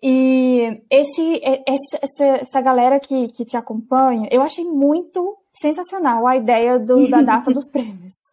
E 0.03 0.83
esse, 0.91 1.41
essa, 1.67 2.27
essa 2.41 2.61
galera 2.61 2.99
que, 2.99 3.29
que 3.29 3.45
te 3.45 3.57
acompanha, 3.57 4.29
eu 4.33 4.43
achei 4.43 4.65
muito 4.65 5.39
sensacional 5.55 6.27
a 6.27 6.37
ideia 6.37 6.79
do, 6.79 7.09
da 7.09 7.23
data 7.23 7.53
dos 7.55 7.71
prêmios. 7.71 8.32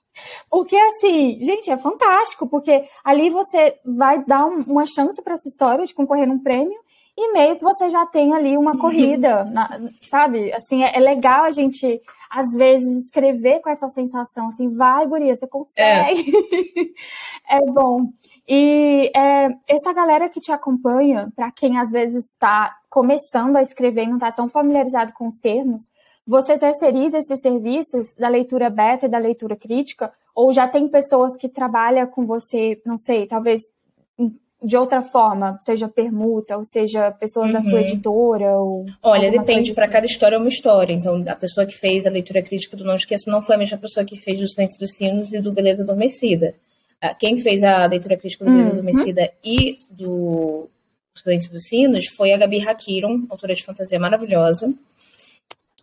Porque 0.50 0.76
assim, 0.76 1.40
gente, 1.42 1.70
é 1.70 1.78
fantástico, 1.78 2.48
porque 2.48 2.88
ali 3.04 3.30
você 3.30 3.78
vai 3.86 4.24
dar 4.26 4.46
um, 4.46 4.64
uma 4.68 4.86
chance 4.86 5.22
para 5.22 5.34
essa 5.34 5.48
história 5.48 5.86
de 5.86 5.94
concorrer 5.94 6.28
num 6.28 6.40
prêmio 6.40 6.80
e 7.18 7.34
meio 7.34 7.58
que 7.58 7.64
você 7.64 7.90
já 7.90 8.06
tem 8.06 8.34
ali 8.34 8.58
uma 8.58 8.78
corrida, 8.80 9.44
na, 9.46 9.80
sabe? 10.10 10.54
Assim, 10.54 10.84
é, 10.84 10.96
é 10.96 11.00
legal 11.00 11.44
a 11.44 11.52
gente 11.52 12.02
às 12.30 12.52
vezes, 12.52 13.06
escrever 13.06 13.60
com 13.60 13.70
essa 13.72 13.90
sensação, 13.90 14.50
assim, 14.50 14.70
vai, 14.70 15.08
guria, 15.08 15.36
você 15.36 15.48
consegue. 15.48 16.32
É, 17.50 17.58
é 17.58 17.66
bom. 17.66 18.12
E 18.48 19.12
é, 19.16 19.50
essa 19.68 19.92
galera 19.94 20.30
que 20.30 20.40
te 20.40 20.52
acompanha, 20.52 21.32
para 21.36 21.52
quem 21.52 21.80
às 21.80 21.90
vezes 21.90 22.26
está 22.26 22.78
começando 22.88 23.56
a 23.56 23.62
escrever 23.62 24.04
e 24.04 24.08
não 24.08 24.16
está 24.16 24.32
tão 24.32 24.48
familiarizado 24.48 25.12
com 25.14 25.28
os 25.28 25.38
termos, 25.40 25.90
você 26.30 26.60
terceiriza 26.60 27.18
esses 27.18 27.40
serviços 27.40 28.14
da 28.14 28.30
leitura 28.30 28.70
beta 28.70 29.08
e 29.08 29.10
da 29.10 29.18
leitura 29.18 29.56
crítica? 29.56 30.14
Ou 30.36 30.54
já 30.54 30.68
tem 30.68 30.88
pessoas 30.88 31.36
que 31.36 31.50
trabalham 31.50 32.06
com 32.06 32.24
você, 32.24 32.80
não 32.86 33.00
sei, 33.00 33.26
talvez 33.26 33.62
de 34.62 34.78
outra 34.78 35.02
forma, 35.02 35.58
seja 35.62 35.88
permuta, 35.88 36.56
ou 36.56 36.64
seja 36.64 37.10
pessoas 37.12 37.48
uhum. 37.48 37.54
da 37.54 37.62
sua 37.62 37.72
uhum. 37.72 37.80
editora? 37.80 38.60
Ou 38.60 38.86
Olha, 39.02 39.32
depende, 39.32 39.74
para 39.74 39.86
assim. 39.86 39.94
cada 39.94 40.06
história 40.06 40.36
é 40.36 40.38
uma 40.38 40.50
história. 40.50 40.94
Então, 40.94 41.24
a 41.28 41.36
pessoa 41.36 41.66
que 41.66 41.76
fez 41.76 42.06
a 42.06 42.12
leitura 42.12 42.44
crítica 42.44 42.78
do 42.78 42.84
Não 42.84 42.94
Esqueça 42.94 43.32
não 43.32 43.42
foi 43.42 43.56
a 43.56 43.58
mesma 43.58 43.80
pessoa 43.80 44.06
que 44.06 44.16
fez 44.16 44.38
do 44.38 44.48
Silêncio 44.48 44.78
dos 44.78 44.92
Sinos 44.92 45.34
e 45.34 45.42
do 45.42 45.52
Beleza 45.52 45.82
Adormecida. 45.82 46.54
Quem 47.18 47.38
fez 47.38 47.64
a 47.64 47.88
leitura 47.88 48.18
crítica 48.18 48.46
do 48.46 48.52
Beleza 48.52 48.68
uhum. 48.68 48.74
Adormecida 48.74 49.32
e 49.44 49.78
do 49.98 50.70
Silêncio 51.16 51.52
dos 51.52 51.64
Sinos 51.64 52.06
foi 52.06 52.34
a 52.34 52.38
Gabi 52.38 52.62
Hakiron, 52.62 53.26
autora 53.30 53.56
de 53.56 53.64
fantasia 53.64 54.00
maravilhosa. 54.00 54.76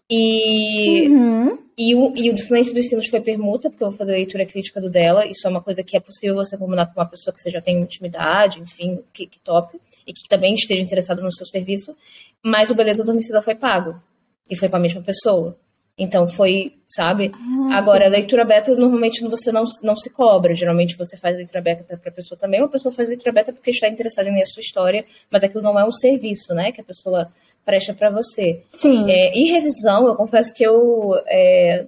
E, 0.09 1.09
uhum. 1.09 1.59
e, 1.77 1.95
o, 1.95 2.17
e 2.17 2.31
o 2.31 2.37
Silêncio 2.37 2.73
dos 2.73 2.87
Sinos 2.89 3.09
foi 3.09 3.21
permuta, 3.21 3.69
porque 3.69 3.83
eu 3.83 3.89
vou 3.89 3.99
fazer 3.99 4.13
a 4.13 4.17
leitura 4.17 4.47
crítica 4.47 4.81
do 4.81 4.89
dela. 4.89 5.27
Isso 5.27 5.47
é 5.47 5.51
uma 5.51 5.61
coisa 5.61 5.83
que 5.83 5.97
é 5.97 6.01
possível 6.01 6.37
você 6.37 6.57
combinar 6.57 6.87
com 6.87 7.01
uma 7.01 7.07
pessoa 7.07 7.35
que 7.35 7.41
você 7.41 7.51
já 7.51 7.61
tem 7.61 7.81
intimidade, 7.81 8.61
enfim, 8.61 9.03
que, 9.13 9.27
que 9.27 9.41
top, 9.41 9.79
e 10.07 10.13
que 10.13 10.29
também 10.29 10.55
esteja 10.55 10.83
interessada 10.83 11.21
no 11.21 11.33
seu 11.33 11.47
serviço. 11.47 11.97
Mas 12.43 12.71
o 12.71 12.75
Beleza 12.75 13.03
Adormecida 13.03 13.43
foi 13.43 13.55
pago. 13.55 14.01
E 14.49 14.57
foi 14.57 14.69
com 14.69 14.77
a 14.77 14.81
mesma 14.81 15.03
pessoa. 15.03 15.59
Então 15.99 16.29
foi, 16.29 16.75
sabe? 16.87 17.33
Ah, 17.35 17.79
Agora, 17.79 18.05
a 18.05 18.09
leitura 18.09 18.45
beta, 18.45 18.75
normalmente 18.75 19.27
você 19.27 19.51
não, 19.51 19.65
não 19.83 19.97
se 19.97 20.11
cobra. 20.11 20.55
Geralmente 20.55 20.97
você 20.97 21.17
faz 21.17 21.35
a 21.35 21.39
leitura 21.39 21.63
beta 21.63 21.97
para 21.97 22.11
a 22.11 22.15
pessoa 22.15 22.39
também, 22.39 22.61
ou 22.61 22.67
a 22.67 22.71
pessoa 22.71 22.93
faz 22.93 23.09
a 23.09 23.11
leitura 23.11 23.33
beta 23.33 23.53
porque 23.53 23.71
está 23.71 23.89
interessada 23.89 24.29
em 24.29 24.35
ler 24.35 24.43
a 24.43 24.47
sua 24.47 24.61
história, 24.61 25.07
mas 25.31 25.43
aquilo 25.43 25.63
não 25.63 25.79
é 25.79 25.85
um 25.85 25.91
serviço, 25.91 26.55
né? 26.55 26.71
Que 26.71 26.83
a 26.83 26.85
pessoa 26.85 27.33
presta 27.67 27.93
para 27.93 28.11
você. 28.11 28.63
Sim. 28.73 29.11
É, 29.11 29.37
e 29.37 29.51
revisão, 29.51 30.07
eu 30.07 30.15
confesso 30.15 30.55
que 30.55 30.65
eu 30.65 31.13
é, 31.27 31.85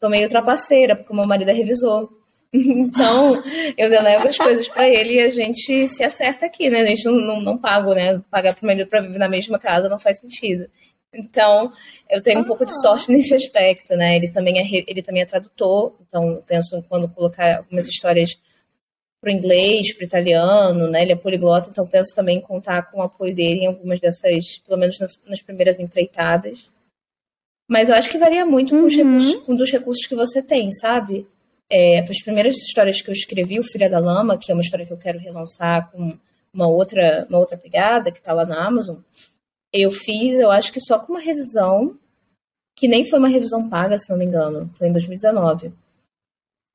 sou 0.00 0.08
meio 0.08 0.28
trapaceira, 0.28 0.94
porque 0.94 1.12
o 1.12 1.16
meu 1.16 1.26
marido 1.26 1.50
é 1.50 1.52
revisor. 1.52 2.08
Então, 2.54 3.42
eu 3.78 3.88
delego 3.88 4.28
as 4.28 4.36
coisas 4.36 4.68
para 4.68 4.86
ele 4.86 5.14
e 5.14 5.20
a 5.22 5.30
gente 5.30 5.88
se 5.88 6.04
acerta 6.04 6.44
aqui, 6.44 6.68
né? 6.68 6.82
A 6.82 6.84
gente 6.84 7.02
não, 7.06 7.14
não, 7.14 7.40
não 7.40 7.56
paga, 7.56 7.94
né? 7.94 8.22
Pagar 8.30 8.54
pro 8.54 8.66
marido 8.66 8.86
para 8.86 9.00
viver 9.00 9.16
na 9.16 9.26
mesma 9.26 9.58
casa 9.58 9.88
não 9.88 9.98
faz 9.98 10.20
sentido. 10.20 10.68
Então, 11.14 11.72
eu 12.10 12.22
tenho 12.22 12.40
um 12.40 12.44
pouco 12.44 12.66
de 12.66 12.78
sorte 12.78 13.10
nesse 13.10 13.34
aspecto, 13.34 13.96
né? 13.96 14.16
Ele 14.16 14.28
também 14.28 14.58
é, 14.58 14.84
ele 14.86 15.02
também 15.02 15.22
é 15.22 15.26
tradutor, 15.26 15.94
então 16.06 16.28
eu 16.28 16.42
penso 16.46 16.84
quando 16.90 17.08
colocar 17.08 17.56
algumas 17.56 17.86
histórias 17.86 18.38
para 19.22 19.30
o 19.30 19.32
inglês, 19.32 19.94
para 19.94 20.02
o 20.02 20.06
italiano, 20.06 20.88
né? 20.88 21.02
Ele 21.02 21.12
é 21.12 21.16
poliglota, 21.16 21.68
então 21.70 21.86
penso 21.86 22.12
também 22.12 22.38
em 22.38 22.40
contar 22.40 22.90
com 22.90 22.98
o 22.98 23.02
apoio 23.02 23.32
dele 23.32 23.60
em 23.60 23.66
algumas 23.68 24.00
dessas, 24.00 24.58
pelo 24.66 24.80
menos 24.80 24.98
nas, 24.98 25.22
nas 25.24 25.40
primeiras 25.40 25.78
empreitadas. 25.78 26.68
Mas 27.70 27.88
eu 27.88 27.94
acho 27.94 28.10
que 28.10 28.18
varia 28.18 28.44
muito 28.44 28.74
uhum. 28.74 28.80
com, 28.80 28.86
os 28.88 28.96
uhum. 28.96 29.04
recursos, 29.04 29.42
com 29.44 29.54
dos 29.54 29.70
recursos 29.70 30.06
que 30.06 30.16
você 30.16 30.42
tem, 30.42 30.72
sabe? 30.72 31.24
É, 31.70 32.00
as 32.00 32.20
primeiras 32.20 32.56
histórias 32.56 33.00
que 33.00 33.08
eu 33.08 33.14
escrevi, 33.14 33.60
o 33.60 33.64
Filha 33.64 33.88
da 33.88 34.00
Lama, 34.00 34.36
que 34.36 34.50
é 34.50 34.54
uma 34.54 34.60
história 34.60 34.84
que 34.84 34.92
eu 34.92 34.98
quero 34.98 35.20
relançar 35.20 35.88
com 35.92 36.18
uma 36.52 36.66
outra, 36.66 37.24
uma 37.30 37.38
outra 37.38 37.56
pegada, 37.56 38.10
que 38.10 38.18
está 38.18 38.32
lá 38.32 38.44
na 38.44 38.66
Amazon, 38.66 38.98
eu 39.72 39.92
fiz, 39.92 40.34
eu 40.34 40.50
acho 40.50 40.72
que 40.72 40.80
só 40.80 40.98
com 40.98 41.12
uma 41.12 41.20
revisão, 41.20 41.96
que 42.76 42.88
nem 42.88 43.08
foi 43.08 43.20
uma 43.20 43.28
revisão 43.28 43.68
paga, 43.68 43.96
se 43.96 44.10
não 44.10 44.18
me 44.18 44.24
engano, 44.24 44.68
foi 44.74 44.88
em 44.88 44.92
2019. 44.92 45.72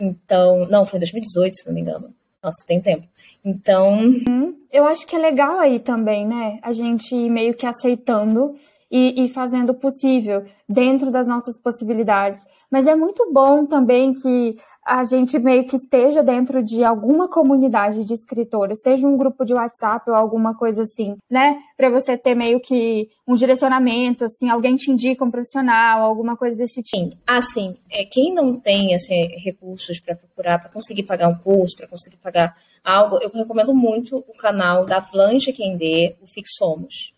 Então, 0.01 0.65
não, 0.67 0.85
foi 0.85 0.97
em 0.97 1.01
2018, 1.01 1.57
se 1.57 1.67
não 1.67 1.73
me 1.73 1.81
engano. 1.81 2.15
Nossa, 2.47 2.65
tem 2.65 2.81
tempo. 2.81 3.05
Então. 3.43 3.99
Uhum. 3.99 4.57
Eu 4.71 4.85
acho 4.85 5.05
que 5.05 5.15
é 5.15 5.19
legal 5.19 5.59
aí 5.59 5.79
também, 5.79 6.25
né? 6.25 6.59
A 6.61 6.71
gente 6.71 7.13
meio 7.29 7.53
que 7.53 7.65
aceitando 7.65 8.55
e, 8.91 9.25
e 9.25 9.29
fazendo 9.29 9.71
o 9.71 9.75
possível 9.75 10.45
dentro 10.67 11.11
das 11.11 11.27
nossas 11.27 11.57
possibilidades. 11.57 12.41
Mas 12.69 12.85
é 12.85 12.95
muito 12.95 13.31
bom 13.31 13.65
também 13.65 14.13
que 14.13 14.57
a 14.85 15.03
gente 15.03 15.37
meio 15.39 15.65
que 15.65 15.75
esteja 15.75 16.23
dentro 16.23 16.63
de 16.63 16.83
alguma 16.83 17.29
comunidade 17.29 18.05
de 18.05 18.13
escritores, 18.13 18.81
seja 18.81 19.07
um 19.07 19.17
grupo 19.17 19.45
de 19.45 19.53
WhatsApp 19.53 20.09
ou 20.09 20.15
alguma 20.15 20.55
coisa 20.55 20.83
assim, 20.83 21.17
né? 21.29 21.59
Para 21.75 21.89
você 21.89 22.17
ter 22.17 22.35
meio 22.35 22.59
que 22.59 23.09
um 23.27 23.35
direcionamento, 23.35 24.25
assim, 24.25 24.49
alguém 24.49 24.75
te 24.75 24.89
indica 24.89 25.23
um 25.23 25.31
profissional, 25.31 26.03
alguma 26.03 26.37
coisa 26.37 26.55
desse 26.55 26.81
tipo. 26.81 26.97
Sim, 26.97 27.17
assim, 27.25 27.77
é, 27.89 28.05
quem 28.05 28.33
não 28.33 28.57
tem 28.57 28.95
assim, 28.95 29.27
recursos 29.37 29.99
para 29.99 30.15
procurar, 30.15 30.59
para 30.59 30.69
conseguir 30.69 31.03
pagar 31.03 31.27
um 31.27 31.37
curso, 31.37 31.75
para 31.75 31.87
conseguir 31.87 32.17
pagar 32.17 32.55
algo, 32.83 33.17
eu 33.21 33.29
recomendo 33.29 33.73
muito 33.73 34.17
o 34.17 34.33
canal 34.33 34.85
da 34.85 35.01
Blanche 35.01 35.51
Quendê, 35.51 36.15
o 36.21 36.27
Fixomos. 36.27 37.16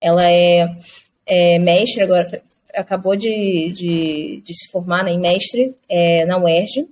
Ela 0.00 0.30
é, 0.30 0.68
é 1.26 1.58
mestre 1.58 2.02
agora, 2.02 2.42
acabou 2.74 3.16
de, 3.16 3.72
de, 3.72 4.42
de, 4.44 4.54
se 4.54 4.70
formar 4.70 5.04
né, 5.04 5.12
em 5.12 5.18
mestre 5.18 5.74
é, 5.88 6.24
na 6.24 6.38
UERJ, 6.38 6.88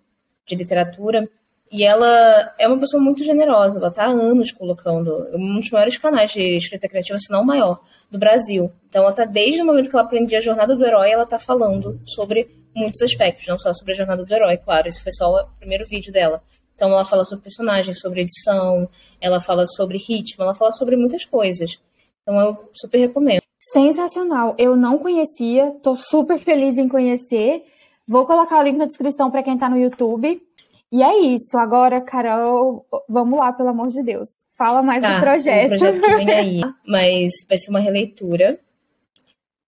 de 0.47 0.55
literatura. 0.55 1.29
E 1.71 1.85
ela 1.85 2.55
é 2.59 2.69
uma 2.69 2.79
pessoa 2.79 3.03
muito 3.03 3.25
generosa, 3.25 3.79
ela 3.79 3.89
está 3.89 4.05
há 4.05 4.11
anos 4.11 4.53
colocando 4.53 5.29
um 5.35 5.59
dos 5.59 5.71
maiores 5.71 5.97
canais 5.97 6.31
de 6.31 6.57
escrita 6.57 6.89
criativa, 6.89 7.19
se 7.19 7.31
não 7.31 7.43
o 7.43 7.47
maior, 7.47 7.81
do 8.09 8.19
Brasil. 8.19 8.73
Então 8.89 9.03
ela 9.03 9.11
está 9.11 9.25
desde 9.25 9.63
o 9.63 9.67
momento 9.67 9.91
que 9.91 9.97
ela 9.97 10.05
aprendia 10.05 10.39
a 10.39 10.43
jornada 10.43 10.77
do 10.77 10.87
herói, 10.87 11.11
ela 11.11 11.25
está 11.25 11.41
falando 11.41 12.01
sobre 12.05 12.49
muitos 12.73 13.03
aspectos, 13.03 13.47
não 13.49 13.59
só 13.59 13.73
sobre 13.73 13.95
a 13.95 13.97
jornada 13.97 14.25
do 14.25 14.33
herói, 14.33 14.59
claro, 14.59 14.87
esse 14.87 15.03
foi 15.03 15.13
só 15.13 15.29
o 15.29 15.47
primeiro 15.59 15.85
vídeo 15.85 16.13
dela. 16.13 16.41
Então 16.77 16.91
ela 16.93 17.05
fala 17.05 17.25
sobre 17.25 17.43
personagens, 17.43 17.99
sobre 17.99 18.21
edição, 18.21 18.89
ela 19.21 19.41
fala 19.41 19.67
sobre 19.67 19.99
ritmo, 19.99 20.45
ela 20.45 20.55
fala 20.55 20.71
sobre 20.73 20.95
muitas 20.95 21.25
coisas. 21.25 21.81
Então 22.27 22.41
eu 22.41 22.71
super 22.75 22.99
recomendo. 22.99 23.41
Sensacional. 23.73 24.57
Eu 24.59 24.75
não 24.75 24.99
conhecia, 24.99 25.71
tô 25.81 25.95
super 25.95 26.39
feliz 26.39 26.77
em 26.77 26.89
conhecer. 26.89 27.65
Vou 28.07 28.27
colocar 28.27 28.59
o 28.59 28.63
link 28.63 28.77
na 28.77 28.87
descrição 28.87 29.31
para 29.31 29.45
quem 29.45 29.55
está 29.55 29.69
no 29.69 29.79
YouTube. 29.79 30.43
E 30.91 31.03
é 31.03 31.19
isso. 31.19 31.57
Agora, 31.57 32.01
Carol, 32.01 32.85
vamos 33.09 33.39
lá, 33.39 33.53
pelo 33.53 33.69
amor 33.69 33.89
de 33.89 34.03
Deus. 34.03 34.29
Fala 34.57 34.83
mais 34.83 35.03
tá, 35.03 35.15
do 35.15 35.21
projeto. 35.21 35.67
O 35.67 35.69
projeto 35.79 36.01
que 36.01 36.17
vem 36.17 36.31
aí. 36.31 36.61
mas 36.87 37.33
vai 37.49 37.59
ser 37.59 37.71
uma 37.71 37.81
releitura 37.81 38.59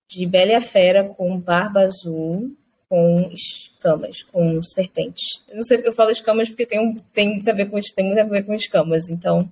de 0.09 0.27
Bela 0.27 0.53
e 0.53 0.55
a 0.55 0.61
Fera 0.61 1.05
com 1.05 1.39
barba 1.39 1.81
azul, 1.81 2.51
com 2.89 3.31
escamas, 3.33 4.23
com 4.23 4.63
serpentes. 4.63 5.45
Eu 5.49 5.57
não 5.59 5.65
sei 5.65 5.79
porque 5.79 5.91
eu 5.91 5.95
falo 5.95 6.11
escamas 6.11 6.49
porque 6.49 6.67
tem, 6.67 6.81
um, 6.81 6.95
tem, 7.13 7.35
muito 7.35 7.49
a 7.49 7.53
ver 7.53 7.67
com, 7.67 7.79
tem 7.95 8.07
muito 8.07 8.21
a 8.21 8.25
ver 8.25 8.45
com 8.45 8.55
escamas, 8.55 9.09
então. 9.09 9.49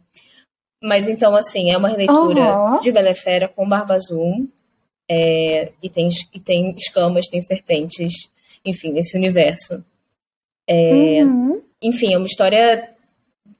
Mas 0.82 1.08
então, 1.08 1.34
assim, 1.34 1.70
é 1.70 1.76
uma 1.76 1.88
releitura 1.88 2.56
uhum. 2.56 2.78
de 2.80 2.92
Bela 2.92 3.14
Fera 3.14 3.48
com 3.48 3.68
barba 3.68 3.94
azul. 3.94 4.48
É, 5.08 5.72
e, 5.82 5.88
tem, 5.88 6.08
e 6.34 6.40
tem 6.40 6.74
escamas, 6.76 7.28
tem 7.28 7.40
serpentes 7.40 8.28
enfim, 8.66 8.92
nesse 8.92 9.16
universo. 9.16 9.84
É, 10.66 11.24
uhum. 11.24 11.62
Enfim, 11.80 12.12
é 12.12 12.18
uma 12.18 12.26
história 12.26 12.90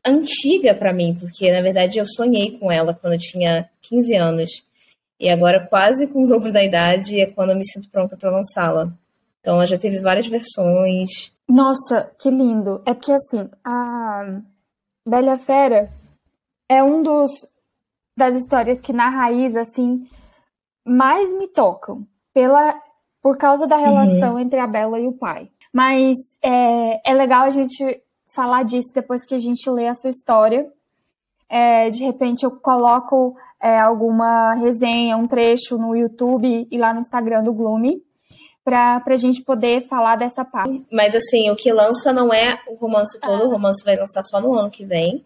antiga 0.05 0.75
para 0.75 0.93
mim, 0.93 1.17
porque 1.19 1.51
na 1.53 1.61
verdade 1.61 1.99
eu 1.99 2.05
sonhei 2.05 2.59
com 2.59 2.71
ela 2.71 2.93
quando 2.93 3.15
eu 3.15 3.19
tinha 3.19 3.71
15 3.83 4.15
anos. 4.17 4.51
E 5.19 5.31
agora, 5.31 5.67
quase 5.67 6.07
com 6.09 6.25
o 6.25 6.27
dobro 6.27 6.53
da 6.53 6.63
idade, 6.63 7.21
é 7.21 7.27
quando 7.27 7.51
eu 7.51 7.57
me 7.57 7.65
sinto 7.65 7.89
pronta 7.89 8.19
para 8.19 8.31
lançá-la. 8.31 8.93
Então, 9.41 9.55
ela 9.55 9.67
já 9.67 9.79
teve 9.79 9.99
várias 9.99 10.27
versões. 10.27 11.33
Nossa, 11.49 12.11
que 12.19 12.29
lindo! 12.29 12.83
É 12.85 12.93
porque, 12.93 13.13
assim, 13.13 13.49
a 13.65 14.41
Bela 15.09 15.39
Fera 15.39 15.91
é 16.69 16.83
um 16.83 17.03
dos 17.03 17.31
das 18.17 18.35
histórias 18.35 18.81
que, 18.81 18.93
na 18.93 19.11
raiz, 19.11 19.55
assim, 19.55 20.07
mais 20.85 21.33
me 21.37 21.49
tocam. 21.49 22.07
Pela 22.33 22.81
por 23.27 23.37
causa 23.37 23.67
da 23.67 23.77
relação 23.77 24.35
uhum. 24.35 24.39
entre 24.39 24.61
a 24.61 24.69
Bela 24.69 25.01
e 25.01 25.09
o 25.09 25.13
pai. 25.13 25.51
Mas 25.73 26.17
é, 26.41 27.11
é 27.11 27.13
legal 27.13 27.43
a 27.43 27.51
gente 27.51 28.01
falar 28.29 28.63
disso 28.63 28.95
depois 28.95 29.25
que 29.25 29.35
a 29.35 29.39
gente 29.41 29.69
lê 29.69 29.89
a 29.89 29.95
sua 29.95 30.11
história. 30.11 30.71
É, 31.49 31.89
de 31.89 32.05
repente 32.05 32.45
eu 32.45 32.53
coloco 32.53 33.37
é, 33.61 33.81
alguma 33.81 34.55
resenha, 34.55 35.17
um 35.17 35.27
trecho 35.27 35.77
no 35.77 35.97
YouTube 35.97 36.69
e 36.71 36.79
lá 36.79 36.95
no 36.95 37.01
Instagram 37.01 37.43
do 37.43 37.53
Gloomy 37.53 38.01
para 38.63 39.03
a 39.05 39.17
gente 39.17 39.43
poder 39.43 39.89
falar 39.89 40.15
dessa 40.15 40.45
parte. 40.45 40.87
Mas 40.93 41.13
assim, 41.13 41.51
o 41.51 41.57
que 41.57 41.73
lança 41.73 42.13
não 42.13 42.33
é 42.33 42.61
o 42.69 42.77
romance 42.77 43.21
todo, 43.21 43.43
ah. 43.43 43.47
o 43.47 43.51
romance 43.51 43.85
vai 43.85 43.97
lançar 43.97 44.23
só 44.23 44.41
no 44.41 44.55
ano 44.55 44.71
que 44.71 44.85
vem. 44.85 45.25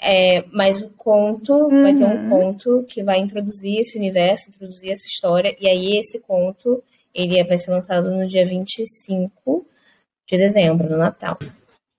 É, 0.00 0.44
mas 0.52 0.80
o 0.80 0.90
conto 0.90 1.52
uhum. 1.52 1.82
vai 1.82 1.94
ter 1.94 2.04
um 2.04 2.24
uhum. 2.24 2.28
conto 2.28 2.84
que 2.88 3.02
vai 3.02 3.20
introduzir 3.20 3.80
esse 3.80 3.96
universo, 3.96 4.50
introduzir 4.50 4.90
essa 4.90 5.06
história, 5.06 5.54
e 5.60 5.68
aí 5.68 5.96
esse 5.96 6.18
conto 6.20 6.82
ele 7.14 7.42
vai 7.44 7.58
ser 7.58 7.70
lançado 7.70 8.10
no 8.10 8.26
dia 8.26 8.44
25 8.44 9.66
de 10.26 10.38
dezembro, 10.38 10.88
no 10.88 10.96
Natal. 10.96 11.38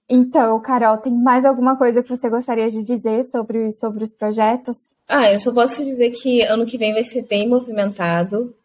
Então, 0.09 0.61
Carol, 0.61 0.97
tem 0.97 1.13
mais 1.13 1.45
alguma 1.45 1.77
coisa 1.77 2.03
que 2.03 2.09
você 2.09 2.29
gostaria 2.29 2.69
de 2.69 2.83
dizer 2.83 3.25
sobre, 3.31 3.71
sobre 3.73 4.03
os 4.03 4.13
projetos? 4.13 4.77
Ah, 5.07 5.31
eu 5.31 5.39
só 5.39 5.51
posso 5.53 5.83
dizer 5.83 6.11
que 6.11 6.41
ano 6.41 6.65
que 6.65 6.77
vem 6.77 6.93
vai 6.93 7.03
ser 7.03 7.23
bem 7.23 7.47
movimentado, 7.47 8.55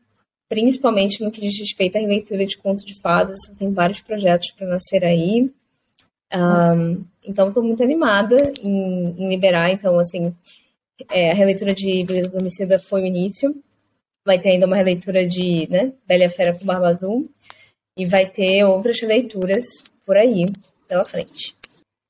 principalmente 0.49 1.23
no 1.23 1.31
que 1.31 1.41
diz 1.41 1.59
respeito 1.59 1.97
à 1.97 2.01
releitura 2.01 2.45
de 2.45 2.57
conto 2.57 2.85
de 2.85 3.01
fadas. 3.01 3.39
Tem 3.57 3.73
vários 3.73 4.01
projetos 4.01 4.51
para 4.53 4.67
nascer 4.67 5.05
aí. 5.05 5.51
Um, 6.35 7.05
então, 7.25 7.49
estou 7.49 7.63
muito 7.63 7.83
animada 7.83 8.37
em, 8.63 9.15
em, 9.19 9.29
liberar. 9.29 9.71
Então, 9.71 9.99
assim, 9.99 10.35
é, 11.11 11.31
a 11.31 11.35
releitura 11.35 11.73
de 11.73 12.05
Beleza 12.05 12.31
do 12.31 12.39
Homicida 12.39 12.79
foi 12.79 13.03
o 13.03 13.07
início 13.07 13.55
vai 14.29 14.39
ter 14.39 14.51
ainda 14.51 14.67
uma 14.67 14.77
releitura 14.77 15.27
de 15.27 15.67
né, 15.71 15.95
Bela 16.07 16.29
Fera 16.29 16.57
com 16.57 16.67
Barba 16.67 16.89
Azul, 16.89 17.31
e 17.97 18.05
vai 18.05 18.27
ter 18.27 18.63
outras 18.63 19.01
releituras 19.01 19.65
por 20.05 20.19
aí, 20.19 20.45
pela 20.87 21.05
frente. 21.05 21.57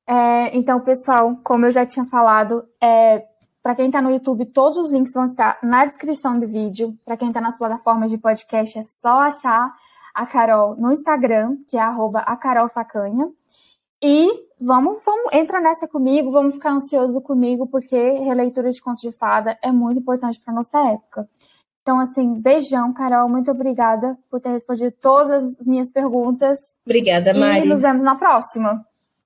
É, 0.07 0.57
então, 0.57 0.81
pessoal, 0.81 1.37
como 1.45 1.67
eu 1.67 1.71
já 1.71 1.87
tinha 1.87 2.05
falado, 2.07 2.67
é, 2.83 3.25
para 3.63 3.77
quem 3.77 3.87
está 3.87 4.03
no 4.03 4.11
YouTube, 4.11 4.47
todos 4.47 4.79
os 4.79 4.91
links 4.91 5.13
vão 5.13 5.27
estar 5.27 5.59
na 5.63 5.87
descrição 5.87 6.41
do 6.41 6.47
vídeo. 6.47 6.93
Para 7.05 7.17
quem 7.17 7.29
está 7.29 7.41
nas 7.41 7.57
plataformas 7.57 8.11
de 8.11 8.19
podcast, 8.19 8.77
é 8.79 8.83
só 8.83 9.21
achar 9.21 9.73
a 10.13 10.27
Carol 10.27 10.75
no 10.77 10.93
Instagram, 10.93 11.57
que 11.69 11.77
é 11.77 11.81
arroba 11.81 12.19
a 12.21 12.37
Carol 12.37 12.69
Facanha. 12.69 13.31
E 14.03 14.29
vamos, 14.61 15.03
vamos, 15.05 15.33
entra 15.33 15.61
nessa 15.61 15.89
comigo, 15.89 16.31
vamos 16.31 16.55
ficar 16.55 16.73
ansioso 16.73 17.21
comigo, 17.21 17.67
porque 17.67 17.97
releitura 17.97 18.71
de 18.71 18.81
contos 18.81 19.03
de 19.03 19.13
fada 19.13 19.59
é 19.63 19.73
muito 19.73 20.01
importante 20.01 20.41
para 20.41 20.55
nossa 20.55 20.79
época. 20.89 21.29
Então, 21.83 21.99
assim, 22.01 22.35
beijão, 22.35 22.93
Carol. 22.93 23.29
Muito 23.29 23.51
obrigada 23.51 24.19
por 24.31 24.41
ter 24.41 24.51
respondido 24.51 24.93
todas 25.01 25.43
as 25.43 25.67
minhas 25.67 25.91
perguntas. 25.91 26.59
Obrigada, 26.85 27.33
Mari. 27.33 27.67
E 27.67 27.69
nos 27.69 27.81
vemos 27.81 28.05
na 28.05 28.15
próxima. 28.15 28.85